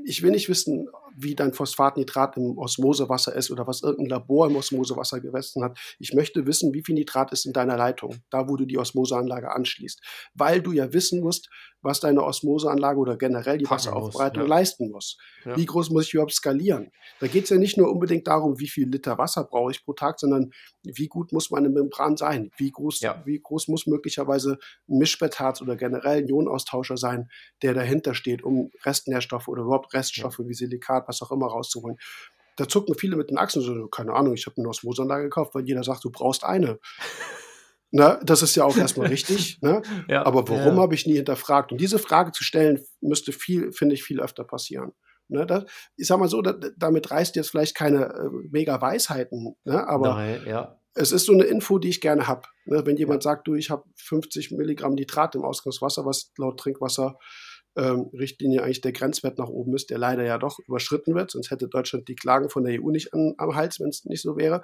[0.05, 4.55] ich will nicht wissen, wie dein Phosphatnitrat im Osmosewasser ist oder was irgendein Labor im
[4.55, 5.77] Osmosewasser gemessen hat.
[5.99, 9.51] Ich möchte wissen, wie viel Nitrat ist in deiner Leitung, da wo du die Osmoseanlage
[9.51, 10.01] anschließt.
[10.33, 11.49] Weil du ja wissen musst,
[11.83, 14.49] was deine Osmoseanlage oder generell die Wasseraufbereitung ja.
[14.49, 15.17] leisten muss.
[15.43, 15.55] Ja.
[15.57, 16.91] Wie groß muss ich überhaupt skalieren?
[17.19, 19.93] Da geht es ja nicht nur unbedingt darum, wie viel Liter Wasser brauche ich pro
[19.93, 20.51] Tag, sondern
[20.83, 22.51] wie gut muss meine Membran sein?
[22.57, 23.21] Wie groß, ja.
[23.25, 24.57] wie groß muss möglicherweise
[24.87, 27.29] ein Mischbettharz oder generell ein Ionenaustauscher sein,
[27.61, 31.97] der dahinter steht, um Restnährstoffe oder überhaupt Reststoffe wie Silikat, was auch immer rauszuholen?
[32.55, 35.65] Da zucken viele mit den Achsen so, keine Ahnung, ich habe eine Osmoseanlage gekauft, weil
[35.65, 36.79] jeder sagt, du brauchst eine.
[37.95, 39.61] Na, das ist ja auch erstmal richtig.
[39.61, 39.81] Ne?
[40.07, 40.81] Ja, Aber warum ja.
[40.81, 41.71] habe ich nie hinterfragt?
[41.71, 44.93] Und diese Frage zu stellen, müsste viel, finde ich, viel öfter passieren.
[45.29, 49.55] Ne, das, ich sag mal so, da, damit reißt jetzt vielleicht keine äh, mega Weisheiten,
[49.63, 50.79] ne, aber Nein, ja.
[50.95, 52.47] es ist so eine Info, die ich gerne habe.
[52.65, 53.31] Ne, wenn jemand ja.
[53.31, 57.17] sagt, du, ich habe 50 Milligramm Nitrat im Ausgangswasser, was laut Trinkwasser
[57.75, 61.51] ähm, Richtlinie eigentlich der Grenzwert nach oben ist, der leider ja doch überschritten wird, sonst
[61.51, 64.37] hätte Deutschland die Klagen von der EU nicht an, am Hals, wenn es nicht so
[64.37, 64.61] wäre,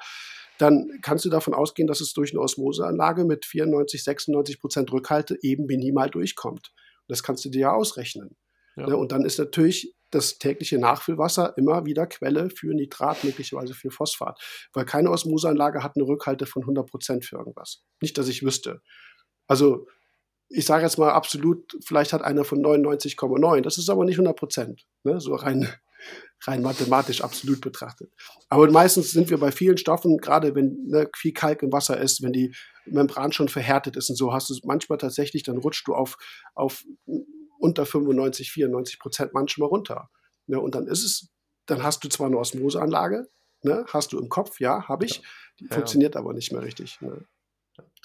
[0.60, 5.38] dann kannst du davon ausgehen, dass es durch eine Osmoseanlage mit 94, 96 Prozent Rückhalte
[5.42, 6.72] eben minimal durchkommt.
[7.08, 8.36] Das kannst du dir ja ausrechnen.
[8.76, 8.88] Ja.
[8.88, 13.92] Ne, und dann ist natürlich das tägliche Nachfüllwasser immer wieder Quelle für Nitrat, möglicherweise für
[13.92, 14.40] Phosphat.
[14.74, 17.84] Weil keine Osmoseanlage hat eine Rückhalte von 100 Prozent für irgendwas.
[18.02, 18.82] Nicht, dass ich wüsste.
[19.48, 19.88] Also
[20.50, 23.62] ich sage jetzt mal absolut, vielleicht hat einer von 99,9.
[23.62, 24.88] Das ist aber nicht 100 Prozent.
[25.04, 25.20] Ne?
[25.20, 25.70] So rein,
[26.46, 28.12] rein mathematisch absolut betrachtet.
[28.50, 32.24] Aber meistens sind wir bei vielen Stoffen, gerade wenn ne, viel Kalk im Wasser ist,
[32.24, 32.54] wenn die
[32.86, 36.18] Membran schon verhärtet ist und so, hast du manchmal tatsächlich, dann rutscht du auf,
[36.56, 36.84] auf
[37.60, 40.10] unter 95, 94 Prozent manchmal runter.
[40.48, 40.60] Ne?
[40.60, 41.30] Und dann ist es,
[41.68, 43.28] dann hast du zwar eine Osmoseanlage,
[43.62, 43.86] ne?
[43.90, 45.22] hast du im Kopf, ja, habe ich,
[45.60, 45.76] die ja.
[45.76, 47.00] funktioniert aber nicht mehr richtig.
[47.02, 47.26] Ne?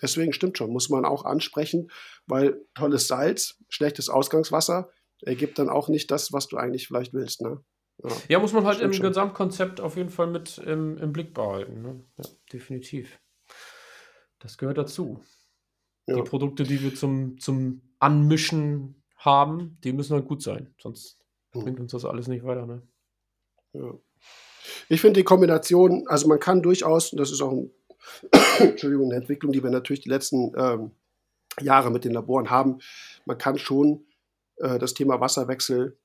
[0.02, 1.90] Deswegen stimmt schon, muss man auch ansprechen,
[2.26, 4.90] weil tolles Salz, schlechtes Ausgangswasser
[5.22, 7.40] ergibt dann auch nicht das, was du eigentlich vielleicht willst.
[7.40, 7.62] Ne?
[8.02, 9.06] Ja, ja, muss man halt im schon.
[9.06, 11.82] Gesamtkonzept auf jeden Fall mit im, im Blick behalten.
[11.82, 12.04] Ne?
[12.18, 13.20] Ja, definitiv.
[14.40, 15.22] Das gehört dazu.
[16.06, 16.16] Ja.
[16.16, 20.74] Die Produkte, die wir zum, zum Anmischen haben, die müssen halt gut sein.
[20.78, 21.18] Sonst
[21.52, 21.62] hm.
[21.62, 22.66] bringt uns das alles nicht weiter.
[22.66, 22.82] Ne?
[23.72, 23.94] Ja.
[24.88, 27.70] Ich finde die Kombination, also man kann durchaus, und das ist auch ein
[28.58, 30.90] Entschuldigung, eine Entwicklung, die wir natürlich die letzten ähm,
[31.60, 32.78] Jahre mit den Laboren haben.
[33.24, 34.06] Man kann schon
[34.56, 35.96] äh, das Thema Wasserwechsel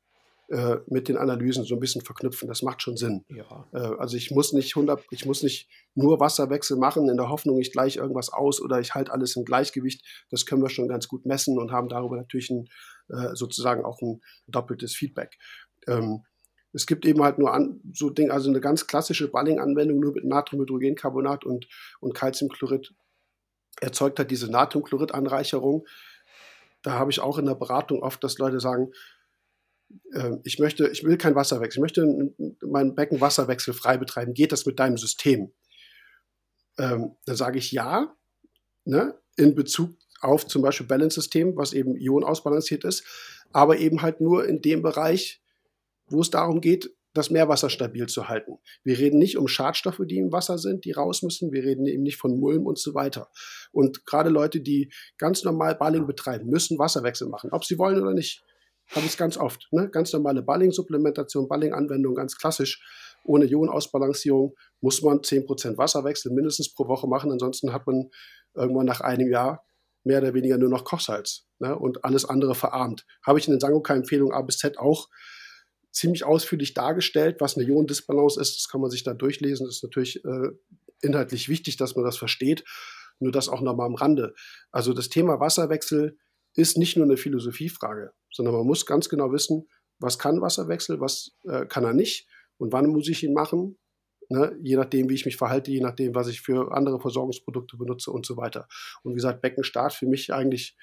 [0.50, 2.48] äh, mit den Analysen so ein bisschen verknüpfen.
[2.48, 3.24] Das macht schon Sinn.
[3.30, 3.68] Ja.
[3.72, 7.60] Äh, also ich muss nicht 100, ich muss nicht nur Wasserwechsel machen in der Hoffnung,
[7.60, 10.04] ich gleiche irgendwas aus oder ich halte alles im Gleichgewicht.
[10.32, 12.68] Das können wir schon ganz gut messen und haben darüber natürlich ein,
[13.10, 15.38] äh, sozusagen auch ein doppeltes Feedback.
[15.88, 16.24] Ähm,
[16.74, 20.26] es gibt eben halt nur an, so Ding, also eine ganz klassische Balling-Anwendung nur mit
[20.26, 21.68] Natriumhydrogencarbonat und,
[22.00, 22.94] und Calciumchlorid
[23.82, 25.88] erzeugt halt diese Natriumchlorid-Anreicherung.
[26.82, 28.92] Da habe ich auch in der Beratung oft, dass Leute sagen,
[30.14, 34.34] äh, ich möchte, ich will kein Wasserwechsel, ich möchte mein Becken wasserwechselfrei betreiben.
[34.34, 35.52] Geht das mit deinem System?
[36.78, 38.16] Ähm, da sage ich ja,
[38.86, 39.92] ne, in Bezug
[40.22, 43.06] auf zum Beispiel Balance-System, was eben Ion ausbalanciert ist,
[43.52, 45.42] aber eben halt nur in dem Bereich,
[46.12, 48.60] wo es darum geht, das Meerwasser stabil zu halten.
[48.84, 51.52] Wir reden nicht um Schadstoffe, die im Wasser sind, die raus müssen.
[51.52, 53.30] Wir reden eben nicht von Mulm und so weiter.
[53.72, 58.14] Und gerade Leute, die ganz normal Balling betreiben, müssen Wasserwechsel machen, ob sie wollen oder
[58.14, 58.44] nicht.
[58.92, 59.68] Habe ich es ganz oft.
[59.72, 59.90] Ne?
[59.90, 62.82] Ganz normale Balling-Supplementation, Balling-Anwendung, ganz klassisch.
[63.24, 67.32] Ohne Ionenausbalancierung muss man 10% Wasserwechsel mindestens pro Woche machen.
[67.32, 68.10] Ansonsten hat man
[68.56, 69.64] irgendwann nach einem Jahr
[70.04, 71.78] mehr oder weniger nur noch Kochsalz ne?
[71.78, 73.06] und alles andere verarmt.
[73.24, 75.08] Habe ich in den Sangoka-Empfehlungen A bis Z auch
[75.92, 78.58] ziemlich ausführlich dargestellt, was eine Ionendisbalance ist.
[78.58, 79.66] Das kann man sich da durchlesen.
[79.66, 80.50] Das ist natürlich äh,
[81.02, 82.64] inhaltlich wichtig, dass man das versteht.
[83.20, 84.34] Nur das auch nochmal am Rande.
[84.72, 86.18] Also das Thema Wasserwechsel
[86.56, 89.68] ist nicht nur eine Philosophiefrage, sondern man muss ganz genau wissen,
[90.00, 92.28] was kann Wasserwechsel, was äh, kann er nicht
[92.58, 93.78] und wann muss ich ihn machen.
[94.32, 94.56] Ne?
[94.62, 98.28] je nachdem, wie ich mich verhalte, je nachdem, was ich für andere Versorgungsprodukte benutze und
[98.28, 98.68] so weiter.
[99.02, 100.78] Und wie gesagt, Beckenstart für mich eigentlich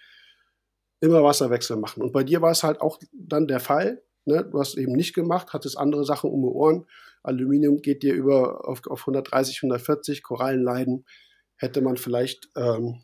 [1.01, 2.03] immer Wasserwechsel machen.
[2.03, 4.45] Und bei dir war es halt auch dann der Fall, Ne?
[4.45, 6.87] Du hast eben nicht gemacht, hattest andere Sachen um die Ohren.
[7.23, 11.07] Aluminium geht dir über auf, auf 130, 140, Korallen leiden.
[11.57, 13.03] Hätte man vielleicht ähm,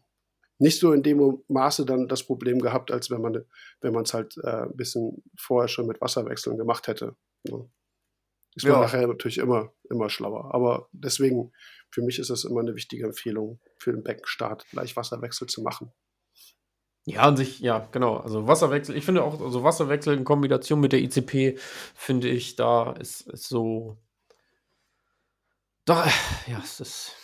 [0.58, 3.44] nicht so in dem Maße dann das Problem gehabt, als wenn man
[3.80, 7.16] wenn es halt äh, ein bisschen vorher schon mit Wasserwechseln gemacht hätte.
[7.44, 7.68] Ne?
[8.54, 8.80] Ist man ja.
[8.80, 10.54] nachher natürlich immer, immer schlauer.
[10.54, 11.52] Aber deswegen,
[11.90, 15.92] für mich ist das immer eine wichtige Empfehlung, für den Beckenstart gleich Wasserwechsel zu machen.
[17.06, 18.18] Ja, an sich, ja, genau.
[18.18, 21.58] Also Wasserwechsel, ich finde auch, also Wasserwechsel in Kombination mit der ICP,
[21.94, 23.98] finde ich, da ist, ist so.
[25.84, 26.06] Da,
[26.46, 27.16] ja, es ist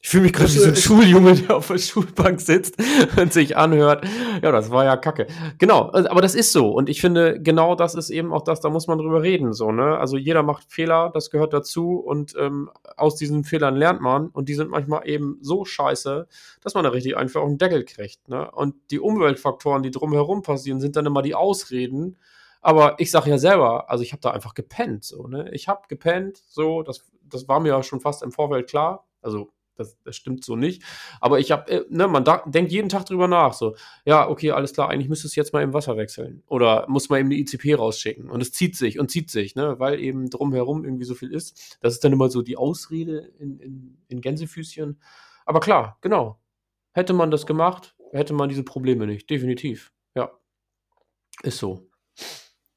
[0.00, 2.76] ich fühle mich gerade wie so ein Schuljunge, der auf der Schulbank sitzt
[3.20, 4.06] und sich anhört.
[4.42, 5.26] Ja, das war ja kacke.
[5.58, 6.70] Genau, also, aber das ist so.
[6.70, 9.52] Und ich finde, genau das ist eben auch das, da muss man drüber reden.
[9.52, 9.98] So, ne?
[9.98, 11.96] Also jeder macht Fehler, das gehört dazu.
[11.96, 14.28] Und ähm, aus diesen Fehlern lernt man.
[14.28, 16.28] Und die sind manchmal eben so scheiße,
[16.62, 18.28] dass man da richtig einfach auf den Deckel kriegt.
[18.28, 18.50] Ne?
[18.50, 22.16] Und die Umweltfaktoren, die drumherum passieren, sind dann immer die Ausreden.
[22.62, 25.04] Aber ich sage ja selber, also ich habe da einfach gepennt.
[25.04, 25.50] So, ne?
[25.52, 29.04] Ich habe gepennt, so, das, das war mir ja schon fast im Vorfeld klar.
[29.20, 30.82] Also das, das stimmt so nicht.
[31.20, 33.52] Aber ich habe, äh, ne, man da, denkt jeden Tag drüber nach.
[33.52, 36.42] So, ja, okay, alles klar, eigentlich müsste es jetzt mal im Wasser wechseln.
[36.46, 38.30] Oder muss man eben eine ICP rausschicken.
[38.30, 41.78] Und es zieht sich und zieht sich, ne, weil eben drumherum irgendwie so viel ist.
[41.80, 45.00] Das ist dann immer so die Ausrede in, in, in Gänsefüßchen.
[45.44, 46.40] Aber klar, genau.
[46.92, 49.28] Hätte man das gemacht, hätte man diese Probleme nicht.
[49.28, 49.92] Definitiv.
[50.14, 50.30] Ja.
[51.42, 51.88] Ist so.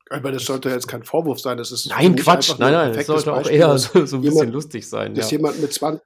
[0.10, 1.58] Aber das sollte jetzt kein Vorwurf sein.
[1.58, 2.56] Das ist nein, Quatsch.
[2.58, 5.14] Nein, nein, das sollte auch eher so, so ein bisschen jemand, lustig sein.
[5.14, 5.38] Dass ja.
[5.38, 6.02] jemand mit 20,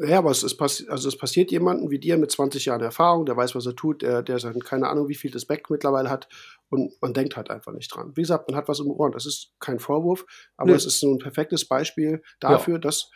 [0.00, 3.36] ja, aber es, ist also es passiert jemandem wie dir mit 20 Jahren Erfahrung, der
[3.36, 6.28] weiß, was er tut, der, der sein, keine Ahnung, wie viel das Back mittlerweile hat
[6.68, 8.12] und man denkt halt einfach nicht dran.
[8.14, 9.10] Wie gesagt, man hat was im Ohr.
[9.10, 10.24] Das ist kein Vorwurf,
[10.56, 10.76] aber nee.
[10.76, 12.80] es ist so ein perfektes Beispiel dafür, ja.
[12.80, 13.10] dass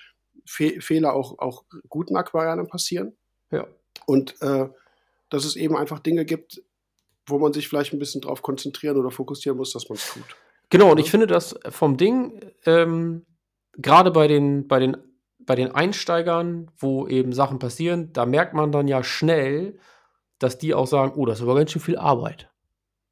[0.45, 3.17] Fe Fehler auch, auch guten Aquarianern passieren.
[3.51, 3.67] Ja.
[4.07, 4.69] Und äh,
[5.31, 6.63] dass es eben einfach Dinge gibt,
[7.27, 10.37] wo man sich vielleicht ein bisschen drauf konzentrieren oder fokussieren muss, dass man es tut.
[10.71, 13.25] Genau, und ich finde das vom Ding, ähm,
[13.75, 14.97] gerade bei den, bei den
[15.47, 19.79] bei den Einsteigern, wo eben Sachen passieren, da merkt man dann ja schnell,
[20.39, 22.51] dass die auch sagen, oh, das ist aber ganz schön viel Arbeit.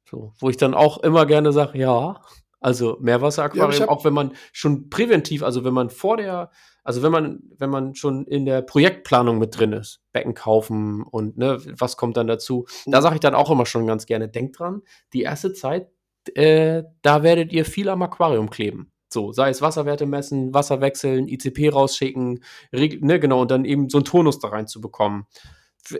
[0.09, 2.21] So, wo ich dann auch immer gerne sage, ja,
[2.59, 6.51] also Meerwasseraquarium, ja, auch wenn man schon präventiv, also wenn man vor der,
[6.83, 11.37] also wenn man, wenn man schon in der Projektplanung mit drin ist, Becken kaufen und
[11.37, 12.91] ne, was kommt dann dazu, mhm.
[12.91, 14.81] da sage ich dann auch immer schon ganz gerne, denkt dran,
[15.13, 15.89] die erste Zeit,
[16.35, 18.90] äh, da werdet ihr viel am Aquarium kleben.
[19.13, 23.97] So, sei es Wasserwerte messen, Wasser wechseln, ICP rausschicken, ne, genau, und dann eben so
[23.97, 25.25] einen Tonus da reinzubekommen.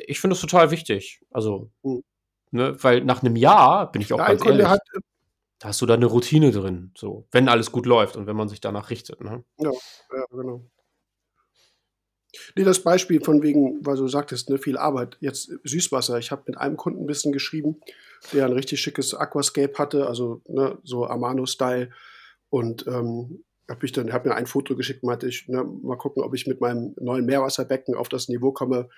[0.08, 1.22] Ich finde das total wichtig.
[1.30, 2.04] Also, mhm.
[2.52, 5.00] ne, weil nach einem Jahr, bin ich auch ja, ganz ehrlich, hat, äh
[5.60, 8.50] da hast du da eine Routine drin, so, wenn alles gut läuft und wenn man
[8.50, 9.22] sich danach richtet.
[9.22, 9.44] Ne?
[9.60, 10.66] Ja, ja, genau.
[12.56, 15.18] Nee, das Beispiel von wegen, weil du sagtest, ne, viel Arbeit.
[15.20, 16.18] Jetzt Süßwasser.
[16.18, 17.80] Ich habe mit einem Kunden ein bisschen geschrieben,
[18.34, 21.92] der ein richtig schickes Aquascape hatte, also ne, so Amano-Style
[22.52, 26.22] und ähm, habe ich dann, habe mir ein Foto geschickt, meinte ich, na, mal gucken,
[26.22, 28.90] ob ich mit meinem neuen Meerwasserbecken auf das Niveau komme,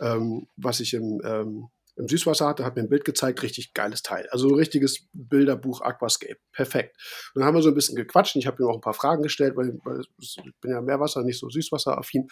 [0.00, 4.02] ähm, was ich im, ähm, im Süßwasser hatte, hat mir ein Bild gezeigt, richtig geiles
[4.02, 4.28] Teil.
[4.30, 6.38] Also ein richtiges Bilderbuch Aquascape.
[6.52, 6.96] Perfekt.
[7.34, 8.36] Und dann haben wir so ein bisschen gequatscht.
[8.36, 11.38] Ich habe ihm auch ein paar Fragen gestellt, weil, weil ich bin ja Meerwasser, nicht
[11.38, 12.28] so Süßwasseraffin.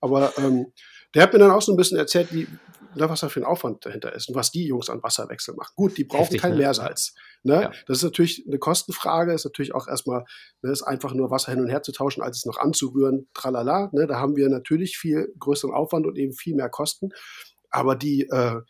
[0.00, 0.72] Aber ähm,
[1.14, 2.46] der hat mir dann auch so ein bisschen erzählt, wie,
[2.94, 5.72] was da für ein Aufwand dahinter ist und was die Jungs an Wasserwechsel machen.
[5.76, 6.58] Gut, die brauchen Heftig, kein ne?
[6.58, 7.14] Meersalz.
[7.42, 7.62] Ne?
[7.62, 7.72] Ja.
[7.86, 10.24] Das ist natürlich eine Kostenfrage, ist natürlich auch erstmal,
[10.62, 13.90] ne, ist einfach nur Wasser hin und her zu tauschen, als es noch anzurühren, tralala.
[13.92, 14.06] Ne?
[14.06, 17.10] Da haben wir natürlich viel größeren Aufwand und eben viel mehr Kosten.
[17.70, 18.60] Aber die, äh,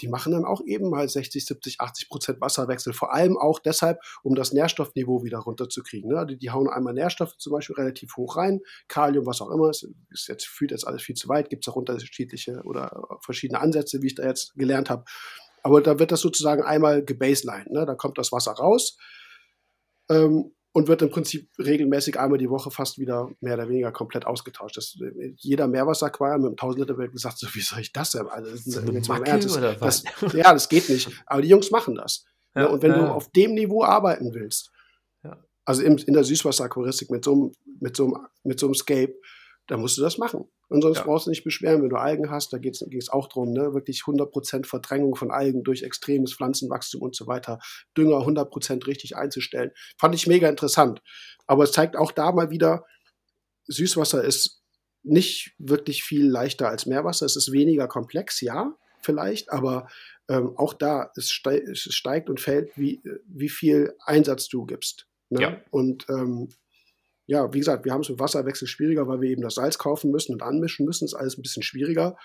[0.00, 2.92] die machen dann auch eben mal 60, 70, 80 Prozent Wasserwechsel.
[2.92, 6.10] Vor allem auch deshalb, um das Nährstoffniveau wieder runterzukriegen.
[6.10, 6.26] Ne?
[6.26, 9.68] Die, die, hauen einmal Nährstoffe zum Beispiel relativ hoch rein, Kalium, was auch immer.
[9.70, 11.50] Es ist jetzt, führt jetzt alles viel zu weit.
[11.50, 15.04] Gibt es auch unterschiedliche oder verschiedene Ansätze, wie ich da jetzt gelernt habe.
[15.62, 17.66] Aber da wird das sozusagen einmal gebaseline.
[17.70, 17.86] Ne?
[17.86, 18.98] Da kommt das Wasser raus.
[20.10, 24.26] Ähm, und wird im Prinzip regelmäßig einmal die Woche fast wieder mehr oder weniger komplett
[24.26, 24.76] ausgetauscht.
[24.76, 24.98] Das,
[25.36, 28.26] jeder Meerwasseraquarium mit einem 1000 Liter wird gesagt, so, wie soll ich das denn?
[28.26, 30.02] Also, das, das, Ernst, das,
[30.32, 31.08] ja, das geht nicht.
[31.26, 32.24] Aber die Jungs machen das.
[32.56, 32.68] Ja, ne?
[32.70, 32.98] und wenn ja.
[32.98, 34.72] du auf dem Niveau arbeiten willst,
[35.22, 35.38] ja.
[35.64, 39.14] also in, in der Süßwasseraquaristik mit so einem, mit so einem, mit so einem Scape,
[39.66, 40.44] dann musst du das machen.
[40.68, 41.04] Und sonst ja.
[41.04, 43.74] brauchst du nicht beschweren, wenn du Algen hast, da geht es auch darum, ne?
[43.74, 47.58] wirklich 100% Verdrängung von Algen durch extremes Pflanzenwachstum und so weiter,
[47.96, 49.70] Dünger 100% richtig einzustellen.
[49.98, 51.00] Fand ich mega interessant.
[51.46, 52.84] Aber es zeigt auch da mal wieder,
[53.66, 54.62] Süßwasser ist
[55.02, 57.26] nicht wirklich viel leichter als Meerwasser.
[57.26, 59.88] Es ist weniger komplex, ja, vielleicht, aber
[60.28, 65.06] ähm, auch da, es, steigt, es steigt und fällt, wie, wie viel Einsatz du gibst.
[65.28, 65.40] Ne?
[65.42, 65.60] Ja.
[65.70, 66.48] Und ähm,
[67.26, 70.10] ja, wie gesagt, wir haben es mit Wasserwechsel schwieriger, weil wir eben das Salz kaufen
[70.10, 71.06] müssen und anmischen müssen.
[71.06, 72.16] Ist alles ein bisschen schwieriger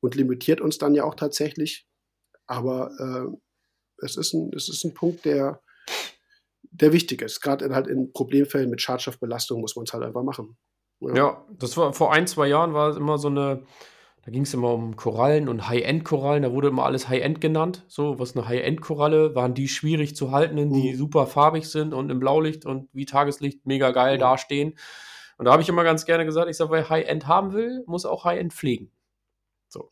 [0.00, 1.86] und limitiert uns dann ja auch tatsächlich.
[2.46, 5.60] Aber äh, es, ist ein, es ist ein Punkt, der,
[6.62, 7.40] der wichtig ist.
[7.40, 10.56] Gerade halt in Problemfällen mit Schadstoffbelastung muss man es halt einfach machen.
[11.00, 11.14] Ja.
[11.14, 11.44] ja.
[11.58, 13.62] das war vor ein, zwei Jahren war es immer so eine,
[14.24, 16.42] da ging es immer um Korallen und High-End-Korallen.
[16.42, 17.84] Da wurde immer alles High-End genannt.
[17.88, 20.96] So, was eine High-End-Koralle, waren die schwierig zu halten, die Mhm.
[20.96, 24.20] super farbig sind und im Blaulicht und wie Tageslicht mega geil Mhm.
[24.20, 24.78] dastehen.
[25.36, 28.06] Und da habe ich immer ganz gerne gesagt, ich sage, wer High-End haben will, muss
[28.06, 28.90] auch High-End pflegen.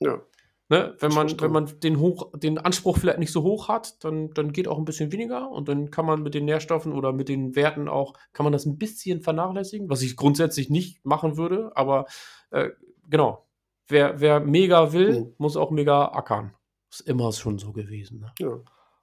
[0.00, 0.22] Ja.
[0.68, 0.96] Ne?
[1.00, 4.52] Wenn, man, wenn man den, hoch, den Anspruch vielleicht nicht so hoch hat, dann, dann
[4.52, 7.54] geht auch ein bisschen weniger und dann kann man mit den Nährstoffen oder mit den
[7.56, 12.06] Werten auch, kann man das ein bisschen vernachlässigen, was ich grundsätzlich nicht machen würde, aber
[12.52, 12.70] äh,
[13.10, 13.44] genau,
[13.88, 15.34] wer, wer mega will, Mhm.
[15.38, 16.54] muss auch mega ackern.
[16.90, 18.20] Ist immer schon so gewesen.
[18.20, 18.32] Ne?
[18.38, 18.60] Ja.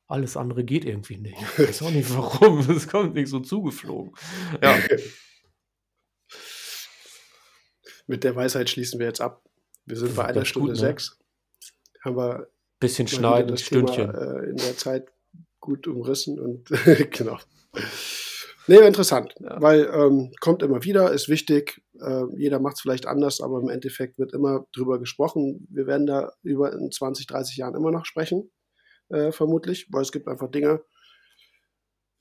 [0.08, 1.38] Alles andere geht irgendwie nicht.
[1.58, 4.14] Ich weiß auch nicht warum, es kommt nicht so zugeflogen.
[4.62, 4.78] Ja,
[8.08, 9.44] Mit der Weisheit schließen wir jetzt ab.
[9.86, 10.88] Wir sind bei einer Stunde gut, ne?
[10.88, 11.20] sechs.
[12.04, 12.48] Haben wir
[12.80, 14.12] bisschen schneiden, das Stündchen.
[14.12, 15.12] Thema äh, in der Zeit
[15.60, 16.70] gut umrissen und
[17.12, 17.38] genau.
[18.70, 19.62] Nee, interessant, Ja.
[19.62, 21.82] weil ähm, kommt immer wieder, ist wichtig.
[22.00, 25.68] Äh, jeder macht es vielleicht anders, aber im Endeffekt wird immer drüber gesprochen.
[25.72, 28.52] Wir werden da über in 20, 30 Jahren immer noch sprechen,
[29.10, 30.84] äh, vermutlich, weil es gibt einfach Dinge,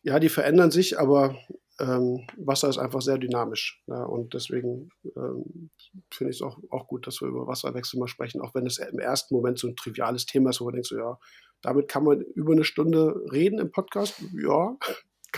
[0.02, 1.36] ja, die verändern sich, aber
[1.80, 3.82] ähm, Wasser ist einfach sehr dynamisch.
[3.86, 5.70] Ja, und deswegen ähm,
[6.10, 8.78] finde ich es auch, auch gut, dass wir über Wasserwechsel mal sprechen, auch wenn es
[8.78, 11.18] im ersten Moment so ein triviales Thema ist, wo man denkt, so, ja,
[11.62, 14.22] damit kann man über eine Stunde reden im Podcast.
[14.32, 14.76] Ja,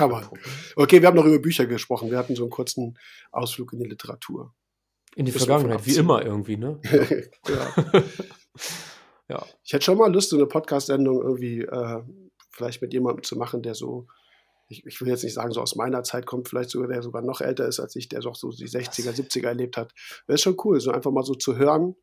[0.00, 0.28] kann man.
[0.76, 2.10] Okay, wir haben noch über Bücher gesprochen.
[2.10, 2.98] Wir hatten so einen kurzen
[3.32, 4.54] Ausflug in die Literatur.
[5.14, 6.80] In die Vergangenheit, wie immer irgendwie, ne?
[7.48, 8.02] ja.
[9.28, 9.46] Ja.
[9.62, 12.02] Ich hätte schon mal Lust, so eine Podcast-Sendung irgendwie äh,
[12.50, 14.06] vielleicht mit jemandem zu machen, der so,
[14.68, 17.20] ich, ich will jetzt nicht sagen, so aus meiner Zeit kommt, vielleicht sogar, der sogar
[17.22, 19.92] noch älter ist als ich, der doch so die 60er, 70er erlebt hat.
[20.26, 21.94] Wäre schon cool, so einfach mal so zu hören,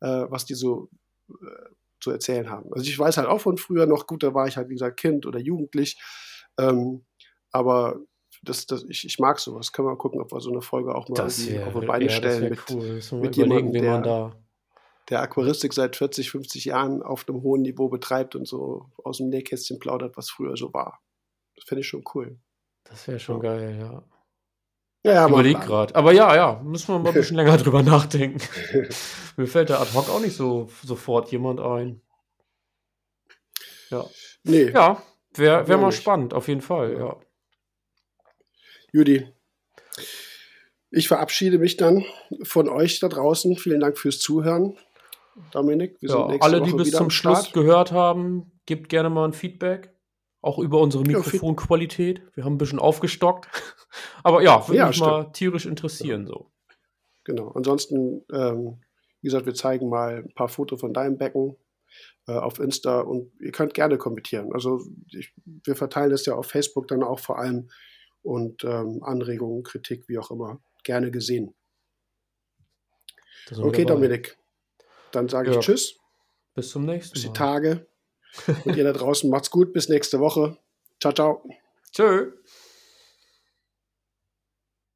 [0.00, 0.90] äh, was die so
[1.30, 2.72] äh, zu erzählen haben.
[2.72, 4.98] Also ich weiß halt auch von früher noch, gut, da war ich halt, wie gesagt,
[4.98, 5.98] Kind oder Jugendlich.
[6.58, 7.04] Ähm,
[7.54, 8.00] aber
[8.42, 9.72] das, das, ich, ich mag sowas.
[9.72, 11.86] Können wir mal gucken, ob wir so eine Folge auch mal Das wär, auf die
[11.86, 13.00] Beine ja, stellen mit, cool.
[13.20, 14.36] Mit jemandem, der- da.
[15.08, 19.28] der Aquaristik seit 40, 50 Jahren auf einem hohen Niveau betreibt und so aus dem
[19.28, 21.00] Nähkästchen plaudert, was früher so war.
[21.54, 22.38] Das finde ich schon cool.
[22.84, 23.42] Das wäre schon Ja.
[23.42, 24.04] geil, ja.
[25.06, 25.94] Ja, mal gerade.
[25.94, 28.38] Aber ja, ja, müssen wir mal ein bisschen länger drüber nachdenken.
[29.36, 32.00] Mir fällt da ad hoc auch nicht so sofort jemand ein.
[33.90, 34.04] Ja,
[34.44, 35.02] Nee, ja
[35.34, 36.00] wäre wär mal nicht.
[36.00, 36.98] spannend, auf jeden Fall, Ja.
[36.98, 37.16] ja.
[38.94, 39.26] Judy.
[40.92, 42.04] Ich verabschiede mich dann
[42.44, 43.56] von euch da draußen.
[43.56, 44.78] Vielen Dank fürs Zuhören.
[45.50, 49.10] Dominik, wir sind ja nächste alle, Woche die bis zum Schluss gehört haben, gebt gerne
[49.10, 49.92] mal ein Feedback.
[50.42, 52.22] Auch über unsere Ja, Mikrofonqualität.
[52.34, 53.48] Wir haben ein bisschen aufgestockt.
[54.22, 56.28] Aber ja, würde Ja, mich mal tierisch interessieren.
[56.28, 56.52] So.
[57.24, 57.48] Genau.
[57.48, 58.80] Ansonsten, ähm,
[59.22, 61.56] wie gesagt, wir zeigen mal ein paar Fotos von deinem Becken
[62.28, 64.52] äh, auf Insta und ihr könnt gerne kommentieren.
[64.52, 67.70] Also ich, wir verteilen das ja auf Facebook dann auch vor allem
[68.24, 71.54] und ähm, Anregungen, Kritik, wie auch immer, gerne gesehen.
[73.50, 73.94] Okay, dabei.
[73.94, 74.36] Dominik.
[75.12, 75.58] Dann sage Ja.
[75.58, 75.98] ich Tschüss,
[76.54, 77.34] Bis zum nächsten bis die Mal.
[77.34, 77.86] Tage.
[78.64, 80.56] Und ihr da draußen macht's gut, bis nächste Woche.
[81.00, 81.48] Ciao, ciao.
[81.92, 82.32] Tschö.